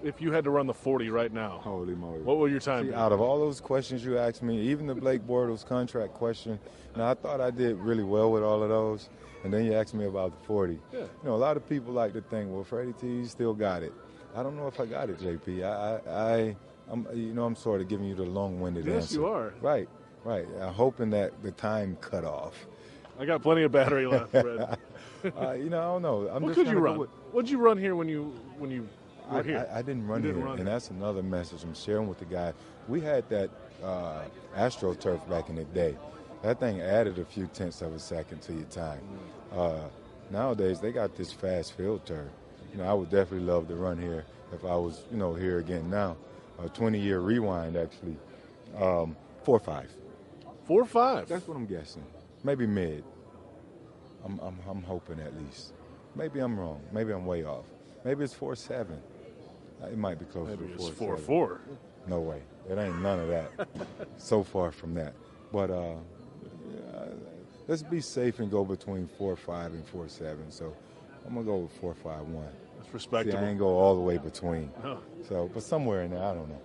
If 0.02 0.20
you 0.20 0.32
had 0.32 0.44
to 0.44 0.50
run 0.50 0.66
the 0.66 0.74
40 0.74 1.08
right 1.08 1.32
now, 1.32 1.60
holy 1.62 1.94
moly, 1.94 2.20
what 2.20 2.36
will 2.36 2.48
your 2.50 2.60
time 2.60 2.84
See, 2.84 2.90
be? 2.90 2.94
out 2.94 3.12
of 3.12 3.20
all 3.22 3.38
those 3.38 3.60
questions 3.60 4.04
you 4.04 4.18
asked 4.18 4.42
me, 4.42 4.60
even 4.60 4.86
the 4.86 4.94
Blake 4.94 5.22
Bortles 5.22 5.64
contract 5.64 6.12
question, 6.12 6.58
now 6.94 7.10
I 7.10 7.14
thought 7.14 7.40
I 7.40 7.50
did 7.50 7.76
really 7.76 8.02
well 8.02 8.30
with 8.30 8.42
all 8.42 8.62
of 8.62 8.68
those. 8.68 9.08
And 9.44 9.52
then 9.52 9.64
you 9.64 9.74
asked 9.74 9.94
me 9.94 10.06
about 10.06 10.38
the 10.38 10.46
40. 10.46 10.78
Yeah. 10.92 11.00
You 11.00 11.08
know, 11.24 11.34
a 11.34 11.36
lot 11.36 11.56
of 11.56 11.66
people 11.68 11.92
like 11.92 12.14
to 12.14 12.22
think, 12.22 12.50
well, 12.50 12.64
Freddie 12.64 12.94
T 12.94 13.24
still 13.26 13.52
got 13.54 13.82
it. 13.82 13.92
I 14.34 14.42
don't 14.42 14.56
know 14.56 14.66
if 14.66 14.80
I 14.80 14.86
got 14.86 15.10
it, 15.10 15.20
JP. 15.20 15.62
I, 15.64 16.10
I, 16.10 16.34
I 16.34 16.56
I'm, 16.90 17.06
you 17.14 17.32
know, 17.32 17.44
I'm 17.44 17.56
sort 17.56 17.80
of 17.80 17.88
giving 17.88 18.06
you 18.06 18.14
the 18.14 18.24
long-winded 18.24 18.84
Yes, 18.86 19.04
answer. 19.04 19.14
you 19.16 19.26
are. 19.26 19.54
Right, 19.60 19.88
right. 20.24 20.46
I'm 20.60 20.72
hoping 20.74 21.10
that 21.10 21.42
the 21.42 21.50
time 21.52 21.96
cut 22.00 22.24
off. 22.24 22.54
I 23.18 23.24
got 23.24 23.42
plenty 23.42 23.62
of 23.62 23.72
battery 23.72 24.06
left, 24.06 24.30
Fred. 24.32 24.78
uh, 25.36 25.52
you 25.52 25.70
know, 25.70 25.80
I 25.80 25.84
don't 25.84 26.02
know. 26.02 26.28
I'm 26.28 26.42
what 26.42 26.54
could 26.54 26.66
you 26.66 26.78
run? 26.78 26.98
with- 26.98 27.10
What'd 27.32 27.50
you 27.50 27.58
run 27.58 27.78
here 27.78 27.96
when 27.96 28.08
you 28.08 28.24
when 28.58 28.70
you 28.70 28.86
were 29.30 29.38
I, 29.38 29.42
here? 29.42 29.68
I, 29.72 29.78
I 29.78 29.82
didn't 29.82 30.06
run 30.06 30.20
You 30.22 30.28
didn't 30.28 30.42
here, 30.42 30.46
run 30.50 30.58
and 30.58 30.68
that's 30.68 30.90
another 30.90 31.22
message 31.22 31.62
I'm 31.64 31.74
sharing 31.74 32.06
with 32.08 32.18
the 32.18 32.24
guy. 32.26 32.52
We 32.88 33.00
had 33.00 33.28
that 33.30 33.50
uh, 33.82 34.22
AstroTurf 34.56 35.28
back 35.28 35.48
in 35.48 35.56
the 35.56 35.64
day. 35.64 35.96
That 36.42 36.60
thing 36.60 36.80
added 36.82 37.18
a 37.18 37.24
few 37.24 37.46
tenths 37.48 37.80
of 37.80 37.94
a 37.94 37.98
second 37.98 38.42
to 38.42 38.52
your 38.52 38.64
time. 38.64 39.00
Uh, 39.52 39.80
nowadays, 40.30 40.80
they 40.80 40.92
got 40.92 41.16
this 41.16 41.32
fast 41.32 41.72
field 41.72 42.04
turf. 42.04 42.28
You 42.72 42.78
know, 42.78 42.84
I 42.84 42.92
would 42.92 43.08
definitely 43.10 43.46
love 43.46 43.66
to 43.68 43.76
run 43.76 43.98
here 43.98 44.24
if 44.52 44.64
I 44.64 44.76
was, 44.76 45.04
you 45.10 45.16
know, 45.16 45.32
here 45.34 45.58
again 45.58 45.88
now. 45.88 46.16
A 46.58 46.68
20-year 46.68 47.20
rewind, 47.20 47.76
actually. 47.76 48.16
Um, 48.80 49.16
four 49.42 49.58
five. 49.58 49.90
Four 50.66 50.82
or 50.82 50.86
five. 50.86 51.28
That's 51.28 51.46
what 51.46 51.56
I'm 51.56 51.66
guessing. 51.66 52.04
Maybe 52.42 52.66
mid. 52.66 53.04
I'm, 54.24 54.38
I'm, 54.40 54.58
I'm 54.68 54.82
hoping 54.82 55.20
at 55.20 55.36
least. 55.36 55.72
Maybe 56.16 56.40
I'm 56.40 56.58
wrong. 56.58 56.80
Maybe 56.92 57.12
I'm 57.12 57.26
way 57.26 57.44
off. 57.44 57.64
Maybe 58.04 58.24
it's 58.24 58.34
four 58.34 58.54
seven. 58.56 59.00
Uh, 59.82 59.86
It 59.88 59.98
might 59.98 60.18
be 60.18 60.24
closer 60.24 60.50
Maybe 60.52 60.68
to 60.68 60.74
it's 60.74 60.88
four 60.88 60.92
four 60.92 61.16
four. 61.16 61.60
No 62.06 62.20
way. 62.20 62.40
It 62.70 62.78
ain't 62.78 63.00
none 63.02 63.20
of 63.20 63.28
that. 63.28 63.50
so 64.16 64.42
far 64.42 64.70
from 64.72 64.94
that. 64.94 65.14
But 65.52 65.70
uh, 65.70 65.96
yeah, 66.72 67.04
let's 67.66 67.82
be 67.82 68.00
safe 68.00 68.38
and 68.38 68.50
go 68.50 68.64
between 68.64 69.08
four 69.18 69.36
five 69.36 69.72
and 69.74 69.86
four 69.86 70.08
seven. 70.08 70.50
So 70.50 70.74
I'm 71.26 71.34
gonna 71.34 71.46
go 71.46 71.56
with 71.58 71.72
four 71.72 71.94
five 71.94 72.22
one. 72.22 72.48
That's 72.94 73.04
See, 73.04 73.08
respectable. 73.10 73.44
I 73.44 73.48
ain't 73.48 73.58
go 73.58 73.76
all 73.76 73.94
the 73.96 74.00
way 74.00 74.18
between. 74.18 74.70
No. 74.82 74.98
So, 75.28 75.50
but 75.52 75.62
somewhere 75.64 76.02
in 76.02 76.12
there, 76.12 76.22
I 76.22 76.32
don't 76.32 76.48
know. 76.48 76.60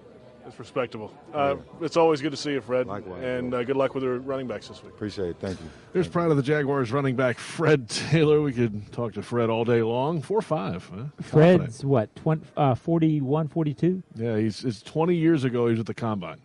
It's 0.46 0.58
respectable. 0.58 1.12
Uh, 1.34 1.58
It's 1.82 1.98
always 1.98 2.22
good 2.22 2.32
to 2.32 2.38
see 2.38 2.52
you, 2.52 2.62
Fred. 2.62 2.88
Likewise, 2.88 3.24
and 3.24 3.54
uh, 3.54 3.64
good 3.64 3.76
luck 3.76 3.94
with 3.94 4.04
your 4.04 4.20
running 4.20 4.48
backs 4.48 4.68
this 4.68 4.84
week. 4.84 4.94
Appreciate 4.94 5.30
it. 5.30 5.38
Thank 5.40 5.60
you. 5.60 5.70
There's 5.94 6.08
proud 6.08 6.32
of 6.32 6.38
the 6.38 6.44
Jaguars 6.44 6.92
running 6.92 7.16
back 7.16 7.38
Fred 7.38 7.90
Taylor. 7.90 8.42
We 8.42 8.54
could 8.54 8.92
talk 8.92 9.14
to 9.14 9.22
Fred 9.22 9.50
all 9.50 9.64
day 9.66 9.82
long. 9.82 10.22
Four 10.22 10.42
five. 10.42 10.90
Huh? 10.94 11.04
Fred's 11.22 11.84
what, 11.84 12.16
20, 12.16 12.42
uh, 12.58 12.74
41, 12.76 13.48
42? 13.48 14.04
Yeah, 14.16 14.38
he's 14.38 14.64
it's 14.64 14.82
20 14.82 15.16
years 15.16 15.44
ago. 15.44 15.66
He 15.68 15.72
was 15.72 15.80
at 15.82 15.86
the 15.88 15.94
combine. 15.94 16.40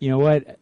You 0.00 0.10
know 0.10 0.18
what? 0.18 0.58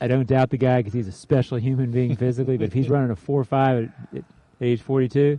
I 0.00 0.06
don't 0.08 0.26
doubt 0.26 0.50
the 0.50 0.56
guy 0.56 0.78
because 0.78 0.92
he's 0.92 1.08
a 1.08 1.12
special 1.12 1.58
human 1.58 1.90
being 1.90 2.16
physically, 2.24 2.56
but 2.56 2.68
if 2.68 2.72
he's 2.72 2.88
running 2.88 3.10
a 3.10 3.16
4 3.16 3.44
5 3.44 3.84
at, 4.12 4.18
at 4.18 4.24
age 4.60 4.80
42, 4.80 5.38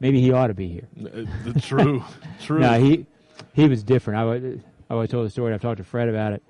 maybe 0.00 0.20
he 0.20 0.32
ought 0.32 0.48
to 0.48 0.54
be 0.54 0.68
here. 0.68 0.88
Uh, 1.04 1.60
true, 1.60 2.02
true. 2.40 2.58
no, 2.60 2.78
he, 2.80 3.06
he 3.52 3.68
was 3.68 3.82
different. 3.82 4.18
I, 4.20 4.24
wa- 4.24 4.60
I 4.90 4.94
always 4.94 5.10
told 5.10 5.26
the 5.26 5.30
story, 5.30 5.52
I've 5.54 5.60
talked 5.62 5.78
to 5.78 5.84
Fred 5.84 6.08
about 6.08 6.32
it. 6.32 6.42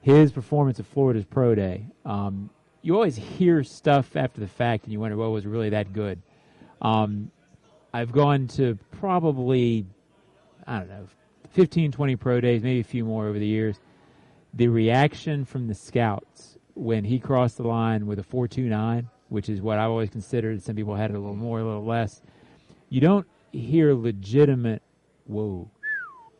his 0.00 0.32
performance 0.32 0.78
at 0.80 0.86
Florida's 0.86 1.24
pro 1.24 1.54
day. 1.54 1.86
Um, 2.04 2.50
you 2.82 2.94
always 2.94 3.16
hear 3.16 3.62
stuff 3.64 4.16
after 4.16 4.40
the 4.40 4.46
fact, 4.46 4.84
and 4.84 4.92
you 4.92 5.00
wonder, 5.00 5.16
well, 5.16 5.32
was 5.32 5.44
it 5.44 5.48
really 5.48 5.70
that 5.70 5.92
good? 5.92 6.22
Um, 6.80 7.30
I've 7.92 8.12
gone 8.12 8.46
to 8.48 8.78
probably, 8.92 9.86
I 10.66 10.78
don't 10.78 10.88
know, 10.88 11.06
15, 11.50 11.90
20 11.92 12.16
pro 12.16 12.40
days, 12.40 12.62
maybe 12.62 12.80
a 12.80 12.84
few 12.84 13.04
more 13.04 13.26
over 13.26 13.38
the 13.38 13.46
years. 13.46 13.80
The 14.54 14.68
reaction 14.68 15.44
from 15.44 15.66
the 15.68 15.74
scouts 15.74 16.58
when 16.74 17.04
he 17.04 17.18
crossed 17.18 17.56
the 17.56 17.66
line 17.66 18.06
with 18.06 18.18
a 18.18 18.22
429, 18.22 19.08
which 19.30 19.48
is 19.48 19.60
what 19.62 19.78
I've 19.78 19.90
always 19.90 20.10
considered, 20.10 20.62
some 20.62 20.76
people 20.76 20.94
had 20.94 21.10
it 21.10 21.14
a 21.14 21.18
little 21.18 21.34
more, 21.34 21.60
a 21.60 21.64
little 21.64 21.84
less. 21.84 22.20
You 22.88 23.00
don't 23.00 23.26
hear 23.52 23.94
legitimate, 23.94 24.82
whoa, 25.26 25.70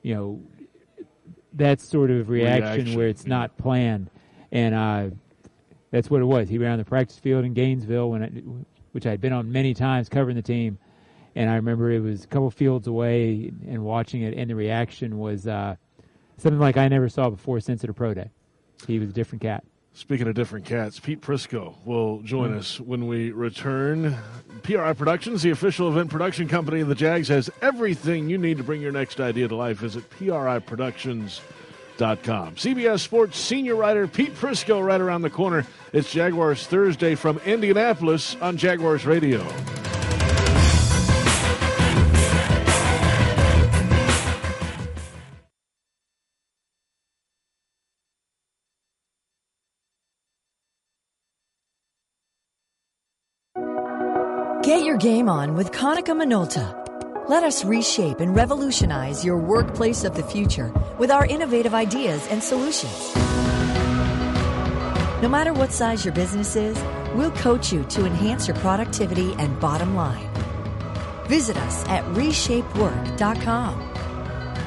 you 0.02 0.14
know, 0.14 0.40
that 1.54 1.80
sort 1.80 2.10
of 2.10 2.28
reaction, 2.28 2.74
Reaction, 2.74 2.96
where 2.96 3.08
it's 3.08 3.24
yeah. 3.24 3.30
not 3.30 3.56
planned. 3.56 4.10
And 4.52 4.74
uh, 4.74 5.10
that's 5.90 6.10
what 6.10 6.20
it 6.20 6.26
was. 6.26 6.48
He 6.48 6.58
ran 6.58 6.72
on 6.72 6.78
the 6.78 6.84
practice 6.84 7.18
field 7.18 7.44
in 7.44 7.54
Gainesville, 7.54 8.10
when 8.10 8.22
I, 8.22 8.28
which 8.92 9.06
I'd 9.06 9.20
been 9.20 9.32
on 9.32 9.50
many 9.50 9.74
times 9.74 10.08
covering 10.08 10.36
the 10.36 10.42
team. 10.42 10.78
And 11.34 11.50
I 11.50 11.56
remember 11.56 11.90
it 11.90 12.00
was 12.00 12.24
a 12.24 12.26
couple 12.28 12.50
fields 12.50 12.86
away 12.86 13.52
and 13.68 13.84
watching 13.84 14.22
it, 14.22 14.34
and 14.34 14.48
the 14.48 14.54
reaction 14.54 15.18
was 15.18 15.46
uh, 15.46 15.76
something 16.38 16.60
like 16.60 16.76
I 16.76 16.88
never 16.88 17.08
saw 17.08 17.28
before 17.28 17.60
since 17.60 17.84
at 17.84 17.90
a 17.90 17.94
pro 17.94 18.14
day. 18.14 18.30
He 18.86 18.98
was 18.98 19.10
a 19.10 19.12
different 19.12 19.42
cat. 19.42 19.64
Speaking 19.96 20.28
of 20.28 20.34
different 20.34 20.66
cats, 20.66 21.00
Pete 21.00 21.22
Prisco 21.22 21.74
will 21.86 22.20
join 22.20 22.52
hmm. 22.52 22.58
us 22.58 22.78
when 22.78 23.06
we 23.06 23.30
return. 23.30 24.14
PRI 24.62 24.92
Productions, 24.92 25.40
the 25.40 25.48
official 25.50 25.88
event 25.88 26.10
production 26.10 26.48
company 26.48 26.82
of 26.82 26.88
the 26.88 26.94
Jags, 26.94 27.28
has 27.28 27.48
everything 27.62 28.28
you 28.28 28.36
need 28.36 28.58
to 28.58 28.62
bring 28.62 28.82
your 28.82 28.92
next 28.92 29.20
idea 29.20 29.48
to 29.48 29.56
life. 29.56 29.78
Visit 29.78 30.10
PRIProductions.com. 30.10 32.56
CBS 32.56 33.00
Sports 33.00 33.38
senior 33.38 33.76
writer 33.76 34.06
Pete 34.06 34.34
Prisco 34.34 34.84
right 34.84 35.00
around 35.00 35.22
the 35.22 35.30
corner. 35.30 35.66
It's 35.94 36.12
Jaguars 36.12 36.66
Thursday 36.66 37.14
from 37.14 37.38
Indianapolis 37.38 38.36
on 38.42 38.58
Jaguars 38.58 39.06
Radio. 39.06 39.46
Game 55.06 55.28
on 55.28 55.54
with 55.54 55.70
Konica 55.70 56.14
Minolta. 56.20 56.66
Let 57.28 57.44
us 57.44 57.64
reshape 57.64 58.18
and 58.18 58.34
revolutionize 58.34 59.24
your 59.24 59.38
workplace 59.38 60.02
of 60.02 60.16
the 60.16 60.22
future 60.24 60.74
with 60.98 61.12
our 61.12 61.24
innovative 61.24 61.74
ideas 61.74 62.26
and 62.26 62.42
solutions. 62.42 63.14
No 65.22 65.28
matter 65.28 65.52
what 65.52 65.70
size 65.70 66.04
your 66.04 66.12
business 66.12 66.56
is, 66.56 66.76
we'll 67.14 67.30
coach 67.30 67.72
you 67.72 67.84
to 67.84 68.04
enhance 68.04 68.48
your 68.48 68.56
productivity 68.56 69.32
and 69.34 69.60
bottom 69.60 69.94
line. 69.94 70.28
Visit 71.28 71.56
us 71.58 71.86
at 71.86 72.02
reshapework.com. 72.06 73.80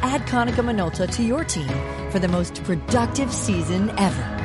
Add 0.02 0.22
Konica 0.22 0.64
Minolta 0.64 1.14
to 1.18 1.22
your 1.22 1.44
team 1.44 1.74
for 2.12 2.20
the 2.20 2.30
most 2.30 2.64
productive 2.64 3.34
season 3.34 3.90
ever. 3.98 4.39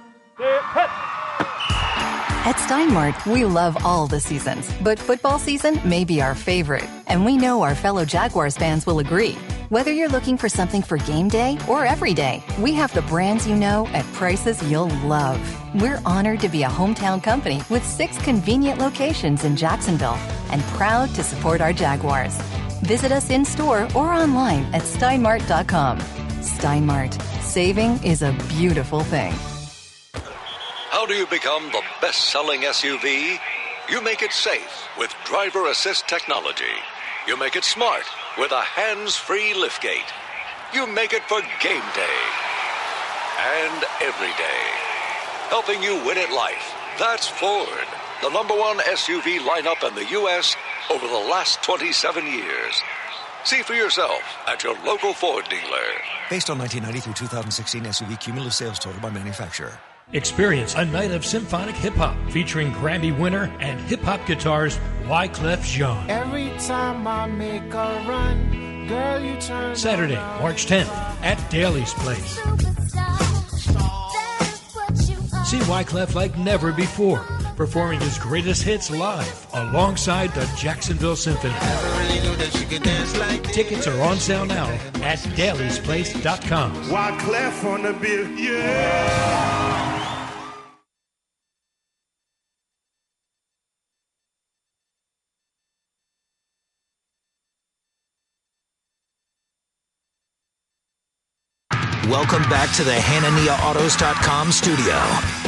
At 2.47 2.55
Steinmart, 2.57 3.25
we 3.25 3.43
love 3.43 3.83
all 3.83 4.07
the 4.07 4.19
seasons, 4.19 4.71
but 4.81 4.99
football 4.99 5.39
season 5.39 5.79
may 5.83 6.05
be 6.05 6.21
our 6.21 6.35
favorite. 6.35 6.87
And 7.07 7.25
we 7.25 7.37
know 7.37 7.63
our 7.63 7.75
fellow 7.75 8.05
Jaguars 8.05 8.55
fans 8.55 8.85
will 8.85 8.99
agree. 8.99 9.33
Whether 9.69 9.91
you're 9.91 10.07
looking 10.07 10.37
for 10.37 10.47
something 10.47 10.81
for 10.81 10.97
game 10.97 11.27
day 11.27 11.57
or 11.67 11.85
every 11.85 12.13
day, 12.13 12.43
we 12.59 12.73
have 12.73 12.93
the 12.93 13.01
brands 13.03 13.47
you 13.47 13.55
know 13.55 13.87
at 13.87 14.05
prices 14.13 14.61
you'll 14.63 14.95
love. 15.05 15.41
We're 15.75 16.01
honored 16.05 16.39
to 16.41 16.49
be 16.49 16.63
a 16.63 16.69
hometown 16.69 17.21
company 17.21 17.61
with 17.69 17.83
six 17.85 18.17
convenient 18.19 18.79
locations 18.79 19.43
in 19.43 19.55
Jacksonville 19.57 20.19
and 20.51 20.61
proud 20.77 21.09
to 21.15 21.23
support 21.23 21.59
our 21.61 21.73
Jaguars. 21.73 22.37
Visit 22.83 23.11
us 23.11 23.29
in 23.29 23.43
store 23.43 23.87
or 23.95 24.13
online 24.13 24.65
at 24.73 24.83
steinmart.com. 24.83 25.99
Steinmart, 26.39 27.19
saving 27.41 28.01
is 28.03 28.21
a 28.21 28.31
beautiful 28.49 29.01
thing. 29.01 29.33
How 30.97 31.05
do 31.05 31.13
you 31.13 31.27
become 31.27 31.69
the 31.69 31.83
best 32.01 32.31
selling 32.31 32.61
SUV? 32.61 33.37
You 33.87 34.01
make 34.01 34.23
it 34.23 34.33
safe 34.33 34.89
with 34.97 35.13
driver 35.25 35.67
assist 35.67 36.07
technology. 36.07 36.73
You 37.27 37.37
make 37.37 37.55
it 37.55 37.63
smart 37.63 38.01
with 38.35 38.51
a 38.51 38.61
hands 38.61 39.15
free 39.15 39.53
liftgate. 39.53 40.09
You 40.73 40.87
make 40.87 41.13
it 41.13 41.21
for 41.25 41.39
game 41.61 41.87
day 41.93 42.19
and 43.37 43.85
every 44.01 44.33
day. 44.41 44.63
Helping 45.49 45.83
you 45.83 46.03
win 46.03 46.17
at 46.17 46.33
life. 46.33 46.73
That's 46.97 47.27
Ford, 47.27 47.87
the 48.23 48.31
number 48.31 48.55
one 48.55 48.79
SUV 48.79 49.37
lineup 49.37 49.87
in 49.87 49.93
the 49.93 50.09
U.S. 50.21 50.55
over 50.89 51.05
the 51.05 51.13
last 51.13 51.61
27 51.61 52.25
years. 52.25 52.81
See 53.43 53.61
for 53.61 53.75
yourself 53.75 54.23
at 54.47 54.63
your 54.63 54.73
local 54.83 55.13
Ford 55.13 55.47
dealer. 55.47 55.89
Based 56.31 56.49
on 56.49 56.57
1990 56.57 57.01
through 57.01 57.13
2016 57.13 57.83
SUV 57.83 58.19
cumulative 58.19 58.55
sales 58.55 58.79
total 58.79 58.99
by 58.99 59.11
manufacturer. 59.11 59.77
Experience 60.13 60.73
a 60.75 60.85
night 60.85 61.11
of 61.11 61.25
symphonic 61.25 61.75
hip 61.75 61.93
hop 61.95 62.15
featuring 62.31 62.71
Grammy 62.71 63.17
winner 63.19 63.53
and 63.59 63.77
hip 63.81 63.99
hop 63.99 64.21
guitarist 64.21 64.79
Wyclef 65.03 65.61
Jean. 65.65 66.09
Every 66.09 66.49
time 66.59 67.05
I 67.05 67.27
make 67.27 67.73
a 67.73 68.05
run, 68.07 68.87
girl, 68.87 69.19
you 69.19 69.35
turn 69.41 69.75
Saturday, 69.75 70.15
March 70.15 70.65
10th 70.65 70.87
at 71.23 71.37
Daily's 71.51 71.93
Place. 71.95 72.35
See 75.45 75.59
Wyclef 75.59 76.15
like 76.15 76.37
never 76.37 76.71
before, 76.71 77.19
performing 77.57 77.99
his 77.99 78.17
greatest 78.17 78.63
hits 78.63 78.89
live 78.89 79.47
alongside 79.53 80.33
the 80.33 80.49
Jacksonville 80.57 81.17
Symphony. 81.17 81.53
Tickets 83.51 83.87
are 83.87 84.01
on 84.03 84.15
sale 84.19 84.45
now 84.45 84.69
at 85.03 85.19
dailysplace.com. 85.35 86.73
Wyclef 86.85 87.63
on 87.65 87.81
the 87.81 87.91
bill, 87.91 88.29
yeah. 88.39 89.86
Welcome 102.17 102.49
back 102.49 102.75
to 102.77 102.83
the 102.83 102.93
HananiaAutos.com 102.93 104.51
studio. 104.51 104.95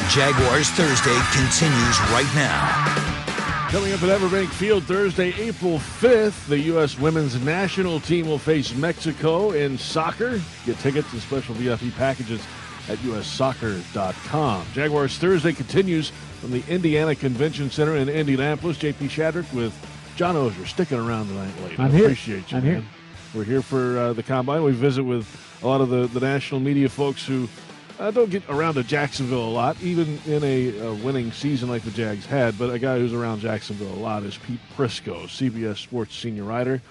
Jaguars 0.07 0.69
Thursday 0.69 1.19
continues 1.31 1.99
right 2.11 2.29
now. 2.35 3.69
Coming 3.71 3.91
up 3.91 4.03
at 4.03 4.09
Everbank 4.09 4.49
Field 4.49 4.83
Thursday, 4.83 5.33
April 5.39 5.79
5th, 5.79 6.45
the 6.45 6.59
U.S. 6.59 6.99
women's 6.99 7.43
national 7.43 7.99
team 7.99 8.27
will 8.27 8.37
face 8.37 8.75
Mexico 8.75 9.49
in 9.49 9.79
soccer. 9.79 10.39
Get 10.67 10.77
tickets 10.77 11.11
and 11.11 11.19
special 11.23 11.55
VIP 11.55 11.91
packages 11.95 12.39
at 12.87 12.99
ussoccer.com. 12.99 14.67
Jaguars 14.71 15.17
Thursday 15.17 15.53
continues 15.53 16.11
from 16.39 16.51
the 16.51 16.63
Indiana 16.67 17.15
Convention 17.15 17.71
Center 17.71 17.95
in 17.95 18.09
Indianapolis. 18.09 18.77
JP 18.77 19.09
Shadrick 19.09 19.51
with 19.55 19.73
John 20.15 20.35
Oehser 20.35 20.67
sticking 20.67 20.99
around 20.99 21.29
tonight 21.29 21.63
late. 21.63 21.79
I'm 21.79 21.87
I 21.87 21.89
here. 21.89 22.03
Appreciate 22.03 22.51
you, 22.51 22.57
I'm 22.59 22.63
man. 22.63 22.75
here. 22.75 22.91
We're 23.33 23.43
here 23.43 23.63
for 23.63 23.97
uh, 23.97 24.13
the 24.13 24.21
combine. 24.21 24.61
We 24.61 24.71
visit 24.71 25.01
with 25.03 25.48
a 25.61 25.67
lot 25.67 25.81
of 25.81 25.89
the, 25.89 26.07
the 26.07 26.19
national 26.19 26.59
media 26.59 26.89
folks 26.89 27.25
who 27.25 27.47
uh, 27.99 28.11
don't 28.11 28.29
get 28.29 28.43
around 28.49 28.75
to 28.75 28.83
Jacksonville 28.83 29.43
a 29.43 29.49
lot, 29.49 29.75
even 29.81 30.19
in 30.25 30.43
a, 30.43 30.77
a, 30.79 30.93
winning 30.95 31.31
season 31.31 31.67
like 31.67 31.83
the 31.83 31.91
Jags 31.91 32.25
had. 32.25 32.57
But 32.57 32.69
a 32.69 32.79
guy 32.79 32.97
who's 32.97 33.13
around 33.13 33.41
Jacksonville 33.41 33.93
a 33.93 33.99
lot 33.99 34.23
is 34.23 34.37
Pete 34.37 34.59
Prisco, 34.77 35.23
CBS 35.25 35.77
Sports 35.77 36.15
senior 36.15 36.45
writer. 36.45 36.81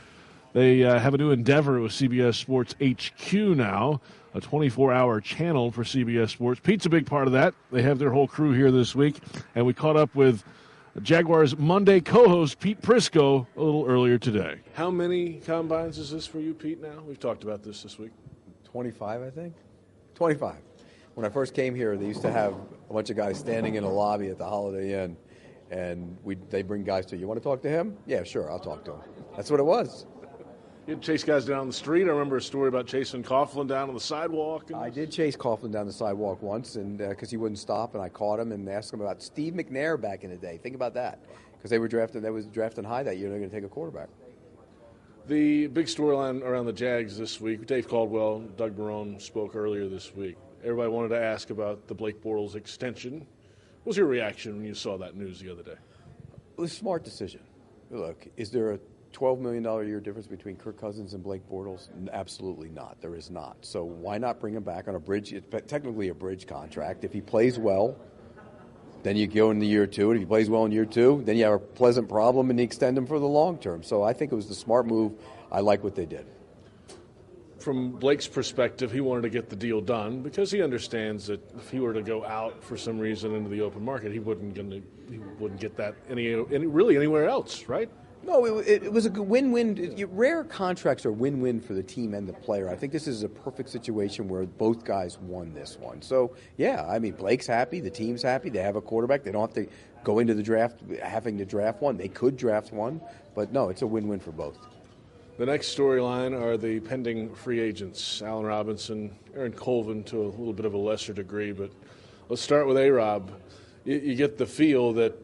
They 0.53 0.85
uh, 0.85 0.99
have 0.99 1.15
a 1.15 1.19
new 1.19 1.31
endeavor 1.31 1.81
with 1.81 1.93
CBS 1.93 2.35
Sports 2.35 2.75
HQ 2.83 3.33
now, 3.33 4.01
a 4.35 4.41
24 4.41 4.93
hour 4.93 5.21
channel 5.21 5.71
for 5.71 5.83
CBS 5.83 6.31
Sports. 6.31 6.61
Pete's 6.63 6.85
a 6.85 6.91
big 6.91 7.07
part 7.07 7.27
of 7.27 7.33
that. 7.33 7.55
They 7.71 7.83
have 7.83 7.99
their 7.99 8.11
whole 8.11 8.29
crew 8.29 8.53
here 8.53 8.71
this 8.71 8.95
week, 8.95 9.17
and 9.55 9.65
we 9.65 9.73
caught 9.73 9.97
up 9.97 10.15
with 10.15 10.45
Jaguars 11.03 11.57
Monday 11.57 12.01
co 12.01 12.29
host 12.29 12.61
Pete 12.61 12.83
Prisco 12.83 13.47
a 13.57 13.63
little 13.63 13.87
earlier 13.87 14.19
today. 14.19 14.57
How 14.75 14.91
many 14.91 15.35
combines 15.35 15.99
is 15.99 16.11
this 16.11 16.27
for 16.27 16.41
you, 16.41 16.55
Pete, 16.55 16.83
now? 16.83 17.03
We've 17.07 17.21
talked 17.21 17.45
about 17.45 17.63
this 17.63 17.83
this 17.83 17.99
week. 17.99 18.11
25, 18.73 19.23
I 19.23 19.31
think. 19.31 19.55
25. 20.15 20.57
When 21.15 21.25
I 21.25 21.31
first 21.31 21.55
came 21.55 21.75
here, 21.75 21.97
they 21.97 22.07
used 22.07 22.23
to 22.23 22.31
have 22.31 22.55
a 22.89 22.93
bunch 22.93 23.11
of 23.11 23.17
guys 23.17 23.39
standing 23.39 23.75
in 23.75 23.85
a 23.85 23.91
lobby 23.91 24.29
at 24.29 24.39
the 24.39 24.45
Holiday 24.45 25.03
Inn, 25.03 25.17
and 25.71 26.17
we 26.23 26.37
they 26.51 26.63
bring 26.63 26.85
guys 26.85 27.07
to 27.07 27.17
you. 27.17 27.27
Want 27.27 27.41
to 27.41 27.45
talk 27.45 27.63
to 27.63 27.69
him? 27.69 27.97
Yeah, 28.07 28.23
sure, 28.23 28.51
I'll 28.51 28.61
talk 28.61 28.85
to 28.85 28.93
him. 28.93 29.01
That's 29.35 29.51
what 29.51 29.59
it 29.59 29.65
was. 29.65 30.07
You 30.87 30.97
chase 30.97 31.25
guys 31.25 31.45
down 31.45 31.67
the 31.67 31.73
street. 31.73 32.05
I 32.05 32.13
remember 32.13 32.37
a 32.37 32.41
story 32.41 32.69
about 32.69 32.87
chasing 32.87 33.23
Coughlin 33.23 33.69
down 33.69 33.89
on 33.89 33.95
the 33.95 34.01
sidewalk. 34.01 34.71
I 34.75 34.89
did 34.91 35.11
chase 35.11 35.37
Coughlin 35.37 35.73
down 35.73 35.87
the 35.87 35.93
sidewalk 35.93 36.41
once, 36.41 36.77
and 36.77 36.99
because 36.99 37.29
uh, 37.29 37.31
he 37.31 37.37
wouldn't 37.37 37.59
stop, 37.59 37.95
and 37.95 38.03
I 38.03 38.09
caught 38.09 38.39
him 38.39 38.53
and 38.53 38.69
asked 38.69 38.93
him 38.93 39.01
about 39.01 39.23
Steve 39.23 39.55
McNair 39.55 40.01
back 40.01 40.25
in 40.25 40.31
the 40.31 40.37
day. 40.37 40.59
Think 40.63 40.75
about 40.75 40.95
that, 40.95 41.21
because 41.53 41.71
they 41.71 41.79
were 41.79 41.89
drafting. 41.89 42.23
They 42.23 42.31
was 42.31 42.47
drafting 42.47 42.85
high 42.85 43.03
that 43.03 43.19
year. 43.19 43.29
They're 43.29 43.39
going 43.39 43.51
to 43.51 43.57
take 43.57 43.65
a 43.65 43.69
quarterback. 43.69 44.09
The 45.29 45.67
big 45.67 45.89
storyline 45.89 46.43
around 46.43 46.65
the 46.65 46.73
Jags 46.73 47.19
this 47.19 47.39
week. 47.39 47.67
Dave 47.67 47.87
Caldwell, 47.87 48.39
Doug 48.57 48.79
Marrone 48.79 49.21
spoke 49.21 49.55
earlier 49.55 49.87
this 49.87 50.15
week. 50.15 50.37
Everybody 50.65 50.89
wanted 50.89 51.11
to 51.11 51.21
ask 51.21 51.51
about 51.51 51.87
the 51.87 51.95
Blake 51.95 52.23
Bortles 52.23 52.55
extension. 52.55 53.19
What 53.19 53.91
was 53.91 53.99
your 53.99 54.07
reaction 54.07 54.57
when 54.57 54.65
you 54.65 54.73
saw 54.73 54.97
that 54.97 55.17
news 55.17 55.39
the 55.39 55.53
other 55.53 55.63
day? 55.63 55.75
Was 56.57 56.73
a 56.73 56.75
smart 56.75 57.05
decision. 57.05 57.43
Look, 57.91 58.27
is 58.39 58.51
there 58.51 58.73
a 58.73 58.79
$12 59.13 59.39
million 59.39 59.67
a 59.67 59.83
year 59.85 60.01
difference 60.01 60.27
between 60.27 60.57
Kirk 60.57 60.81
Cousins 60.81 61.13
and 61.13 61.23
Blake 61.23 61.47
Bortles? 61.47 61.91
Absolutely 62.11 62.71
not. 62.71 62.97
There 63.03 63.15
is 63.15 63.31
not. 63.31 63.59
So 63.61 63.85
why 63.85 64.17
not 64.17 64.41
bring 64.41 64.55
him 64.55 64.63
back 64.63 64.89
on 64.89 64.95
a 64.95 65.01
bridge? 65.01 65.35
It's 65.35 65.47
technically 65.67 66.09
a 66.09 66.15
bridge 66.15 66.47
contract. 66.47 67.05
If 67.05 67.13
he 67.13 67.21
plays 67.21 67.59
well, 67.59 67.99
then 69.03 69.17
you 69.17 69.27
go 69.27 69.51
in 69.51 69.59
the 69.59 69.67
year 69.67 69.87
two. 69.87 70.11
And 70.11 70.19
if 70.19 70.23
he 70.23 70.27
plays 70.27 70.51
well 70.51 70.65
in 70.65 70.73
year 70.73 70.85
two, 70.85 71.23
then 71.25 71.37
you 71.37 71.45
have 71.45 71.55
a 71.55 71.59
pleasant 71.59 72.09
problem 72.09 72.51
and 72.51 72.59
you 72.59 72.65
extend 72.65 72.97
him 72.99 73.07
for 73.07 73.19
the 73.19 73.27
long 73.27 73.59
term. 73.59 73.83
So 73.83 74.03
I 74.03 74.13
think 74.13 74.33
it 74.33 74.35
was 74.35 74.49
the 74.49 74.55
smart 74.55 74.87
move. 74.87 75.13
I 75.51 75.61
like 75.61 75.83
what 75.83 75.95
they 75.95 76.07
did. 76.07 76.27
From 77.59 77.93
Blake's 77.93 78.29
perspective, 78.29 78.93
he 78.93 79.01
wanted 79.01 79.23
to 79.23 79.31
get 79.31 79.51
the 79.51 79.57
deal 79.57 79.81
done 79.81 80.23
because 80.23 80.51
he 80.51 80.63
understands 80.63 81.27
that 81.27 81.41
if 81.57 81.71
he 81.71 81.81
were 81.81 81.93
to 81.93 82.03
go 82.03 82.25
out 82.25 82.63
for 82.63 82.77
some 82.77 82.99
reason 82.99 83.35
into 83.35 83.51
the 83.51 83.61
open 83.61 83.85
market, 83.85 84.13
he 84.13 84.21
wouldn't 84.21 84.55
gonna, 84.55 84.81
he 85.11 85.19
wouldn't 85.41 85.61
get 85.61 85.77
that 85.77 85.97
any, 86.09 86.33
any 86.33 86.67
really 86.67 86.97
anywhere 86.97 87.29
else, 87.29 87.65
right? 87.69 87.91
No, 88.23 88.45
it, 88.45 88.83
it 88.83 88.93
was 88.93 89.07
a 89.07 89.11
win-win. 89.11 89.95
Rare 90.13 90.45
contracts 90.45 91.07
are 91.07 91.13
win-win 91.13 91.61
for 91.61 91.73
the 91.73 91.83
team 91.83 92.15
and 92.15 92.29
the 92.29 92.33
player. 92.33 92.69
I 92.69 92.77
think 92.77 92.93
this 92.93 93.07
is 93.07 93.23
a 93.23 93.29
perfect 93.29 93.71
situation 93.71 94.29
where 94.29 94.45
both 94.45 94.85
guys 94.85 95.19
won 95.19 95.55
this 95.55 95.79
one. 95.79 96.03
So 96.03 96.35
yeah, 96.57 96.85
I 96.87 96.99
mean 96.99 97.13
Blake's 97.13 97.47
happy, 97.47 97.81
the 97.81 97.91
team's 97.91 98.23
happy. 98.23 98.51
They 98.51 98.61
have 98.61 98.77
a 98.77 98.83
quarterback. 98.83 99.23
They 99.23 99.33
don't 99.33 99.43
have 99.43 99.65
to 99.65 99.71
go 100.05 100.19
into 100.19 100.35
the 100.35 100.43
draft 100.43 100.81
having 101.03 101.39
to 101.39 101.45
draft 101.45 101.81
one. 101.81 101.97
They 101.97 102.09
could 102.09 102.37
draft 102.37 102.73
one, 102.73 103.01
but 103.35 103.53
no, 103.53 103.69
it's 103.69 103.83
a 103.83 103.87
win-win 103.87 104.21
for 104.21 104.33
both. 104.33 104.59
The 105.39 105.47
next 105.47 105.77
storyline 105.77 106.39
are 106.39 106.57
the 106.57 106.81
pending 106.81 107.35
free 107.35 107.61
agents: 107.61 108.21
Allen 108.21 108.45
Robinson, 108.45 109.17
Aaron 109.35 109.53
Colvin 109.53 110.03
to 110.05 110.21
a 110.21 110.27
little 110.27 110.53
bit 110.53 110.67
of 110.67 110.75
a 110.75 110.79
lesser 110.79 111.13
degree. 111.13 111.53
But 111.53 111.71
let's 112.29 112.43
start 112.43 112.67
with 112.67 112.77
A. 112.77 112.91
Rob. 112.91 113.31
You, 113.85 113.99
you 113.99 114.15
get 114.17 114.37
the 114.37 114.47
feel 114.47 114.93
that 114.95 115.17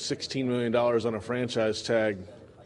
$16 0.00 0.44
million 0.46 0.74
on 0.74 1.14
a 1.14 1.20
franchise 1.20 1.82
tag 1.82 2.18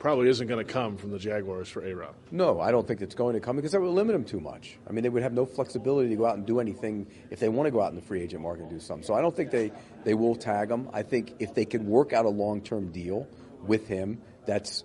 probably 0.05 0.29
isn't 0.29 0.49
going 0.49 0.63
to 0.65 0.71
come 0.71 0.99
from 0.99 1.11
the 1.11 1.19
Jaguars 1.19 1.67
for 1.67 1.83
A 1.83 1.95
Rob. 1.95 2.15
No, 2.31 2.61
I 2.61 2.71
don't 2.71 2.87
think 2.87 3.01
it's 3.01 3.15
going 3.15 3.33
to 3.33 3.41
come 3.41 3.57
because 3.57 3.73
that 3.73 3.81
would 3.81 3.89
limit 3.89 4.13
them 4.13 4.25
too 4.25 4.39
much. 4.39 4.77
I 4.87 4.93
mean, 4.93 5.03
they 5.03 5.09
would 5.09 5.23
have 5.23 5.33
no 5.33 5.47
flexibility 5.47 6.11
to 6.11 6.17
go 6.17 6.27
out 6.27 6.37
and 6.37 6.45
do 6.45 6.61
anything 6.61 7.07
if 7.31 7.41
they 7.41 7.49
want 7.49 7.67
to 7.69 7.71
go 7.71 7.81
out 7.81 7.89
in 7.89 7.95
the 7.97 8.03
free 8.03 8.21
agent 8.21 8.43
market 8.43 8.65
and 8.65 8.71
do 8.71 8.79
something. 8.79 9.03
So 9.03 9.15
I 9.15 9.23
don't 9.23 9.35
think 9.35 9.51
they, 9.51 9.73
they 10.05 10.13
will 10.13 10.37
tag 10.37 10.71
him. 10.71 10.91
I 10.93 11.03
think 11.03 11.37
if 11.39 11.55
they 11.55 11.65
can 11.65 11.87
work 11.87 12.13
out 12.13 12.27
a 12.27 12.29
long 12.29 12.61
term 12.61 12.93
deal 12.93 13.27
with 13.63 13.89
him 13.89 14.21
that's 14.45 14.85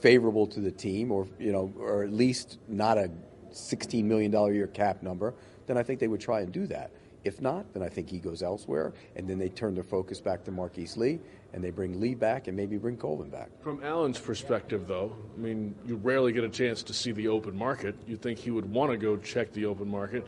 favorable 0.00 0.46
to 0.46 0.60
the 0.60 0.70
team 0.70 1.12
or, 1.12 1.28
you 1.38 1.52
know, 1.52 1.70
or 1.78 2.02
at 2.02 2.12
least 2.12 2.58
not 2.68 2.96
a 2.96 3.10
$16 3.52 4.04
million 4.04 4.34
a 4.34 4.50
year 4.50 4.66
cap 4.66 5.02
number, 5.02 5.34
then 5.66 5.76
I 5.76 5.82
think 5.82 6.00
they 6.00 6.08
would 6.08 6.22
try 6.22 6.40
and 6.40 6.50
do 6.50 6.66
that. 6.68 6.90
If 7.28 7.42
not, 7.42 7.74
then 7.74 7.82
I 7.82 7.90
think 7.90 8.08
he 8.08 8.18
goes 8.20 8.42
elsewhere, 8.42 8.94
and 9.14 9.28
then 9.28 9.38
they 9.38 9.50
turn 9.50 9.74
their 9.74 9.84
focus 9.84 10.18
back 10.18 10.44
to 10.44 10.50
Marquise 10.50 10.96
Lee, 10.96 11.20
and 11.52 11.62
they 11.62 11.68
bring 11.68 12.00
Lee 12.00 12.14
back 12.14 12.48
and 12.48 12.56
maybe 12.56 12.78
bring 12.78 12.96
Colvin 12.96 13.28
back. 13.28 13.50
From 13.60 13.84
Allen's 13.84 14.18
perspective, 14.18 14.88
though, 14.88 15.14
I 15.36 15.38
mean, 15.38 15.74
you 15.86 15.96
rarely 15.96 16.32
get 16.32 16.42
a 16.42 16.48
chance 16.48 16.82
to 16.84 16.94
see 16.94 17.12
the 17.12 17.28
open 17.28 17.54
market. 17.54 17.94
You'd 18.06 18.22
think 18.22 18.38
he 18.38 18.50
would 18.50 18.64
want 18.64 18.92
to 18.92 18.96
go 18.96 19.18
check 19.18 19.52
the 19.52 19.66
open 19.66 19.90
market. 19.90 20.26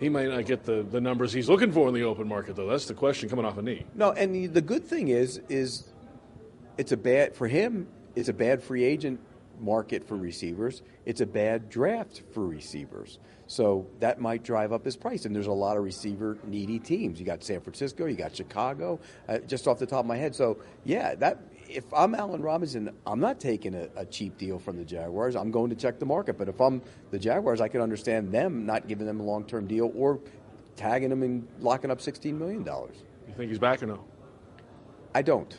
He 0.00 0.08
might 0.08 0.28
not 0.28 0.44
get 0.44 0.64
the, 0.64 0.82
the 0.82 1.00
numbers 1.00 1.32
he's 1.32 1.48
looking 1.48 1.70
for 1.70 1.86
in 1.86 1.94
the 1.94 2.02
open 2.02 2.26
market, 2.26 2.56
though. 2.56 2.66
That's 2.66 2.86
the 2.86 2.94
question 2.94 3.28
coming 3.28 3.44
off 3.44 3.56
a 3.56 3.62
knee. 3.62 3.86
No, 3.94 4.10
and 4.10 4.34
the, 4.34 4.48
the 4.48 4.60
good 4.60 4.84
thing 4.84 5.06
is, 5.08 5.40
is 5.48 5.84
it's 6.76 6.90
a 6.90 6.96
bad 6.96 7.36
for 7.36 7.46
him. 7.46 7.86
It's 8.16 8.28
a 8.28 8.32
bad 8.32 8.60
free 8.60 8.82
agent 8.82 9.20
market 9.60 10.06
for 10.06 10.16
receivers. 10.16 10.82
It's 11.04 11.20
a 11.20 11.26
bad 11.26 11.68
draft 11.68 12.22
for 12.32 12.46
receivers. 12.46 13.18
So 13.46 13.86
that 14.00 14.20
might 14.20 14.42
drive 14.42 14.72
up 14.72 14.84
his 14.84 14.96
price. 14.96 15.24
And 15.24 15.34
there's 15.34 15.46
a 15.46 15.52
lot 15.52 15.76
of 15.76 15.84
receiver 15.84 16.38
needy 16.44 16.78
teams. 16.78 17.20
You 17.20 17.26
got 17.26 17.42
San 17.44 17.60
Francisco, 17.60 18.06
you 18.06 18.16
got 18.16 18.34
Chicago, 18.34 19.00
uh, 19.28 19.38
just 19.38 19.68
off 19.68 19.78
the 19.78 19.86
top 19.86 20.00
of 20.00 20.06
my 20.06 20.16
head. 20.16 20.34
So 20.34 20.58
yeah, 20.84 21.14
that 21.16 21.42
if 21.68 21.84
I'm 21.92 22.14
Allen 22.14 22.42
Robinson, 22.42 22.94
I'm 23.06 23.20
not 23.20 23.40
taking 23.40 23.74
a, 23.74 23.88
a, 23.96 24.04
cheap 24.04 24.36
deal 24.38 24.58
from 24.58 24.76
the 24.76 24.84
Jaguars. 24.84 25.34
I'm 25.36 25.50
going 25.50 25.70
to 25.70 25.76
check 25.76 25.98
the 25.98 26.06
market. 26.06 26.38
But 26.38 26.48
if 26.48 26.60
I'm 26.60 26.82
the 27.10 27.18
Jaguars, 27.18 27.60
I 27.60 27.68
can 27.68 27.80
understand 27.80 28.32
them 28.32 28.66
not 28.66 28.86
giving 28.86 29.06
them 29.06 29.20
a 29.20 29.22
long 29.22 29.44
term 29.44 29.66
deal 29.66 29.92
or 29.96 30.20
tagging 30.76 31.10
them 31.10 31.22
and 31.22 31.46
locking 31.60 31.90
up 31.90 32.00
$16 32.00 32.36
million. 32.36 32.64
You 32.64 33.34
think 33.36 33.50
he's 33.50 33.58
back 33.58 33.82
or 33.82 33.86
no? 33.86 34.04
I 35.14 35.22
don't. 35.22 35.56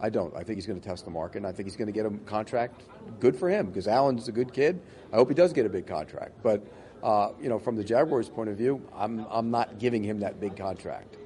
I 0.00 0.08
don't. 0.08 0.34
I 0.34 0.42
think 0.42 0.56
he's 0.56 0.66
going 0.66 0.80
to 0.80 0.86
test 0.86 1.04
the 1.04 1.10
market, 1.10 1.38
and 1.38 1.46
I 1.46 1.52
think 1.52 1.66
he's 1.66 1.76
going 1.76 1.86
to 1.86 1.92
get 1.92 2.06
a 2.06 2.10
contract. 2.26 2.82
Good 3.20 3.36
for 3.36 3.48
him 3.48 3.66
because 3.66 3.86
Allen's 3.86 4.28
a 4.28 4.32
good 4.32 4.52
kid. 4.52 4.80
I 5.12 5.16
hope 5.16 5.28
he 5.28 5.34
does 5.34 5.52
get 5.52 5.66
a 5.66 5.68
big 5.68 5.86
contract. 5.86 6.42
But 6.42 6.66
uh, 7.02 7.32
you 7.40 7.48
know, 7.48 7.58
from 7.58 7.76
the 7.76 7.84
Jaguars' 7.84 8.28
point 8.28 8.48
of 8.48 8.56
view, 8.56 8.82
I'm 8.94 9.26
I'm 9.30 9.50
not 9.50 9.78
giving 9.78 10.02
him 10.02 10.20
that 10.20 10.40
big 10.40 10.56
contract. 10.56 11.16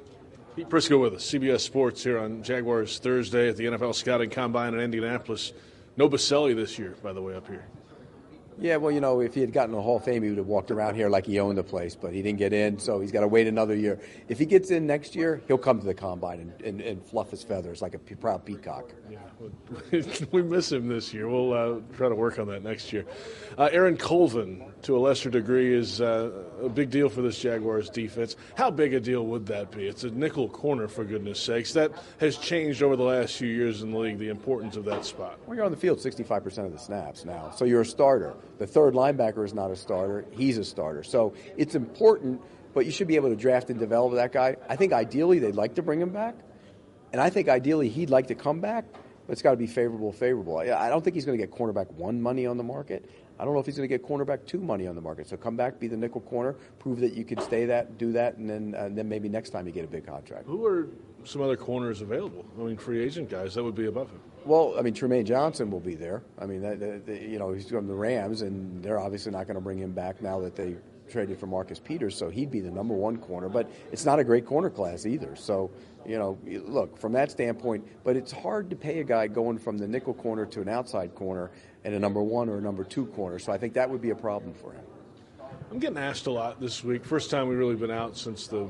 Pete 0.57 0.69
Prisco 0.69 1.01
with 1.01 1.15
us, 1.15 1.25
CBS 1.25 1.61
Sports 1.61 2.05
here 2.05 2.19
on 2.19 2.43
Jaguars 2.43 2.99
Thursday 2.99 3.49
at 3.49 3.57
the 3.57 3.65
NFL 3.65 3.95
Scouting 3.95 4.31
Combine 4.31 4.75
in 4.75 4.81
Indianapolis. 4.81 5.53
No 5.97 6.09
Boselli 6.09 6.55
this 6.55 6.79
year, 6.79 6.95
by 7.03 7.13
the 7.13 7.21
way, 7.21 7.35
up 7.35 7.49
here. 7.49 7.67
Yeah, 8.59 8.77
well, 8.77 8.93
you 8.93 9.01
know, 9.01 9.21
if 9.21 9.35
he 9.35 9.41
had 9.41 9.53
gotten 9.53 9.75
a 9.75 9.83
Hall 9.83 9.97
of 9.97 10.05
Fame, 10.05 10.23
he 10.23 10.29
would 10.29 10.39
have 10.39 10.47
walked 10.47 10.71
around 10.71 10.95
here 10.95 11.09
like 11.09 11.27
he 11.27 11.41
owned 11.41 11.59
the 11.59 11.65
place, 11.65 11.97
but 11.97 12.13
he 12.13 12.23
didn't 12.23 12.39
get 12.39 12.53
in, 12.53 12.79
so 12.79 13.01
he's 13.01 13.11
got 13.11 13.21
to 13.21 13.29
wait 13.29 13.47
another 13.47 13.75
year. 13.75 14.01
If 14.29 14.39
he 14.39 14.47
gets 14.47 14.71
in 14.71 14.87
next 14.87 15.17
year, 15.17 15.43
he'll 15.49 15.59
come 15.59 15.81
to 15.81 15.87
the 15.87 15.95
combine 15.95 16.41
and, 16.41 16.63
and, 16.63 16.81
and 16.81 17.05
fluff 17.05 17.31
his 17.31 17.43
feathers 17.43 17.83
like 17.83 17.95
a 17.95 17.99
proud 17.99 18.45
peacock. 18.45 18.93
Yeah, 19.11 19.19
we 20.31 20.43
miss 20.43 20.71
him 20.71 20.89
this 20.89 21.13
year. 21.13 21.29
We'll 21.29 21.53
uh, 21.53 21.81
try 21.97 22.09
to 22.09 22.15
work 22.15 22.39
on 22.39 22.47
that 22.49 22.63
next 22.63 22.93
year. 22.93 23.07
Uh, 23.59 23.69
Aaron 23.73 23.97
Colvin, 23.97 24.65
to 24.85 24.97
a 24.97 25.01
lesser 25.01 25.31
degree, 25.31 25.75
is 25.75 26.01
uh, 26.01 26.31
a 26.63 26.69
big 26.69 26.91
deal 26.91 27.09
for 27.09 27.23
this 27.23 27.39
Jaguars 27.39 27.89
defense. 27.89 28.37
How 28.55 28.71
big 28.71 28.95
a 28.95 29.01
deal 29.01 29.27
would 29.27 29.47
that 29.47 29.71
be? 29.71 29.87
It's 29.87 30.05
a 30.05 30.11
nickel 30.11 30.49
corner, 30.49 30.89
for 30.89 31.05
goodness 31.05 31.41
sakes. 31.41 31.73
That 31.73 31.93
has 32.19 32.37
changed 32.37 32.83
over 32.83 32.95
the 32.95 33.03
last 33.03 33.37
few 33.37 33.49
years 33.49 33.83
in 33.83 33.91
the 33.91 33.99
league, 33.99 34.19
the 34.19 34.29
importance 34.29 34.77
of 34.77 34.85
that 34.85 35.05
spot. 35.05 35.39
Well, 35.47 35.57
you're 35.57 35.65
on 35.65 35.71
the 35.71 35.77
field 35.77 35.99
65% 35.99 36.67
of 36.67 36.73
the 36.73 36.79
snaps 36.79 37.25
now, 37.25 37.51
so 37.51 37.65
you're 37.65 37.81
a 37.81 37.87
starter. 37.87 38.35
The 38.59 38.67
third 38.67 38.95
linebacker 38.95 39.45
is 39.45 39.55
not 39.55 39.71
a 39.71 39.77
starter, 39.77 40.27
he's 40.33 40.59
a 40.59 40.65
starter. 40.65 41.03
So 41.03 41.35
it's 41.57 41.75
important, 41.75 42.43
but 42.75 42.85
you 42.85 42.93
should 42.93 43.09
be 43.09 43.17
able 43.17 43.31
to 43.31 43.37
draft 43.37 43.71
and 43.71 43.79
develop 43.79 44.15
that 44.15 44.33
guy. 44.33 44.57
I 44.69 44.77
think 44.77 44.93
ideally 44.93 45.39
they'd 45.39 45.57
like 45.57 45.77
to 45.77 45.83
bring 45.83 46.01
him 46.01 46.11
back, 46.11 46.35
and 47.13 47.23
I 47.23 47.31
think 47.31 47.49
ideally 47.49 47.89
he'd 47.89 48.11
like 48.11 48.27
to 48.27 48.35
come 48.35 48.61
back, 48.61 48.85
but 49.27 49.33
it's 49.33 49.43
got 49.43 49.53
to 49.53 49.57
be 49.57 49.67
favorable, 49.67 50.13
favorable. 50.13 50.59
I 50.59 50.89
don't 50.89 51.03
think 51.03 51.15
he's 51.15 51.25
going 51.25 51.39
to 51.39 51.47
get 51.47 51.55
cornerback 51.55 51.91
one 51.93 52.21
money 52.21 52.47
on 52.47 52.57
the 52.57 52.65
market. 52.65 53.11
I 53.39 53.45
don't 53.45 53.55
know 53.55 53.61
if 53.61 53.67
he's 53.67 53.77
going 53.77 53.89
to 53.89 53.99
get 53.99 54.07
cornerback 54.07 54.47
two 54.47 54.61
money 54.61 54.87
on 54.87 54.95
the 54.95 55.01
market. 55.01 55.29
So 55.29 55.37
come 55.37 55.57
back, 55.57 55.81
be 55.81 55.89
the 55.89 55.97
nickel 55.97 56.21
corner, 56.21 56.55
prove 56.79 57.01
that 57.01 57.15
you 57.15 57.25
can 57.25 57.41
stay 57.41 57.65
that, 57.67 57.99
do 57.99 58.13
that, 58.13 58.37
and 58.37 58.49
then 58.49 58.75
and 58.75 58.97
then 58.97 59.09
maybe 59.09 59.29
next 59.29 59.51
time 59.51 59.67
you 59.67 59.73
get 59.73 59.85
a 59.85 59.89
big 59.89 60.07
contract. 60.07 60.47
Who 60.47 60.65
are 60.67 60.89
some 61.25 61.43
other 61.43 61.57
corners 61.57 62.01
available? 62.01 62.45
I 62.59 62.63
mean, 62.63 62.77
free 62.77 63.03
agent 63.03 63.31
guys 63.31 63.55
that 63.55 63.65
would 63.65 63.75
be 63.75 63.87
above 63.87 64.11
him. 64.11 64.21
Well, 64.45 64.75
I 64.79 64.83
mean, 64.83 64.95
Trumaine 64.95 65.25
Johnson 65.25 65.71
will 65.71 65.81
be 65.81 65.95
there. 65.95 66.23
I 66.39 66.45
mean, 66.45 66.61
that, 66.61 67.07
that, 67.07 67.23
you 67.23 67.39
know, 67.39 67.53
he's 67.53 67.69
from 67.69 67.87
the 67.87 67.95
Rams, 67.95 68.43
and 68.43 68.83
they're 68.83 69.01
obviously 69.01 69.33
not 69.33 69.47
going 69.47 69.55
to 69.55 69.61
bring 69.63 69.79
him 69.79 69.93
back 69.93 70.21
now 70.21 70.39
that 70.41 70.55
they 70.55 70.77
traded 71.09 71.39
for 71.39 71.47
Marcus 71.47 71.79
Peters, 71.79 72.17
so 72.17 72.31
he'd 72.31 72.51
be 72.51 72.61
the 72.61 72.71
number 72.71 72.95
one 72.95 73.17
corner. 73.17 73.49
But 73.49 73.71
it's 73.93 74.05
not 74.05 74.19
a 74.19 74.25
great 74.25 74.47
corner 74.47 74.71
class 74.71 75.07
either. 75.07 75.37
So, 75.37 75.71
you 76.07 76.19
know, 76.19 76.39
look 76.67 76.99
from 76.99 77.13
that 77.13 77.31
standpoint. 77.31 77.87
But 78.05 78.17
it's 78.17 78.33
hard 78.33 78.71
to 78.71 78.77
pay 78.77 79.01
a 79.01 79.05
guy 79.05 79.27
going 79.27 79.59
from 79.59 79.79
the 79.79 79.87
nickel 79.87 80.15
corner 80.15 80.47
to 80.47 80.61
an 80.61 80.69
outside 80.69 81.15
corner 81.15 81.51
and 81.85 81.95
a 81.95 81.99
number 81.99 82.23
one 82.23 82.49
or 82.49 82.59
a 82.59 82.63
number 82.63 82.85
two 82.85 83.07
corner. 83.07 83.39
So 83.39 83.53
I 83.53 83.59
think 83.59 83.75
that 83.75 83.89
would 83.89 84.01
be 84.01 84.11
a 84.11 84.17
problem 84.17 84.55
for 84.55 84.73
him. 84.73 84.85
I'm 85.71 85.79
getting 85.79 85.99
asked 85.99 86.27
a 86.27 86.31
lot 86.31 86.61
this 86.61 86.85
week. 86.85 87.05
First 87.05 87.31
time 87.31 87.49
we've 87.49 87.59
really 87.59 87.77
been 87.77 87.91
out 87.91 88.17
since 88.17 88.47
the 88.47 88.69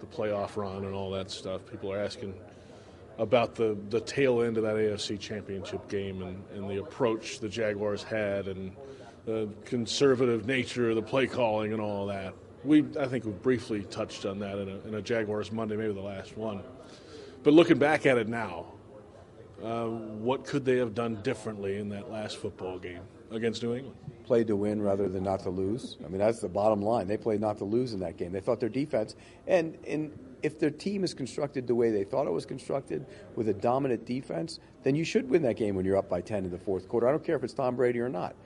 the 0.00 0.06
playoff 0.06 0.56
run 0.56 0.84
and 0.84 0.94
all 0.94 1.10
that 1.12 1.30
stuff. 1.30 1.62
People 1.70 1.92
are 1.92 1.98
asking 1.98 2.34
about 3.18 3.54
the, 3.54 3.76
the 3.88 4.00
tail 4.00 4.42
end 4.42 4.56
of 4.56 4.62
that 4.62 4.76
AFC 4.76 5.18
championship 5.18 5.88
game 5.88 6.22
and, 6.22 6.42
and 6.54 6.70
the 6.70 6.80
approach 6.80 7.38
the 7.38 7.48
Jaguars 7.48 8.02
had 8.02 8.46
and 8.46 8.72
the 9.26 9.48
conservative 9.64 10.46
nature 10.46 10.90
of 10.90 10.96
the 10.96 11.02
play 11.02 11.26
calling 11.26 11.72
and 11.72 11.82
all 11.82 12.06
that. 12.06 12.32
We, 12.64 12.84
I 12.98 13.06
think, 13.06 13.24
we 13.24 13.32
briefly 13.32 13.82
touched 13.82 14.24
on 14.24 14.38
that 14.38 14.58
in 14.58 14.68
a, 14.68 14.88
in 14.88 14.94
a 14.94 15.02
Jaguars 15.02 15.52
Monday, 15.52 15.76
maybe 15.76 15.92
the 15.92 16.00
last 16.00 16.36
one. 16.36 16.62
But 17.42 17.52
looking 17.52 17.78
back 17.78 18.06
at 18.06 18.18
it 18.18 18.28
now, 18.28 18.66
uh, 19.62 19.86
what 19.86 20.44
could 20.44 20.64
they 20.64 20.76
have 20.76 20.94
done 20.94 21.20
differently 21.22 21.78
in 21.78 21.88
that 21.90 22.10
last 22.10 22.36
football 22.38 22.78
game 22.78 23.02
against 23.30 23.62
New 23.62 23.74
England? 23.74 23.96
Played 24.24 24.46
to 24.48 24.56
win 24.56 24.80
rather 24.80 25.08
than 25.08 25.24
not 25.24 25.40
to 25.40 25.50
lose. 25.50 25.96
I 26.04 26.08
mean, 26.08 26.18
that's 26.18 26.40
the 26.40 26.48
bottom 26.48 26.82
line. 26.82 27.06
They 27.06 27.16
played 27.16 27.40
not 27.40 27.58
to 27.58 27.64
lose 27.64 27.94
in 27.94 28.00
that 28.00 28.16
game. 28.16 28.32
They 28.32 28.40
thought 28.40 28.60
their 28.60 28.68
defense, 28.68 29.16
and, 29.46 29.76
and 29.86 30.16
if 30.42 30.58
their 30.58 30.70
team 30.70 31.02
is 31.04 31.14
constructed 31.14 31.66
the 31.66 31.74
way 31.74 31.90
they 31.90 32.04
thought 32.04 32.26
it 32.26 32.32
was 32.32 32.46
constructed 32.46 33.06
with 33.34 33.48
a 33.48 33.54
dominant 33.54 34.04
defense, 34.04 34.60
then 34.82 34.94
you 34.94 35.04
should 35.04 35.28
win 35.28 35.42
that 35.42 35.56
game 35.56 35.74
when 35.74 35.84
you're 35.84 35.96
up 35.96 36.08
by 36.08 36.20
10 36.20 36.44
in 36.44 36.50
the 36.50 36.58
fourth 36.58 36.88
quarter. 36.88 37.08
I 37.08 37.10
don't 37.10 37.24
care 37.24 37.36
if 37.36 37.44
it's 37.44 37.54
Tom 37.54 37.76
Brady 37.76 38.00
or 38.00 38.08
not. 38.08 38.36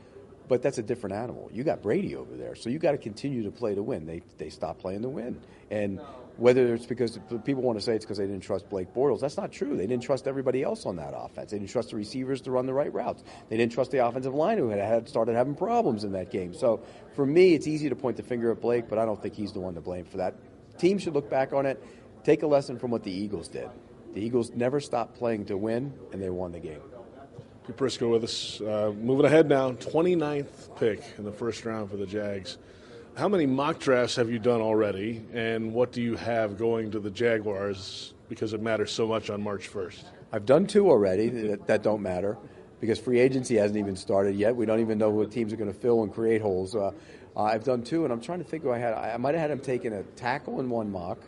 But 0.51 0.63
that's 0.63 0.79
a 0.79 0.83
different 0.83 1.15
animal. 1.15 1.49
You 1.53 1.63
got 1.63 1.81
Brady 1.81 2.17
over 2.17 2.35
there, 2.37 2.57
so 2.57 2.71
you 2.71 2.81
got 2.81 2.91
to 2.91 2.99
continue 2.99 3.45
to 3.45 3.53
play 3.53 3.77
to 3.77 3.85
win. 3.85 4.05
They 4.05 4.21
they 4.37 4.51
stopped 4.51 4.81
playing 4.81 5.03
to 5.03 5.09
win, 5.09 5.41
and 5.71 6.01
whether 6.39 6.75
it's 6.75 6.87
because 6.87 7.21
people 7.45 7.63
want 7.63 7.79
to 7.79 7.85
say 7.85 7.95
it's 7.95 8.05
because 8.05 8.19
they 8.19 8.27
didn't 8.27 8.43
trust 8.43 8.69
Blake 8.69 8.93
Bortles, 8.93 9.21
that's 9.21 9.37
not 9.37 9.53
true. 9.53 9.77
They 9.77 9.87
didn't 9.87 10.03
trust 10.03 10.27
everybody 10.27 10.65
else 10.65 10.87
on 10.87 10.97
that 10.97 11.15
offense. 11.17 11.53
They 11.53 11.59
didn't 11.59 11.71
trust 11.71 11.91
the 11.91 11.97
receivers 11.97 12.41
to 12.41 12.51
run 12.51 12.67
the 12.67 12.75
right 12.75 12.93
routes. 12.93 13.23
They 13.49 13.59
didn't 13.59 13.71
trust 13.71 13.93
the 13.93 14.05
offensive 14.05 14.35
line 14.35 14.59
who 14.59 14.71
had, 14.71 14.81
had 14.81 15.09
started 15.09 15.37
having 15.37 15.55
problems 15.55 16.03
in 16.03 16.11
that 16.13 16.33
game. 16.33 16.53
So 16.53 16.81
for 17.15 17.25
me, 17.25 17.55
it's 17.55 17.69
easy 17.69 17.89
to 17.89 17.95
point 17.95 18.17
the 18.17 18.25
finger 18.25 18.51
at 18.51 18.61
Blake, 18.61 18.89
but 18.89 18.99
I 18.99 19.05
don't 19.05 19.23
think 19.23 19.35
he's 19.35 19.53
the 19.53 19.61
one 19.61 19.75
to 19.75 19.81
blame 19.81 20.05
for 20.05 20.17
that. 20.17 20.35
Team 20.79 20.99
should 20.99 21.15
look 21.15 21.31
back 21.31 21.53
on 21.53 21.65
it, 21.65 21.81
take 22.25 22.43
a 22.43 22.49
lesson 22.49 22.77
from 22.77 22.91
what 22.91 23.05
the 23.05 23.13
Eagles 23.13 23.47
did. 23.47 23.69
The 24.15 24.21
Eagles 24.21 24.51
never 24.51 24.81
stopped 24.81 25.15
playing 25.15 25.45
to 25.45 25.57
win, 25.57 25.93
and 26.13 26.21
they 26.21 26.31
won 26.31 26.51
the 26.51 26.59
game. 26.59 26.81
Pete 27.71 27.77
Prisco 27.77 28.11
with 28.11 28.25
us. 28.25 28.61
Uh, 28.61 28.93
moving 29.01 29.25
ahead 29.25 29.49
now, 29.49 29.71
29th 29.71 30.77
pick 30.77 31.03
in 31.19 31.25
the 31.25 31.31
first 31.31 31.65
round 31.65 31.89
for 31.89 31.97
the 31.97 32.07
Jags. 32.07 32.59
How 33.17 33.29
many 33.29 33.47
mock 33.47 33.79
drafts 33.79 34.17
have 34.17 34.29
you 34.29 34.41
done 34.41 34.61
already, 34.61 35.23
and 35.33 35.73
what 35.73 35.93
do 35.93 36.03
you 36.03 36.17
have 36.17 36.59
going 36.59 36.91
to 36.91 36.99
the 36.99 37.11
Jaguars 37.11 38.13
because 38.29 38.55
it 38.55 38.61
matters 38.61 38.91
so 38.91 39.07
much 39.07 39.31
on 39.31 39.41
March 39.41 39.73
1st? 39.73 40.03
I've 40.33 40.47
done 40.47 40.67
two 40.67 40.91
already 40.91 41.29
that, 41.29 41.69
that 41.69 41.83
don't 41.85 42.03
matter 42.03 42.37
because 42.81 42.99
free 42.99 43.21
agency 43.21 43.55
hasn't 43.55 43.79
even 43.79 43.95
started 43.95 44.35
yet. 44.35 44.57
We 44.57 44.67
don't 44.67 44.81
even 44.81 44.99
know 44.99 45.11
what 45.11 45.31
teams 45.31 45.53
are 45.53 45.57
going 45.57 45.73
to 45.73 45.79
fill 45.79 46.03
and 46.03 46.13
create 46.13 46.43
holes. 46.43 46.75
Uh, 46.75 46.91
I've 47.37 47.63
done 47.63 47.85
two, 47.85 48.03
and 48.03 48.13
I'm 48.13 48.21
trying 48.21 48.41
to 48.41 48.45
think 48.45 48.65
who 48.65 48.73
I 48.73 48.79
had. 48.79 48.95
I, 48.95 49.17
might 49.17 49.35
have 49.35 49.43
had 49.43 49.51
him 49.53 49.61
taking 49.61 49.93
a 49.93 50.03
tackle 50.17 50.59
in 50.59 50.69
one 50.69 50.91
mock, 50.91 51.19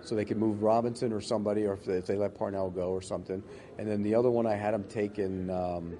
so 0.00 0.14
they 0.14 0.24
could 0.24 0.38
move 0.38 0.62
Robinson 0.62 1.12
or 1.12 1.20
somebody, 1.20 1.66
or 1.66 1.74
if 1.74 1.84
they, 1.84 1.94
if 1.94 2.06
they 2.06 2.16
let 2.16 2.34
Parnell 2.34 2.70
go 2.70 2.88
or 2.88 3.02
something. 3.02 3.42
And 3.80 3.88
then 3.88 4.02
the 4.02 4.14
other 4.14 4.30
one 4.30 4.46
I 4.46 4.56
had 4.56 4.74
him 4.74 4.84
taking. 4.84 5.48
Um, 5.48 5.96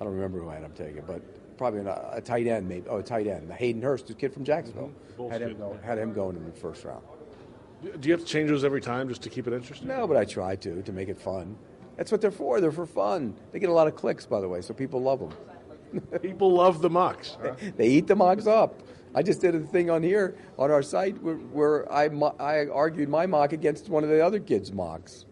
I 0.00 0.02
don't 0.02 0.14
remember 0.14 0.40
who 0.40 0.48
I 0.48 0.54
had 0.54 0.64
him 0.64 0.72
taking, 0.72 1.04
but 1.06 1.22
probably 1.56 1.78
a, 1.78 2.10
a 2.14 2.20
tight 2.20 2.48
end, 2.48 2.68
maybe. 2.68 2.88
Oh, 2.88 2.96
a 2.96 3.02
tight 3.04 3.28
end. 3.28 3.52
Hayden 3.52 3.80
Hurst, 3.80 4.08
the 4.08 4.14
kid 4.14 4.34
from 4.34 4.42
Jacksonville, 4.42 4.90
mm-hmm. 5.16 5.30
had 5.30 5.42
him, 5.42 5.56
go, 5.56 5.78
had 5.84 5.96
him 5.96 6.12
going 6.12 6.34
in 6.34 6.44
the 6.44 6.50
first 6.50 6.84
round. 6.84 7.04
Do 8.00 8.08
you 8.08 8.12
have 8.14 8.22
to 8.22 8.26
change 8.26 8.50
those 8.50 8.64
every 8.64 8.80
time 8.80 9.08
just 9.08 9.22
to 9.22 9.30
keep 9.30 9.46
it 9.46 9.52
interesting? 9.52 9.86
No, 9.86 10.08
but 10.08 10.16
I 10.16 10.24
try 10.24 10.56
to 10.56 10.82
to 10.82 10.92
make 10.92 11.08
it 11.08 11.20
fun. 11.20 11.56
That's 11.96 12.10
what 12.10 12.20
they're 12.20 12.32
for. 12.32 12.60
They're 12.60 12.72
for 12.72 12.84
fun. 12.84 13.36
They 13.52 13.60
get 13.60 13.68
a 13.68 13.72
lot 13.72 13.86
of 13.86 13.94
clicks, 13.94 14.26
by 14.26 14.40
the 14.40 14.48
way, 14.48 14.60
so 14.60 14.74
people 14.74 15.00
love 15.00 15.20
them. 15.20 16.10
people 16.20 16.52
love 16.52 16.82
the 16.82 16.90
mocks. 16.90 17.38
Huh? 17.40 17.54
they 17.76 17.86
eat 17.86 18.08
the 18.08 18.16
mocks 18.16 18.48
up. 18.48 18.82
I 19.14 19.22
just 19.22 19.40
did 19.40 19.54
a 19.54 19.60
thing 19.60 19.88
on 19.88 20.02
here 20.02 20.36
on 20.58 20.72
our 20.72 20.82
site 20.82 21.22
where, 21.22 21.36
where 21.36 21.92
I, 21.92 22.06
I 22.40 22.66
argued 22.66 23.08
my 23.08 23.24
mock 23.24 23.52
against 23.52 23.88
one 23.88 24.02
of 24.02 24.10
the 24.10 24.20
other 24.20 24.40
kids' 24.40 24.72
mocks. 24.72 25.25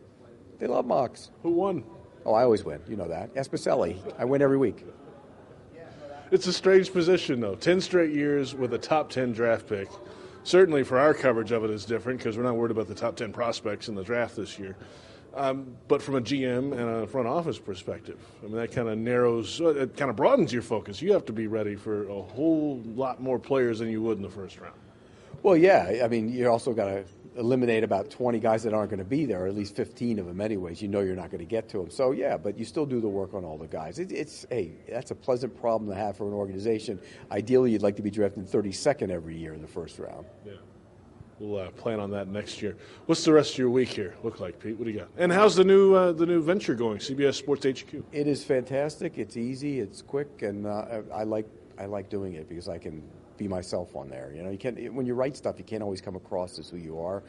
They 0.58 0.66
love 0.66 0.86
mocks. 0.86 1.30
Who 1.42 1.50
won? 1.50 1.84
Oh, 2.24 2.34
I 2.34 2.42
always 2.42 2.64
win. 2.64 2.80
You 2.88 2.96
know 2.96 3.08
that. 3.08 3.34
Esposeli. 3.34 3.98
I 4.18 4.24
win 4.24 4.42
every 4.42 4.56
week. 4.56 4.84
It's 6.30 6.46
a 6.46 6.52
strange 6.52 6.92
position, 6.92 7.40
though. 7.40 7.54
10 7.54 7.80
straight 7.80 8.12
years 8.12 8.54
with 8.54 8.72
a 8.74 8.78
top 8.78 9.10
10 9.10 9.32
draft 9.32 9.68
pick. 9.68 9.88
Certainly 10.42 10.84
for 10.84 10.98
our 10.98 11.14
coverage 11.14 11.52
of 11.52 11.64
it 11.64 11.70
is 11.70 11.84
different 11.84 12.18
because 12.18 12.36
we're 12.36 12.44
not 12.44 12.56
worried 12.56 12.70
about 12.70 12.88
the 12.88 12.94
top 12.94 13.16
10 13.16 13.32
prospects 13.32 13.88
in 13.88 13.94
the 13.94 14.02
draft 14.02 14.36
this 14.36 14.58
year. 14.58 14.76
Um, 15.34 15.76
but 15.88 16.00
from 16.00 16.14
a 16.14 16.20
GM 16.20 16.72
and 16.72 17.02
a 17.02 17.06
front 17.06 17.26
office 17.26 17.58
perspective, 17.58 18.18
I 18.42 18.46
mean, 18.46 18.56
that 18.56 18.70
kind 18.70 18.88
of 18.88 18.96
narrows, 18.98 19.60
uh, 19.60 19.68
it 19.70 19.96
kind 19.96 20.08
of 20.08 20.16
broadens 20.16 20.52
your 20.52 20.62
focus. 20.62 21.02
You 21.02 21.12
have 21.12 21.24
to 21.26 21.32
be 21.32 21.46
ready 21.46 21.74
for 21.74 22.08
a 22.08 22.22
whole 22.22 22.80
lot 22.84 23.20
more 23.20 23.38
players 23.38 23.80
than 23.80 23.88
you 23.88 24.00
would 24.02 24.16
in 24.16 24.22
the 24.22 24.30
first 24.30 24.60
round. 24.60 24.76
Well, 25.42 25.56
yeah. 25.56 26.02
I 26.04 26.08
mean, 26.08 26.32
you 26.32 26.48
also 26.48 26.72
got 26.72 26.86
to 26.86 27.04
eliminate 27.36 27.84
about 27.84 28.10
20 28.10 28.38
guys 28.38 28.62
that 28.62 28.72
aren't 28.72 28.90
going 28.90 28.98
to 28.98 29.04
be 29.04 29.26
there, 29.26 29.44
or 29.44 29.46
at 29.46 29.54
least 29.54 29.76
15 29.76 30.18
of 30.18 30.26
them, 30.26 30.40
anyways. 30.40 30.80
You 30.80 30.88
know 30.88 31.00
you're 31.00 31.16
not 31.16 31.30
going 31.30 31.40
to 31.40 31.46
get 31.46 31.68
to 31.70 31.78
them. 31.78 31.90
So, 31.90 32.12
yeah, 32.12 32.36
but 32.36 32.58
you 32.58 32.64
still 32.64 32.86
do 32.86 33.00
the 33.00 33.08
work 33.08 33.34
on 33.34 33.44
all 33.44 33.58
the 33.58 33.66
guys. 33.66 33.98
It, 33.98 34.12
it's, 34.12 34.46
hey, 34.50 34.72
that's 34.88 35.10
a 35.10 35.14
pleasant 35.14 35.58
problem 35.60 35.90
to 35.90 35.96
have 35.96 36.16
for 36.16 36.26
an 36.26 36.34
organization. 36.34 37.00
Ideally, 37.30 37.72
you'd 37.72 37.82
like 37.82 37.96
to 37.96 38.02
be 38.02 38.10
drafted 38.10 38.46
32nd 38.46 39.10
every 39.10 39.36
year 39.36 39.54
in 39.54 39.62
the 39.62 39.68
first 39.68 39.98
round. 39.98 40.26
Yeah. 40.44 40.52
We'll 41.40 41.60
uh, 41.60 41.70
plan 41.70 41.98
on 41.98 42.10
that 42.12 42.28
next 42.28 42.62
year. 42.62 42.76
What's 43.06 43.24
the 43.24 43.32
rest 43.32 43.52
of 43.52 43.58
your 43.58 43.70
week 43.70 43.88
here 43.88 44.14
look 44.22 44.38
like, 44.38 44.60
Pete? 44.60 44.78
What 44.78 44.84
do 44.84 44.92
you 44.92 45.00
got? 45.00 45.08
And 45.16 45.32
how's 45.32 45.56
the 45.56 45.64
new 45.64 45.92
uh, 45.92 46.12
the 46.12 46.26
new 46.26 46.40
venture 46.40 46.76
going, 46.76 46.98
CBS 46.98 47.34
Sports 47.34 47.66
HQ? 47.66 48.04
It 48.12 48.28
is 48.28 48.44
fantastic. 48.44 49.18
It's 49.18 49.36
easy. 49.36 49.80
It's 49.80 50.00
quick, 50.00 50.42
and 50.42 50.64
uh, 50.64 51.02
I 51.12 51.24
like 51.24 51.46
I 51.76 51.86
like 51.86 52.08
doing 52.08 52.34
it 52.34 52.48
because 52.48 52.68
I 52.68 52.78
can 52.78 53.02
be 53.36 53.48
myself 53.48 53.96
on 53.96 54.08
there. 54.08 54.32
You 54.34 54.42
know, 54.42 54.50
you 54.50 54.58
can't 54.58 54.92
when 54.94 55.06
you 55.06 55.14
write 55.14 55.36
stuff, 55.36 55.56
you 55.58 55.64
can't 55.64 55.82
always 55.82 56.00
come 56.00 56.16
across 56.16 56.58
as 56.58 56.68
who 56.68 56.76
you 56.76 57.00
are 57.00 57.22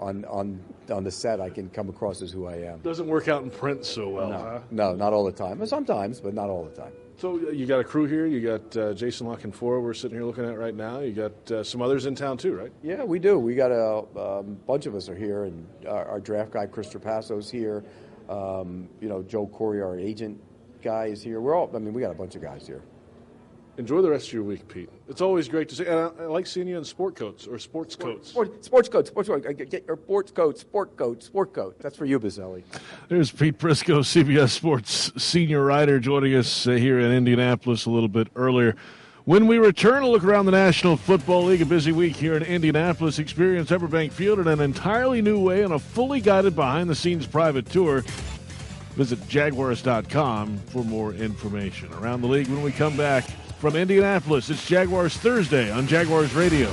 on 0.00 0.24
on 0.24 0.58
on 0.90 1.04
the 1.04 1.10
set, 1.10 1.40
I 1.40 1.50
can 1.50 1.68
come 1.70 1.88
across 1.88 2.22
as 2.22 2.32
who 2.32 2.46
I 2.46 2.54
am. 2.54 2.80
Doesn't 2.80 3.06
work 3.06 3.28
out 3.28 3.42
in 3.42 3.50
print 3.50 3.84
so 3.84 4.08
well, 4.08 4.30
no, 4.30 4.38
huh? 4.38 4.60
No, 4.70 4.94
not 4.94 5.12
all 5.12 5.24
the 5.24 5.32
time. 5.32 5.64
Sometimes, 5.66 6.20
but 6.20 6.34
not 6.34 6.48
all 6.48 6.64
the 6.64 6.74
time. 6.74 6.92
So 7.18 7.36
uh, 7.36 7.50
you 7.50 7.66
got 7.66 7.80
a 7.80 7.84
crew 7.84 8.06
here. 8.06 8.26
You 8.26 8.40
got 8.40 8.76
uh, 8.76 8.94
Jason 8.94 9.26
La 9.26 9.36
Canfora 9.36 9.82
we're 9.82 9.94
sitting 9.94 10.16
here 10.16 10.24
looking 10.24 10.46
at 10.46 10.58
right 10.58 10.74
now. 10.74 11.00
You 11.00 11.12
got 11.12 11.52
uh, 11.52 11.62
some 11.62 11.82
others 11.82 12.06
in 12.06 12.14
town 12.14 12.38
too, 12.38 12.56
right? 12.56 12.72
Yeah, 12.82 13.04
we 13.04 13.18
do. 13.18 13.38
We 13.38 13.54
got 13.54 13.70
a 13.70 14.04
um, 14.18 14.58
bunch 14.66 14.86
of 14.86 14.94
us 14.94 15.08
are 15.08 15.14
here, 15.14 15.44
and 15.44 15.66
our, 15.86 16.06
our 16.06 16.20
draft 16.20 16.52
guy 16.52 16.66
Chris 16.66 16.88
Trapasso's 16.88 17.50
here. 17.50 17.84
Um, 18.28 18.88
you 19.00 19.08
know, 19.08 19.22
Joel 19.22 19.48
Corry, 19.48 19.84
our 19.84 19.98
agent 19.98 20.40
guy, 20.82 21.06
is 21.06 21.22
here. 21.22 21.40
We're 21.40 21.54
all. 21.54 21.70
I 21.74 21.78
mean, 21.78 21.92
we 21.92 22.00
got 22.00 22.10
a 22.10 22.14
bunch 22.14 22.36
of 22.36 22.42
guys 22.42 22.66
here. 22.66 22.82
Enjoy 23.80 24.02
the 24.02 24.10
rest 24.10 24.26
of 24.26 24.34
your 24.34 24.42
week, 24.42 24.68
Pete. 24.68 24.90
It's 25.08 25.22
always 25.22 25.48
great 25.48 25.70
to 25.70 25.74
see. 25.74 25.86
And 25.86 25.98
I, 25.98 26.24
I 26.24 26.26
like 26.26 26.46
seeing 26.46 26.68
you 26.68 26.76
in 26.76 26.84
sport 26.84 27.16
coats 27.16 27.46
or 27.46 27.58
sports 27.58 27.94
sport, 27.94 28.16
coats. 28.16 28.28
Sport, 28.28 28.62
sports 28.62 28.88
coats, 28.90 29.08
sports 29.08 29.26
coats. 29.30 29.46
Get 29.54 29.86
your 29.86 29.96
sports 29.96 30.30
coat, 30.30 30.58
sport 30.58 30.98
coat, 30.98 31.22
sport 31.22 31.54
coat. 31.54 31.76
That's 31.80 31.96
for 31.96 32.04
you, 32.04 32.20
Boselli. 32.20 32.62
There's 33.08 33.30
Pete 33.30 33.56
Prisco, 33.56 34.00
CBS 34.00 34.50
Sports 34.50 35.10
senior 35.16 35.64
writer, 35.64 35.98
joining 35.98 36.34
us 36.34 36.66
uh, 36.66 36.72
here 36.72 37.00
in 37.00 37.10
Indianapolis 37.10 37.86
a 37.86 37.90
little 37.90 38.10
bit 38.10 38.28
earlier. 38.36 38.76
When 39.24 39.46
we 39.46 39.56
return, 39.56 40.02
a 40.02 40.08
look 40.10 40.24
around 40.24 40.44
the 40.44 40.52
National 40.52 40.98
Football 40.98 41.44
League. 41.44 41.62
A 41.62 41.66
busy 41.66 41.92
week 41.92 42.16
here 42.16 42.36
in 42.36 42.42
Indianapolis. 42.42 43.18
Experience 43.18 43.70
Everbank 43.70 44.12
Field 44.12 44.40
in 44.40 44.46
an 44.46 44.60
entirely 44.60 45.22
new 45.22 45.40
way 45.40 45.64
on 45.64 45.72
a 45.72 45.78
fully 45.78 46.20
guided 46.20 46.54
behind-the-scenes 46.54 47.26
private 47.26 47.64
tour. 47.64 48.04
Visit 48.96 49.26
Jaguars.com 49.26 50.58
for 50.66 50.84
more 50.84 51.14
information. 51.14 51.90
Around 51.94 52.20
the 52.20 52.28
league 52.28 52.48
when 52.48 52.60
we 52.60 52.72
come 52.72 52.94
back 52.98 53.24
from 53.60 53.76
Indianapolis, 53.76 54.48
it's 54.48 54.66
Jaguars 54.66 55.14
Thursday 55.18 55.70
on 55.70 55.86
Jaguars 55.86 56.34
Radio. 56.34 56.72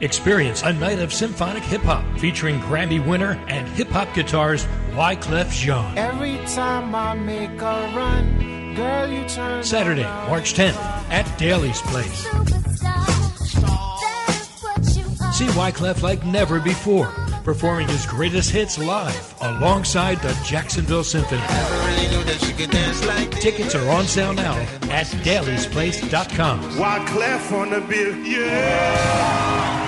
Experience 0.00 0.62
a 0.62 0.72
night 0.72 1.00
of 1.00 1.12
symphonic 1.12 1.64
hip 1.64 1.80
hop 1.80 2.04
featuring 2.20 2.60
Grammy 2.60 3.04
winner 3.04 3.32
and 3.48 3.66
hip 3.70 3.88
hop 3.88 4.14
guitars 4.14 4.64
Wyclef 4.92 5.50
Jean. 5.50 5.98
Every 5.98 6.36
time 6.46 6.94
I 6.94 7.14
make 7.14 7.60
a 7.60 7.92
run, 7.96 8.76
girl, 8.76 9.10
you 9.10 9.28
turn. 9.28 9.64
Saturday, 9.64 10.04
March 10.04 10.54
10th 10.54 10.76
at 11.10 11.36
Daily's 11.36 11.80
Place. 11.82 12.67
See 15.32 15.46
Wyclef 15.54 16.02
like 16.02 16.24
never 16.24 16.58
before, 16.60 17.08
performing 17.44 17.86
his 17.88 18.06
greatest 18.06 18.50
hits 18.50 18.78
live 18.78 19.34
alongside 19.40 20.20
the 20.20 20.36
Jacksonville 20.44 21.04
Symphony. 21.04 21.42
Tickets 23.40 23.74
are 23.74 23.88
on 23.90 24.06
sale 24.06 24.32
now 24.32 24.56
at 24.90 25.06
dailysplace.com. 25.22 26.60
Wyclef 26.72 27.52
on 27.52 27.70
the 27.70 27.80
bill, 27.80 28.16
yeah. 28.16 29.87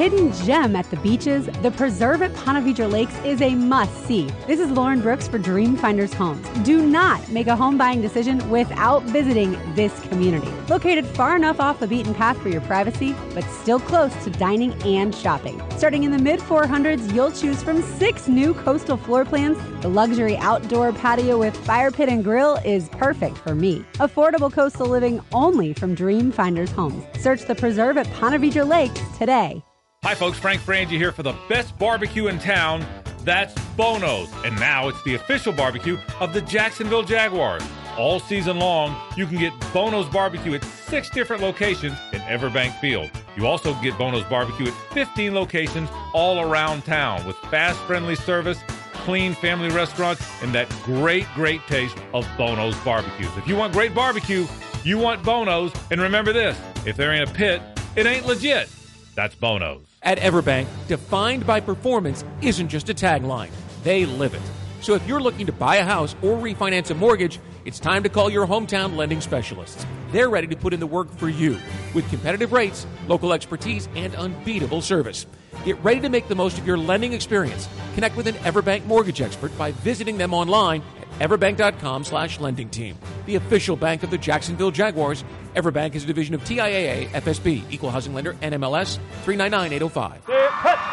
Hidden 0.00 0.32
gem 0.46 0.74
at 0.76 0.88
the 0.88 0.96
beaches, 0.96 1.44
the 1.60 1.70
preserve 1.72 2.22
at 2.22 2.34
Ponte 2.36 2.78
Lakes 2.90 3.14
is 3.22 3.42
a 3.42 3.54
must 3.54 3.94
see. 4.06 4.30
This 4.46 4.58
is 4.58 4.70
Lauren 4.70 5.02
Brooks 5.02 5.28
for 5.28 5.38
Dreamfinders 5.38 6.14
Homes. 6.14 6.48
Do 6.64 6.86
not 6.86 7.28
make 7.28 7.48
a 7.48 7.54
home 7.54 7.76
buying 7.76 8.00
decision 8.00 8.48
without 8.48 9.02
visiting 9.02 9.52
this 9.74 9.92
community. 10.08 10.50
Located 10.70 11.04
far 11.04 11.36
enough 11.36 11.60
off 11.60 11.80
the 11.80 11.86
beaten 11.86 12.14
path 12.14 12.40
for 12.40 12.48
your 12.48 12.62
privacy, 12.62 13.14
but 13.34 13.44
still 13.44 13.78
close 13.78 14.14
to 14.24 14.30
dining 14.30 14.72
and 14.84 15.14
shopping. 15.14 15.60
Starting 15.76 16.04
in 16.04 16.12
the 16.12 16.18
mid 16.18 16.40
400s, 16.40 17.12
you'll 17.12 17.30
choose 17.30 17.62
from 17.62 17.82
six 17.82 18.26
new 18.26 18.54
coastal 18.54 18.96
floor 18.96 19.26
plans. 19.26 19.58
The 19.82 19.88
luxury 19.88 20.38
outdoor 20.38 20.94
patio 20.94 21.36
with 21.36 21.54
fire 21.54 21.90
pit 21.90 22.08
and 22.08 22.24
grill 22.24 22.56
is 22.64 22.88
perfect 22.88 23.36
for 23.36 23.54
me. 23.54 23.84
Affordable 23.96 24.50
coastal 24.50 24.86
living 24.86 25.20
only 25.34 25.74
from 25.74 25.94
Dreamfinders 25.94 26.70
Homes. 26.70 27.04
Search 27.18 27.42
the 27.44 27.54
preserve 27.54 27.98
at 27.98 28.10
Ponte 28.14 28.40
Lakes 28.66 29.02
today. 29.18 29.62
Hi, 30.02 30.14
folks. 30.14 30.38
Frank 30.38 30.62
Frangie 30.62 30.96
here 30.96 31.12
for 31.12 31.22
the 31.22 31.34
best 31.46 31.76
barbecue 31.78 32.28
in 32.28 32.38
town. 32.38 32.86
That's 33.22 33.54
Bono's. 33.76 34.32
And 34.46 34.58
now 34.58 34.88
it's 34.88 35.02
the 35.02 35.14
official 35.14 35.52
barbecue 35.52 35.98
of 36.20 36.32
the 36.32 36.40
Jacksonville 36.40 37.02
Jaguars. 37.02 37.62
All 37.98 38.18
season 38.18 38.58
long, 38.58 38.96
you 39.14 39.26
can 39.26 39.36
get 39.36 39.52
Bono's 39.74 40.08
barbecue 40.08 40.54
at 40.54 40.64
six 40.64 41.10
different 41.10 41.42
locations 41.42 41.98
in 42.14 42.20
Everbank 42.20 42.80
Field. 42.80 43.10
You 43.36 43.46
also 43.46 43.74
get 43.82 43.98
Bono's 43.98 44.24
barbecue 44.24 44.68
at 44.68 44.72
15 44.94 45.34
locations 45.34 45.90
all 46.14 46.40
around 46.40 46.86
town 46.86 47.26
with 47.26 47.36
fast, 47.50 47.78
friendly 47.80 48.16
service, 48.16 48.58
clean 48.94 49.34
family 49.34 49.68
restaurants, 49.68 50.26
and 50.42 50.54
that 50.54 50.66
great, 50.82 51.26
great 51.34 51.60
taste 51.66 51.98
of 52.14 52.26
Bono's 52.38 52.74
barbecues. 52.76 53.36
If 53.36 53.46
you 53.46 53.54
want 53.54 53.74
great 53.74 53.94
barbecue, 53.94 54.46
you 54.82 54.96
want 54.96 55.22
Bono's. 55.22 55.74
And 55.90 56.00
remember 56.00 56.32
this 56.32 56.58
if 56.86 56.96
there 56.96 57.12
ain't 57.12 57.28
a 57.28 57.34
pit, 57.34 57.60
it 57.96 58.06
ain't 58.06 58.24
legit. 58.24 58.70
That's 59.14 59.34
Bono's. 59.34 59.89
At 60.02 60.18
Everbank, 60.18 60.66
defined 60.88 61.46
by 61.46 61.60
performance 61.60 62.24
isn't 62.40 62.68
just 62.68 62.88
a 62.88 62.94
tagline, 62.94 63.50
they 63.82 64.06
live 64.06 64.32
it. 64.32 64.40
So 64.80 64.94
if 64.94 65.06
you're 65.06 65.20
looking 65.20 65.44
to 65.44 65.52
buy 65.52 65.76
a 65.76 65.84
house 65.84 66.14
or 66.22 66.38
refinance 66.38 66.90
a 66.90 66.94
mortgage, 66.94 67.38
it's 67.66 67.78
time 67.78 68.02
to 68.04 68.08
call 68.08 68.30
your 68.30 68.46
hometown 68.46 68.96
lending 68.96 69.20
specialists. 69.20 69.84
They're 70.10 70.30
ready 70.30 70.46
to 70.46 70.56
put 70.56 70.72
in 70.72 70.80
the 70.80 70.86
work 70.86 71.10
for 71.18 71.28
you 71.28 71.58
with 71.94 72.08
competitive 72.08 72.52
rates, 72.52 72.86
local 73.08 73.34
expertise, 73.34 73.90
and 73.94 74.14
unbeatable 74.14 74.80
service. 74.80 75.26
Get 75.66 75.78
ready 75.84 76.00
to 76.00 76.08
make 76.08 76.28
the 76.28 76.34
most 76.34 76.56
of 76.56 76.66
your 76.66 76.78
lending 76.78 77.12
experience. 77.12 77.68
Connect 77.94 78.16
with 78.16 78.26
an 78.26 78.36
Everbank 78.36 78.86
mortgage 78.86 79.20
expert 79.20 79.56
by 79.58 79.72
visiting 79.72 80.16
them 80.16 80.32
online 80.32 80.82
everbank.com 81.20 82.04
slash 82.04 82.40
lending 82.40 82.68
team. 82.68 82.98
The 83.26 83.36
official 83.36 83.76
bank 83.76 84.02
of 84.02 84.10
the 84.10 84.18
Jacksonville 84.18 84.70
Jaguars. 84.72 85.24
Everbank 85.54 85.94
is 85.94 86.04
a 86.04 86.06
division 86.06 86.34
of 86.34 86.42
TIAA 86.42 87.08
FSB, 87.10 87.64
Equal 87.70 87.90
Housing 87.90 88.14
Lender, 88.14 88.34
NMLS 88.34 88.98
399805. 89.24 90.90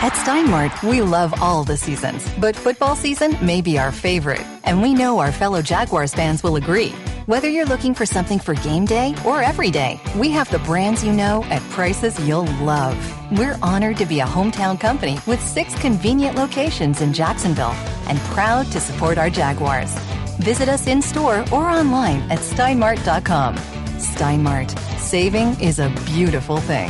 At 0.00 0.12
Steinmart, 0.12 0.88
we 0.88 1.02
love 1.02 1.34
all 1.42 1.64
the 1.64 1.76
seasons, 1.76 2.24
but 2.38 2.54
football 2.54 2.94
season 2.94 3.36
may 3.44 3.60
be 3.60 3.80
our 3.80 3.90
favorite. 3.90 4.44
And 4.62 4.80
we 4.80 4.94
know 4.94 5.18
our 5.18 5.32
fellow 5.32 5.60
Jaguars 5.60 6.14
fans 6.14 6.44
will 6.44 6.54
agree. 6.54 6.94
Whether 7.28 7.50
you're 7.50 7.66
looking 7.66 7.92
for 7.92 8.06
something 8.06 8.38
for 8.38 8.54
game 8.54 8.86
day 8.86 9.14
or 9.26 9.42
every 9.42 9.70
day, 9.70 10.00
we 10.16 10.30
have 10.30 10.50
the 10.50 10.60
brands 10.60 11.04
you 11.04 11.12
know 11.12 11.44
at 11.50 11.60
prices 11.68 12.18
you'll 12.26 12.50
love. 12.64 12.96
We're 13.30 13.58
honored 13.60 13.98
to 13.98 14.06
be 14.06 14.20
a 14.20 14.24
hometown 14.24 14.80
company 14.80 15.18
with 15.26 15.38
six 15.46 15.78
convenient 15.78 16.38
locations 16.38 17.02
in 17.02 17.12
Jacksonville 17.12 17.76
and 18.08 18.18
proud 18.32 18.64
to 18.72 18.80
support 18.80 19.18
our 19.18 19.28
Jaguars. 19.28 19.92
Visit 20.38 20.70
us 20.70 20.86
in 20.86 21.02
store 21.02 21.44
or 21.52 21.68
online 21.68 22.22
at 22.30 22.38
steinmart.com. 22.38 23.56
Steinmart, 23.56 24.70
saving 24.98 25.60
is 25.60 25.80
a 25.80 25.90
beautiful 26.06 26.56
thing. 26.60 26.88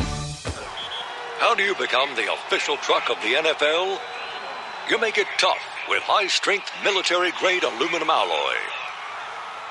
How 1.39 1.57
do 1.57 1.64
you 1.64 1.74
become 1.74 2.14
the 2.14 2.32
official 2.32 2.76
truck 2.76 3.11
of 3.11 3.16
the 3.22 3.34
NFL? 3.34 3.99
You 4.89 5.01
make 5.01 5.18
it 5.18 5.26
tough 5.36 5.59
with 5.89 6.05
high 6.05 6.28
strength 6.28 6.70
military 6.84 7.32
grade 7.41 7.64
aluminum 7.64 8.09
alloy. 8.09 8.88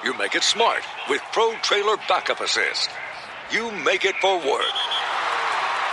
You 0.03 0.13
make 0.17 0.35
it 0.35 0.43
smart 0.43 0.83
with 1.09 1.21
Pro 1.33 1.53
Trailer 1.63 1.97
Backup 2.07 2.39
Assist. 2.39 2.89
You 3.51 3.71
make 3.83 4.05
it 4.05 4.15
for 4.17 4.37
work 4.37 4.77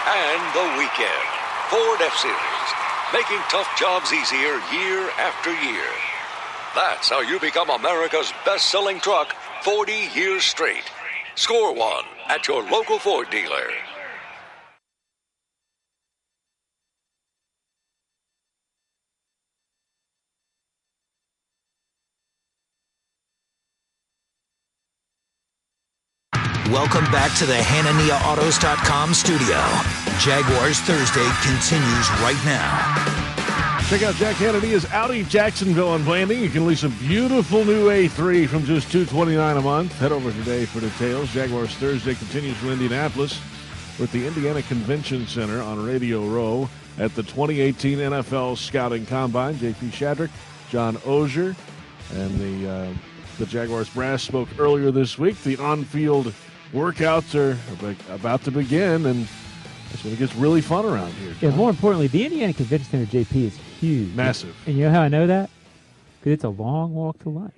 and 0.07 0.43
the 0.55 0.79
weekend. 0.79 1.27
Ford 1.71 2.01
F 2.03 2.15
Series, 2.19 2.71
making 3.13 3.41
tough 3.49 3.69
jobs 3.79 4.13
easier 4.13 4.61
year 4.73 5.09
after 5.19 5.51
year. 5.51 5.89
That's 6.75 7.09
how 7.09 7.21
you 7.21 7.41
become 7.41 7.71
America's 7.71 8.33
best 8.45 8.71
selling 8.71 9.01
truck 9.01 9.35
40 9.63 10.11
years 10.15 10.45
straight. 10.45 10.85
Score 11.37 11.75
one 11.75 12.05
at 12.29 12.47
your 12.47 12.63
local 12.65 12.99
Ford 12.99 13.31
dealer. 13.31 13.71
Welcome 26.95 27.11
back 27.11 27.37
to 27.39 27.47
the 27.47 27.55
HananiaAutos.com 27.55 29.15
studio. 29.15 29.57
Jaguars 30.21 30.79
Thursday 30.79 31.29
continues 31.43 32.09
right 32.23 32.41
now. 32.45 33.81
Check 33.89 34.05
out 34.05 34.15
Jack 34.15 34.37
Hanania's 34.37 34.85
Audi 34.93 35.25
Jacksonville 35.25 35.89
on 35.89 36.05
Blanding. 36.05 36.41
You 36.41 36.51
can 36.51 36.69
lease 36.69 36.85
a 36.85 36.89
beautiful 36.89 37.65
new 37.65 37.89
A3 37.89 38.47
from 38.47 38.65
just 38.65 38.93
229 38.93 39.57
a 39.57 39.61
month. 39.61 39.99
Head 39.99 40.13
over 40.13 40.31
today 40.31 40.67
for 40.67 40.79
details. 40.79 41.33
Jaguars 41.33 41.75
Thursday 41.75 42.15
continues 42.15 42.57
from 42.59 42.71
Indianapolis 42.71 43.41
with 43.99 44.13
the 44.13 44.25
Indiana 44.25 44.63
Convention 44.63 45.27
Center 45.27 45.61
on 45.61 45.85
Radio 45.85 46.25
Row 46.25 46.69
at 46.99 47.13
the 47.17 47.25
2018 47.25 47.99
NFL 47.99 48.57
Scouting 48.57 49.05
Combine. 49.05 49.57
JP 49.57 49.91
Shadrick, 49.91 50.31
John 50.71 50.95
Oehser, 50.99 51.57
and 52.13 52.39
the 52.39 52.71
uh, 52.71 52.95
the 53.41 53.47
Jaguars 53.47 53.91
brass 53.91 54.23
spoke 54.23 54.49
earlier 54.61 54.93
this 54.93 55.19
week. 55.19 55.43
The 55.43 55.57
on-field 55.57 56.33
workouts 56.75 57.35
are 57.35 57.57
about 58.13 58.43
to 58.45 58.51
begin, 58.51 59.07
and 59.07 59.27
that's 59.91 60.05
when 60.05 60.13
it 60.13 60.19
gets 60.19 60.35
really 60.35 60.61
fun 60.61 60.85
around 60.85 61.13
here. 61.13 61.35
Yeah, 61.41 61.51
more 61.51 61.71
importantly, 61.71 62.09
the 62.09 62.25
Indiana 62.25 62.53
Convention 62.53 62.91
Center 62.91 63.07
JP 63.07 63.37
is 63.37 63.57
huge, 63.57 64.15
massive. 64.15 64.55
And 64.67 64.77
you 64.77 64.85
know 64.85 64.91
how 64.91 65.03
I 65.03 65.09
know 65.09 65.27
that? 65.27 65.51
Because 66.19 66.33
it's 66.33 66.45
a 66.45 66.49
long 66.49 66.95
walk 66.95 67.21
to 67.21 67.29
lunch. 67.29 67.55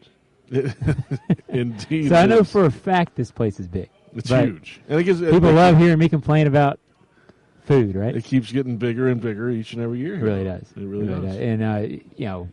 Indeed. 1.49 2.09
so 2.11 2.15
I 2.15 2.27
know 2.27 2.45
for 2.45 2.67
a 2.67 2.71
fact 2.71 3.17
this 3.17 3.31
place 3.31 3.59
is 3.59 3.67
big. 3.67 3.89
It's 4.15 4.31
huge. 4.31 4.81
And 4.89 5.01
it 5.01 5.05
gives, 5.05 5.21
people 5.21 5.53
love 5.53 5.77
hearing 5.79 5.99
me 5.99 6.09
complain 6.09 6.47
about 6.47 6.79
food, 7.65 7.97
right? 7.97 8.15
It 8.15 8.25
keeps 8.25 8.53
getting 8.53 8.77
bigger 8.77 9.09
and 9.09 9.21
bigger 9.21 9.51
each 9.51 9.73
and 9.73 9.83
every 9.83 9.99
year. 9.99 10.15
It 10.15 10.23
really 10.23 10.45
does. 10.45 10.73
It 10.77 10.83
really, 10.85 11.07
does. 11.07 11.37
And 11.37 11.63
uh, 11.63 11.99
you 12.17 12.27
know, 12.27 12.49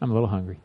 I'm 0.00 0.10
a 0.10 0.14
little 0.14 0.28
hungry. 0.28 0.58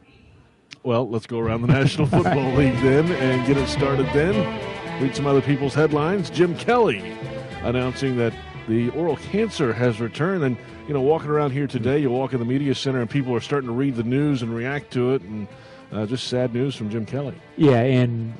Well, 0.84 1.10
let's 1.10 1.26
go 1.26 1.40
around 1.40 1.62
the 1.62 1.70
National 1.70 2.08
Football 2.08 2.52
League 2.56 2.76
then 2.82 3.10
and 3.14 3.48
get 3.48 3.56
it 3.56 3.70
started 3.70 4.06
then. 4.08 5.02
Read 5.02 5.16
some 5.16 5.26
other 5.26 5.42
people's 5.42 5.74
headlines. 5.74 6.30
Jim 6.30 6.58
Kelly 6.58 7.18
announcing 7.62 8.18
that 8.18 8.34
the 8.68 8.90
oral 8.90 9.16
cancer 9.16 9.72
has 9.72 10.02
returned. 10.02 10.44
And, 10.44 10.58
you 10.86 10.94
know, 10.94 11.00
walking 11.00 11.30
around 11.30 11.52
here 11.52 11.68
today, 11.68 12.00
you 12.00 12.10
walk 12.10 12.34
in 12.34 12.40
the 12.40 12.46
media 12.46 12.76
center 12.76 13.00
and 13.00 13.10
people 13.10 13.34
are 13.34 13.40
starting 13.40 13.70
to 13.70 13.74
read 13.74 13.96
the 13.96 14.04
news 14.04 14.42
and 14.42 14.54
react 14.54 14.92
to 14.92 15.14
it. 15.14 15.22
And 15.22 15.48
uh, 15.94 16.06
just 16.06 16.28
sad 16.28 16.54
news 16.54 16.76
from 16.76 16.90
Jim 16.90 17.06
Kelly. 17.06 17.36
Yeah, 17.56 17.80
and 17.80 18.34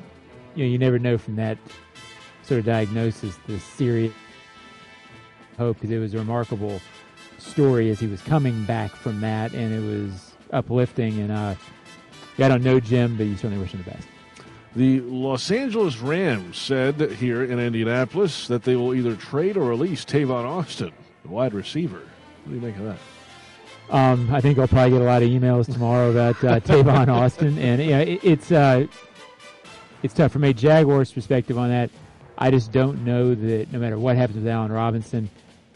you 0.54 0.64
know, 0.64 0.70
you 0.70 0.78
never 0.78 0.98
know 0.98 1.16
from 1.16 1.36
that 1.36 1.56
sort 2.42 2.58
of 2.58 2.66
diagnosis 2.66 3.38
the 3.46 3.58
serious 3.58 4.12
hope 5.56 5.76
because 5.78 5.90
it 5.90 5.98
was 5.98 6.12
a 6.12 6.18
remarkable 6.18 6.80
story 7.38 7.88
as 7.90 8.00
he 8.00 8.06
was 8.06 8.20
coming 8.20 8.64
back 8.64 8.90
from 8.90 9.22
that, 9.22 9.54
and 9.54 9.72
it 9.72 9.80
was 9.80 10.34
uplifting. 10.52 11.20
And 11.20 11.32
uh, 11.32 11.54
yeah, 12.36 12.46
I 12.46 12.48
don't 12.48 12.62
know 12.62 12.80
Jim, 12.80 13.16
but 13.16 13.26
you 13.26 13.36
certainly 13.36 13.58
wish 13.58 13.72
him 13.72 13.82
the 13.84 13.90
best. 13.90 14.06
The 14.76 15.00
Los 15.00 15.50
Angeles 15.52 15.98
Rams 15.98 16.56
said 16.58 17.00
here 17.12 17.44
in 17.44 17.60
Indianapolis 17.60 18.48
that 18.48 18.64
they 18.64 18.74
will 18.74 18.92
either 18.92 19.14
trade 19.14 19.56
or 19.56 19.68
release 19.68 20.04
Tavon 20.04 20.44
Austin, 20.44 20.92
the 21.22 21.28
wide 21.28 21.54
receiver. 21.54 22.00
What 22.00 22.48
do 22.48 22.54
you 22.54 22.60
make 22.60 22.76
of 22.76 22.84
that? 22.84 22.98
Um, 23.90 24.34
I 24.34 24.40
think 24.40 24.58
I'll 24.58 24.66
probably 24.66 24.90
get 24.90 25.02
a 25.02 25.04
lot 25.04 25.22
of 25.22 25.28
emails 25.28 25.72
tomorrow 25.72 26.10
about 26.10 26.42
uh, 26.42 26.60
Tavon 26.60 27.08
Austin, 27.08 27.56
and 27.58 27.82
yeah, 27.82 28.00
it, 28.00 28.24
it's 28.24 28.50
uh, 28.50 28.86
it's 30.02 30.14
tough 30.14 30.32
from 30.32 30.44
a 30.44 30.52
Jaguars 30.52 31.12
perspective 31.12 31.56
on 31.56 31.68
that. 31.68 31.90
I 32.36 32.50
just 32.50 32.72
don't 32.72 33.04
know 33.04 33.34
that 33.34 33.72
no 33.72 33.78
matter 33.78 33.98
what 33.98 34.16
happens 34.16 34.38
with 34.38 34.48
Allen 34.48 34.72
Robinson, 34.72 35.30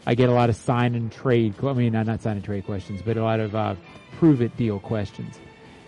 I 0.05 0.15
get 0.15 0.27
a 0.27 0.33
lot 0.33 0.49
of 0.49 0.55
sign 0.55 0.95
and 0.95 1.11
trade. 1.11 1.53
I 1.63 1.71
mean, 1.71 1.93
not 1.93 2.05
not 2.05 2.21
sign 2.21 2.35
and 2.35 2.43
trade 2.43 2.65
questions, 2.65 3.01
but 3.01 3.15
a 3.15 3.23
lot 3.23 3.39
of 3.39 3.55
uh, 3.55 3.75
prove 4.17 4.41
it 4.41 4.57
deal 4.57 4.79
questions, 4.79 5.39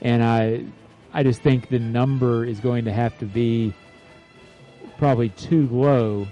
and 0.02 0.24
I 0.24 0.66
I 1.14 1.24
just 1.24 1.42
think 1.42 1.70
the 1.70 1.80
number 1.80 2.46
is 2.46 2.60
going 2.60 2.86
to 2.86 2.94
have 2.94 3.18
to 3.20 3.26
be 3.26 3.74
probably 4.98 5.30
too 5.30 5.68
low 5.68 6.28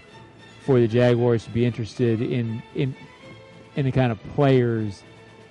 for 0.65 0.80
the 0.80 0.88
Jaguars 0.88 1.43
to 1.45 1.51
be 1.51 1.65
interested 1.65 2.22
in 2.22 2.61
in 2.76 2.95
in 3.76 3.86
the 3.86 3.91
kind 3.91 4.11
of 4.11 4.22
players 4.36 5.03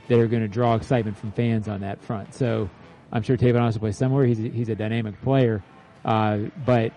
that 0.09 0.19
are 0.19 0.27
going 0.27 0.43
to 0.43 0.49
draw 0.49 0.75
excitement 0.75 1.17
from 1.17 1.33
fans 1.33 1.69
on 1.69 1.81
that 1.81 2.01
front. 2.03 2.35
So 2.35 2.69
I'm 3.13 3.23
sure 3.23 3.37
Tavon 3.37 3.61
Austin 3.61 3.81
plays 3.81 3.97
somewhere. 3.97 4.25
He's 4.25 4.41
a, 4.41 4.49
he's 4.49 4.69
a 4.69 4.75
dynamic 4.75 5.21
player, 5.23 5.63
uh, 6.05 6.39
but 6.65 6.93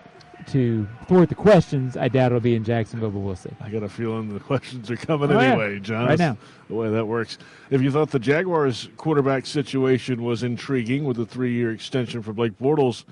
to 0.48 0.86
thwart 1.06 1.28
the 1.28 1.34
questions, 1.34 1.96
I 1.96 2.08
doubt 2.08 2.26
it'll 2.26 2.40
be 2.40 2.54
in 2.54 2.64
Jacksonville, 2.64 3.10
but 3.10 3.20
we'll 3.20 3.36
see. 3.36 3.50
I 3.60 3.68
got 3.70 3.82
a 3.82 3.88
feeling 3.88 4.32
the 4.32 4.40
questions 4.40 4.90
are 4.90 4.96
coming 4.96 5.30
Oh, 5.30 5.40
yeah. 5.40 5.52
anyway, 5.52 5.78
John. 5.80 6.06
Right 6.06 6.18
now. 6.18 6.36
The 6.68 6.74
way 6.74 6.90
that 6.90 7.06
works. 7.06 7.38
If 7.70 7.82
you 7.82 7.90
thought 7.90 8.10
the 8.10 8.18
Jaguars 8.18 8.88
quarterback 8.96 9.46
situation 9.46 10.22
was 10.22 10.42
intriguing 10.42 11.04
with 11.04 11.16
the 11.16 11.26
three 11.26 11.52
year 11.54 11.70
extension 11.72 12.22
for 12.22 12.32
Blake 12.32 12.58
Bortles, 12.58 13.04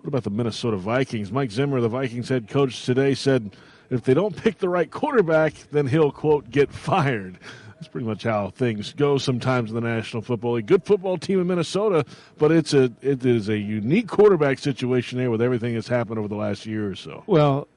what 0.00 0.08
about 0.08 0.24
the 0.24 0.30
Minnesota 0.30 0.76
Vikings? 0.76 1.32
Mike 1.32 1.50
Zimmer, 1.50 1.80
the 1.80 1.88
Vikings 1.88 2.28
head 2.28 2.48
coach, 2.48 2.84
today 2.84 3.14
said 3.14 3.56
if 3.90 4.02
they 4.02 4.14
don't 4.14 4.36
pick 4.36 4.58
the 4.58 4.68
right 4.68 4.90
quarterback, 4.90 5.54
then 5.70 5.86
he'll, 5.86 6.10
quote, 6.12 6.50
get 6.50 6.72
fired. 6.72 7.38
That's 7.76 7.88
pretty 7.88 8.06
much 8.06 8.22
how 8.22 8.50
things 8.50 8.94
go 8.94 9.18
sometimes 9.18 9.70
in 9.70 9.74
the 9.74 9.82
National 9.82 10.22
Football 10.22 10.54
League. 10.54 10.66
Good 10.66 10.84
football 10.84 11.18
team 11.18 11.40
in 11.40 11.46
Minnesota, 11.46 12.06
but 12.38 12.50
it's 12.50 12.72
a 12.72 12.90
it 13.02 13.24
is 13.24 13.50
a 13.50 13.58
unique 13.58 14.08
quarterback 14.08 14.58
situation 14.58 15.18
there 15.18 15.30
with 15.30 15.42
everything 15.42 15.74
that's 15.74 15.88
happened 15.88 16.18
over 16.18 16.28
the 16.28 16.36
last 16.36 16.64
year 16.64 16.88
or 16.88 16.94
so. 16.94 17.22
Well, 17.26 17.68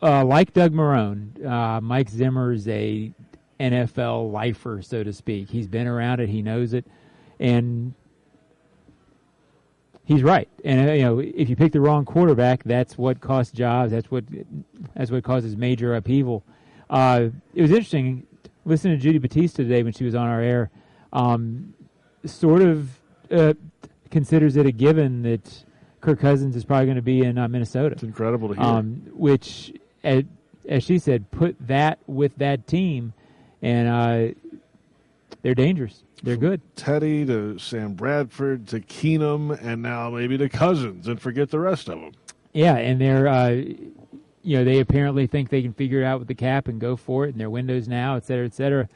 uh, 0.00 0.24
like 0.24 0.52
Doug 0.52 0.72
Marrone, 0.72 1.44
uh, 1.44 1.80
Mike 1.80 2.08
is 2.08 2.20
a 2.20 3.12
NFL 3.58 4.30
lifer, 4.30 4.80
so 4.80 5.02
to 5.02 5.12
speak. 5.12 5.50
He's 5.50 5.66
been 5.66 5.88
around 5.88 6.20
it, 6.20 6.28
he 6.28 6.40
knows 6.40 6.72
it, 6.72 6.86
and 7.40 7.94
he's 10.04 10.22
right. 10.22 10.48
And 10.64 10.88
uh, 10.88 10.92
you 10.92 11.02
know, 11.02 11.18
if 11.18 11.48
you 11.48 11.56
pick 11.56 11.72
the 11.72 11.80
wrong 11.80 12.04
quarterback, 12.04 12.62
that's 12.62 12.96
what 12.96 13.20
costs 13.20 13.52
jobs. 13.52 13.90
That's 13.90 14.08
what 14.08 14.24
that's 14.94 15.10
what 15.10 15.24
causes 15.24 15.56
major 15.56 15.96
upheaval. 15.96 16.44
Uh, 16.88 17.30
it 17.54 17.62
was 17.62 17.72
interesting 17.72 18.24
listening 18.64 18.96
to 18.96 19.02
Judy 19.02 19.18
Battista 19.18 19.62
today 19.62 19.82
when 19.82 19.92
she 19.92 20.04
was 20.04 20.14
on 20.14 20.26
our 20.26 20.40
air. 20.40 20.70
Um, 21.12 21.74
sort 22.24 22.62
of 22.62 22.90
uh, 23.30 23.54
considers 24.10 24.56
it 24.56 24.66
a 24.66 24.72
given 24.72 25.22
that 25.22 25.64
Kirk 26.00 26.20
Cousins 26.20 26.56
is 26.56 26.64
probably 26.64 26.86
going 26.86 26.96
to 26.96 27.02
be 27.02 27.22
in 27.22 27.38
uh, 27.38 27.48
Minnesota. 27.48 27.94
It's 27.94 28.02
incredible 28.02 28.48
to 28.48 28.54
hear. 28.54 28.64
Um, 28.64 29.02
which, 29.12 29.72
as, 30.04 30.24
as 30.68 30.84
she 30.84 30.98
said, 30.98 31.30
put 31.30 31.56
that 31.66 31.98
with 32.06 32.36
that 32.38 32.66
team, 32.66 33.12
and 33.62 33.88
uh, 33.88 34.58
they're 35.42 35.54
dangerous. 35.54 36.02
They're 36.22 36.36
good. 36.36 36.60
Teddy 36.74 37.24
to 37.26 37.58
Sam 37.58 37.94
Bradford 37.94 38.66
to 38.68 38.80
Keenum 38.80 39.60
and 39.62 39.82
now 39.82 40.10
maybe 40.10 40.36
to 40.38 40.48
Cousins 40.48 41.06
and 41.06 41.20
forget 41.20 41.50
the 41.50 41.60
rest 41.60 41.88
of 41.88 42.00
them. 42.00 42.12
Yeah, 42.52 42.76
and 42.76 43.00
they're 43.00 43.28
uh, 43.28 43.62
you 44.48 44.56
know 44.56 44.64
they 44.64 44.78
apparently 44.78 45.26
think 45.26 45.50
they 45.50 45.60
can 45.60 45.74
figure 45.74 46.00
it 46.00 46.04
out 46.06 46.18
with 46.20 46.26
the 46.26 46.34
cap 46.34 46.68
and 46.68 46.80
go 46.80 46.96
for 46.96 47.26
it, 47.26 47.30
and 47.30 47.40
their 47.40 47.50
windows 47.50 47.86
now, 47.86 48.16
et 48.16 48.24
cetera, 48.24 48.46
et 48.46 48.54
cetera. 48.54 48.88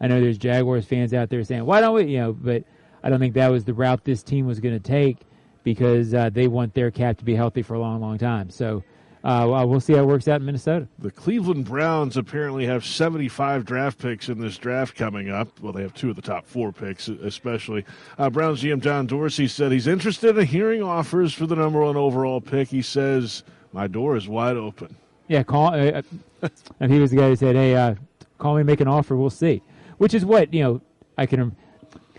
I 0.00 0.06
know 0.06 0.20
there's 0.20 0.38
Jaguars 0.38 0.84
fans 0.84 1.12
out 1.12 1.28
there 1.28 1.42
saying, 1.42 1.66
"Why 1.66 1.80
don't 1.80 1.94
we?" 1.94 2.04
You 2.04 2.18
know, 2.18 2.32
but 2.32 2.62
I 3.02 3.10
don't 3.10 3.18
think 3.18 3.34
that 3.34 3.48
was 3.48 3.64
the 3.64 3.74
route 3.74 4.04
this 4.04 4.22
team 4.22 4.46
was 4.46 4.60
going 4.60 4.74
to 4.74 4.80
take 4.80 5.18
because 5.64 6.14
uh, 6.14 6.30
they 6.30 6.46
want 6.46 6.74
their 6.74 6.92
cap 6.92 7.18
to 7.18 7.24
be 7.24 7.34
healthy 7.34 7.62
for 7.62 7.74
a 7.74 7.80
long, 7.80 8.00
long 8.00 8.16
time. 8.16 8.48
So. 8.48 8.84
Uh, 9.24 9.46
well, 9.48 9.68
we'll 9.68 9.78
see 9.78 9.92
how 9.92 10.00
it 10.00 10.06
works 10.06 10.26
out 10.26 10.40
in 10.40 10.46
Minnesota. 10.46 10.88
The 10.98 11.12
Cleveland 11.12 11.64
Browns 11.64 12.16
apparently 12.16 12.66
have 12.66 12.84
75 12.84 13.64
draft 13.64 14.00
picks 14.00 14.28
in 14.28 14.40
this 14.40 14.58
draft 14.58 14.96
coming 14.96 15.30
up. 15.30 15.60
Well, 15.60 15.72
they 15.72 15.82
have 15.82 15.94
two 15.94 16.10
of 16.10 16.16
the 16.16 16.22
top 16.22 16.44
four 16.44 16.72
picks, 16.72 17.06
especially. 17.06 17.84
Uh, 18.18 18.30
Browns 18.30 18.60
GM 18.60 18.80
John 18.80 19.06
Dorsey 19.06 19.46
said 19.46 19.70
he's 19.70 19.86
interested 19.86 20.36
in 20.36 20.44
hearing 20.44 20.82
offers 20.82 21.32
for 21.32 21.46
the 21.46 21.54
number 21.54 21.80
one 21.82 21.96
overall 21.96 22.40
pick. 22.40 22.66
He 22.66 22.82
says, 22.82 23.44
My 23.72 23.86
door 23.86 24.16
is 24.16 24.28
wide 24.28 24.56
open. 24.56 24.96
Yeah, 25.28 25.42
call. 25.42 25.74
Uh, 25.74 26.02
if 26.42 26.90
he 26.90 26.98
was 26.98 27.10
the 27.10 27.16
guy 27.16 27.28
who 27.28 27.36
said, 27.36 27.56
"Hey, 27.56 27.74
uh, 27.74 27.94
call 28.38 28.56
me, 28.56 28.62
make 28.62 28.80
an 28.80 28.88
offer, 28.88 29.16
we'll 29.16 29.30
see," 29.30 29.62
which 29.98 30.14
is 30.14 30.24
what 30.24 30.52
you 30.52 30.62
know. 30.62 30.80
I 31.18 31.26
can, 31.26 31.54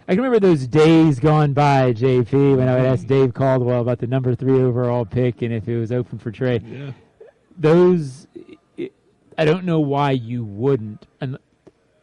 I 0.08 0.14
can 0.14 0.24
remember 0.24 0.40
those 0.40 0.68
days 0.68 1.20
gone 1.20 1.54
by, 1.54 1.94
JP, 1.94 2.58
when 2.58 2.68
I 2.68 2.76
would 2.76 2.86
ask 2.86 3.08
Dave 3.08 3.34
Caldwell 3.34 3.82
about 3.82 3.98
the 3.98 4.06
number 4.06 4.36
three 4.36 4.62
overall 4.62 5.04
pick 5.04 5.42
and 5.42 5.52
if 5.52 5.68
it 5.68 5.80
was 5.80 5.92
open 5.92 6.20
for 6.20 6.32
trade. 6.32 6.64
Yeah. 6.68 6.92
Those, 7.58 8.28
I 9.36 9.46
don't 9.46 9.66
know 9.66 9.80
why 9.80 10.12
you 10.12 10.46
wouldn't, 10.46 11.08
un, 11.22 11.40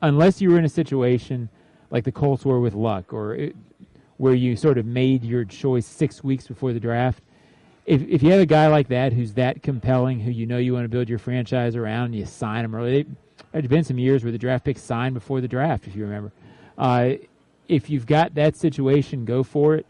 unless 0.02 0.40
you 0.40 0.50
were 0.50 0.58
in 0.58 0.64
a 0.64 0.68
situation 0.68 1.48
like 1.90 2.02
the 2.02 2.12
Colts 2.12 2.44
were 2.44 2.60
with 2.60 2.74
Luck, 2.74 3.12
or 3.12 3.36
it, 3.36 3.56
where 4.16 4.34
you 4.34 4.56
sort 4.56 4.78
of 4.78 4.86
made 4.86 5.22
your 5.22 5.44
choice 5.44 5.86
six 5.86 6.24
weeks 6.24 6.48
before 6.48 6.72
the 6.72 6.80
draft 6.80 7.22
if 7.90 8.02
if 8.08 8.22
you 8.22 8.30
have 8.30 8.40
a 8.40 8.46
guy 8.46 8.68
like 8.68 8.86
that 8.88 9.12
who's 9.12 9.34
that 9.34 9.64
compelling, 9.64 10.20
who 10.20 10.30
you 10.30 10.46
know 10.46 10.58
you 10.58 10.72
want 10.72 10.84
to 10.84 10.88
build 10.88 11.08
your 11.08 11.18
franchise 11.18 11.74
around, 11.74 12.12
you 12.12 12.24
sign 12.24 12.64
him 12.64 12.76
early. 12.76 13.04
There's 13.50 13.66
been 13.66 13.82
some 13.82 13.98
years 13.98 14.22
where 14.22 14.30
the 14.30 14.38
draft 14.38 14.64
picks 14.64 14.80
signed 14.80 15.14
before 15.14 15.40
the 15.40 15.48
draft, 15.48 15.88
if 15.88 15.96
you 15.96 16.04
remember. 16.04 16.30
Uh, 16.78 17.14
if 17.66 17.90
you've 17.90 18.06
got 18.06 18.34
that 18.36 18.56
situation, 18.56 19.24
go 19.24 19.42
for 19.42 19.74
it. 19.74 19.86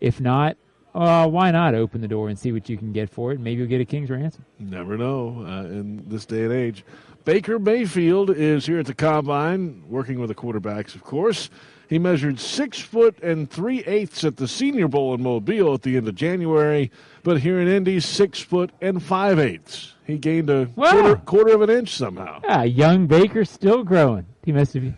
If 0.00 0.18
not, 0.18 0.56
uh, 0.94 1.28
why 1.28 1.50
not 1.50 1.74
open 1.74 2.00
the 2.00 2.08
door 2.08 2.30
and 2.30 2.38
see 2.38 2.52
what 2.52 2.70
you 2.70 2.78
can 2.78 2.90
get 2.90 3.10
for 3.10 3.32
it? 3.32 3.40
Maybe 3.40 3.60
you'll 3.60 3.68
get 3.68 3.82
a 3.82 3.84
king's 3.84 4.08
ransom. 4.08 4.46
Never 4.58 4.96
know 4.96 5.44
uh, 5.46 5.64
in 5.66 6.02
this 6.06 6.24
day 6.24 6.44
and 6.44 6.52
age. 6.54 6.86
Baker 7.26 7.58
Mayfield 7.58 8.30
is 8.30 8.64
here 8.64 8.78
at 8.78 8.86
the 8.86 8.94
combine, 8.94 9.84
working 9.88 10.18
with 10.18 10.28
the 10.28 10.34
quarterbacks, 10.34 10.94
of 10.94 11.04
course. 11.04 11.50
He 11.92 11.98
measured 11.98 12.40
six 12.40 12.80
foot 12.80 13.22
and 13.22 13.50
three 13.50 13.84
eighths 13.84 14.24
at 14.24 14.38
the 14.38 14.48
Senior 14.48 14.88
Bowl 14.88 15.12
in 15.12 15.22
Mobile 15.22 15.74
at 15.74 15.82
the 15.82 15.98
end 15.98 16.08
of 16.08 16.14
January, 16.14 16.90
but 17.22 17.42
here 17.42 17.60
in 17.60 17.68
Indy, 17.68 18.00
six 18.00 18.40
foot 18.40 18.70
and 18.80 19.02
five 19.02 19.38
eighths. 19.38 19.92
He 20.06 20.16
gained 20.16 20.48
a 20.48 20.64
quarter, 20.68 21.16
quarter 21.16 21.54
of 21.54 21.60
an 21.60 21.68
inch 21.68 21.90
somehow. 21.90 22.40
Ah, 22.48 22.62
young 22.62 23.08
Baker 23.08 23.44
still 23.44 23.84
growing. 23.84 24.24
He 24.42 24.52
must 24.52 24.72
be 24.72 24.94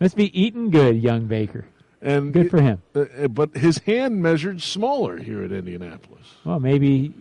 must 0.00 0.16
be 0.16 0.36
eating 0.36 0.70
good, 0.70 1.00
young 1.00 1.26
Baker. 1.26 1.66
And 2.02 2.32
good 2.32 2.50
for 2.50 2.60
him. 2.60 2.82
Uh, 2.96 3.28
but 3.28 3.56
his 3.56 3.78
hand 3.78 4.20
measured 4.20 4.60
smaller 4.60 5.18
here 5.18 5.44
at 5.44 5.52
Indianapolis. 5.52 6.26
Well, 6.44 6.58
maybe 6.58 7.14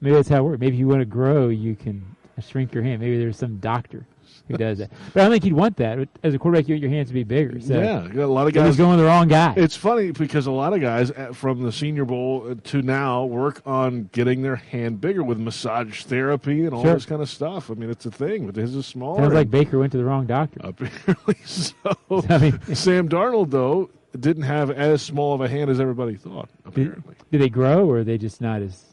maybe 0.00 0.14
that's 0.14 0.28
how 0.28 0.36
it 0.36 0.42
works. 0.44 0.60
Maybe 0.60 0.76
if 0.76 0.78
you 0.78 0.86
want 0.86 1.00
to 1.00 1.06
grow, 1.06 1.48
you 1.48 1.74
can 1.74 2.04
shrink 2.40 2.72
your 2.72 2.84
hand. 2.84 3.00
Maybe 3.00 3.18
there's 3.18 3.36
some 3.36 3.56
doctor 3.56 4.06
who 4.50 4.56
does 4.58 4.78
that. 4.78 4.90
But 5.14 5.20
I 5.20 5.24
don't 5.24 5.32
think 5.32 5.44
he'd 5.44 5.52
want 5.52 5.76
that. 5.78 6.08
As 6.22 6.34
a 6.34 6.38
quarterback, 6.38 6.68
you 6.68 6.74
want 6.74 6.82
your 6.82 6.90
hands 6.90 7.08
to 7.08 7.14
be 7.14 7.24
bigger. 7.24 7.60
So 7.60 7.80
yeah, 7.80 8.24
a 8.24 8.26
lot 8.26 8.46
of 8.46 8.52
guys 8.52 8.66
was 8.66 8.76
going 8.76 8.98
the 8.98 9.04
wrong 9.04 9.28
guy. 9.28 9.54
It's 9.56 9.76
funny 9.76 10.10
because 10.10 10.46
a 10.46 10.50
lot 10.50 10.72
of 10.72 10.80
guys 10.80 11.10
uh, 11.10 11.32
from 11.32 11.62
the 11.62 11.72
Senior 11.72 12.04
Bowl 12.04 12.54
to 12.54 12.82
now 12.82 13.24
work 13.24 13.62
on 13.66 14.08
getting 14.12 14.42
their 14.42 14.56
hand 14.56 15.00
bigger 15.00 15.22
with 15.22 15.38
massage 15.38 16.04
therapy 16.04 16.64
and 16.64 16.74
all 16.74 16.82
Sure. 16.82 16.94
this 16.94 17.06
kind 17.06 17.22
of 17.22 17.28
stuff. 17.30 17.70
I 17.70 17.74
mean, 17.74 17.90
it's 17.90 18.06
a 18.06 18.10
thing, 18.10 18.46
but 18.46 18.56
his 18.56 18.74
is 18.74 18.86
smaller. 18.86 19.22
Sounds 19.22 19.34
like 19.34 19.50
Baker 19.50 19.78
went 19.78 19.92
to 19.92 19.98
the 19.98 20.04
wrong 20.04 20.26
doctor. 20.26 20.60
Apparently 20.62 21.36
so. 21.44 21.74
I 22.28 22.38
mean- 22.38 22.74
Sam 22.74 23.08
Darnold 23.08 23.50
though 23.50 23.90
didn't 24.18 24.42
have 24.42 24.70
as 24.72 25.02
small 25.02 25.34
of 25.34 25.40
a 25.40 25.48
hand 25.48 25.70
as 25.70 25.78
everybody 25.80 26.16
thought. 26.16 26.48
Did, 26.74 27.00
did 27.30 27.40
they 27.40 27.48
grow, 27.48 27.88
or 27.88 27.98
are 27.98 28.04
they 28.04 28.18
just 28.18 28.40
not 28.40 28.60
as? 28.60 28.84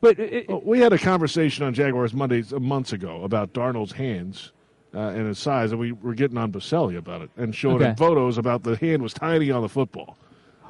But 0.00 0.18
it, 0.18 0.48
Well, 0.48 0.60
we 0.64 0.80
had 0.80 0.92
a 0.92 0.98
conversation 0.98 1.64
on 1.64 1.72
Jaguars 1.74 2.12
Mondays 2.12 2.52
uh, 2.52 2.58
months 2.58 2.92
ago 2.92 3.22
about 3.22 3.52
Darnold's 3.52 3.92
hands 3.92 4.52
uh, 4.96 5.10
and 5.10 5.26
his 5.28 5.38
size, 5.38 5.70
and 5.72 5.80
we 5.80 5.92
were 5.92 6.14
getting 6.14 6.38
on 6.38 6.50
Boselli 6.50 6.96
about 6.96 7.20
it 7.22 7.30
and 7.36 7.54
showing 7.54 7.80
him 7.80 7.94
photos 7.96 8.38
about 8.38 8.62
the 8.62 8.76
hand 8.76 9.02
was 9.02 9.12
tiny 9.12 9.50
on 9.50 9.62
the 9.62 9.68
football. 9.68 10.16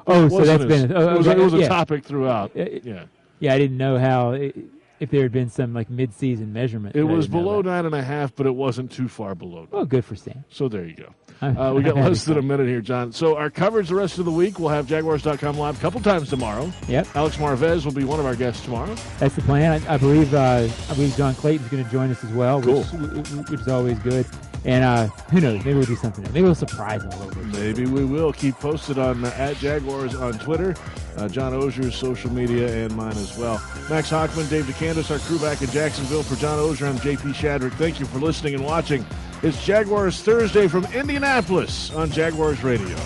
Oh, 0.05 0.25
It 0.25 0.29
so 0.29 0.41
that's 0.43 0.63
as- 0.63 0.67
been 0.67 0.93
oh, 0.95 1.13
it 1.13 1.17
was, 1.17 1.27
okay, 1.27 1.39
it 1.39 1.43
was 1.43 1.53
a 1.53 1.67
topic 1.67 2.03
throughout. 2.03 2.51
Yeah, 2.55 3.05
yeah. 3.39 3.53
I 3.53 3.57
didn't 3.57 3.77
know 3.77 3.97
how 3.97 4.31
if 4.31 5.09
there 5.11 5.21
had 5.23 5.31
been 5.31 5.49
some 5.49 5.73
like 5.73 5.89
mid-season 5.89 6.51
measurement. 6.53 6.95
it 6.95 7.03
was 7.03 7.27
below 7.27 7.61
nine 7.61 7.85
and 7.85 7.95
a 7.95 8.01
half, 8.03 8.35
but 8.35 8.45
it 8.45 8.55
wasn't 8.55 8.91
too 8.91 9.07
far 9.07 9.35
below. 9.35 9.67
Oh, 9.71 9.85
good 9.85 10.03
for 10.05 10.15
Sam. 10.15 10.43
So 10.49 10.67
there 10.67 10.85
you 10.85 10.95
go. 10.95 11.13
Uh, 11.41 11.73
we 11.75 11.83
got 11.83 11.95
less 11.97 12.25
than 12.25 12.37
a 12.37 12.41
minute 12.41 12.67
here, 12.67 12.81
John. 12.81 13.11
So 13.11 13.35
our 13.37 13.49
coverage 13.49 13.89
the 13.89 13.95
rest 13.95 14.17
of 14.19 14.25
the 14.25 14.31
week, 14.31 14.59
we'll 14.59 14.69
have 14.69 14.87
Jaguars.com 14.87 15.57
live 15.57 15.77
a 15.77 15.81
couple 15.81 16.01
times 16.01 16.29
tomorrow. 16.29 16.71
Yep. 16.87 17.07
Alex 17.15 17.37
Marvez 17.37 17.85
will 17.85 17.91
be 17.93 18.03
one 18.03 18.19
of 18.19 18.25
our 18.25 18.35
guests 18.35 18.63
tomorrow. 18.63 18.95
That's 19.19 19.35
the 19.35 19.41
plan. 19.43 19.81
I, 19.87 19.93
I 19.93 19.97
believe. 19.97 20.33
Uh, 20.33 20.67
I 20.89 20.93
believe 20.93 21.15
John 21.15 21.33
Clayton's 21.35 21.69
going 21.69 21.83
to 21.83 21.89
join 21.91 22.09
us 22.11 22.23
as 22.23 22.31
well, 22.31 22.61
Cool. 22.61 22.83
which, 22.83 23.29
which 23.49 23.61
is 23.61 23.67
always 23.67 23.99
good. 23.99 24.25
And 24.65 24.83
uh, 24.83 25.07
who 25.31 25.39
knows? 25.39 25.59
Maybe 25.63 25.75
we'll 25.75 25.85
do 25.85 25.95
something. 25.95 26.23
Else. 26.25 26.33
Maybe 26.33 26.43
we'll 26.43 26.55
surprise 26.55 27.03
him 27.03 27.11
a 27.11 27.17
little 27.23 27.43
bit. 27.43 27.45
Maybe 27.53 27.85
we 27.85 28.03
will. 28.03 28.33
Keep 28.33 28.55
posted 28.55 28.97
on 28.97 29.23
uh, 29.23 29.33
at 29.37 29.55
Jaguars 29.57 30.15
on 30.15 30.33
Twitter, 30.39 30.75
uh, 31.17 31.27
John 31.27 31.53
Oehser's 31.53 31.95
social 31.95 32.31
media, 32.31 32.85
and 32.85 32.95
mine 32.95 33.17
as 33.17 33.37
well. 33.37 33.61
Max 33.89 34.09
Hockman, 34.09 34.49
Dave 34.49 34.65
DeCandis, 34.65 35.11
our 35.11 35.19
crew 35.19 35.39
back 35.39 35.61
in 35.61 35.69
Jacksonville. 35.69 36.23
For 36.23 36.35
John 36.35 36.59
Ozier, 36.59 36.87
I'm 36.87 36.97
JP 36.97 37.33
Shadrick. 37.33 37.73
Thank 37.73 37.99
you 37.99 38.05
for 38.05 38.19
listening 38.19 38.55
and 38.55 38.63
watching. 38.63 39.05
It's 39.43 39.63
Jaguars 39.63 40.21
Thursday 40.21 40.67
from 40.67 40.85
Indianapolis 40.85 41.93
on 41.93 42.09
Jaguars 42.09 42.63
Radio. 42.63 42.97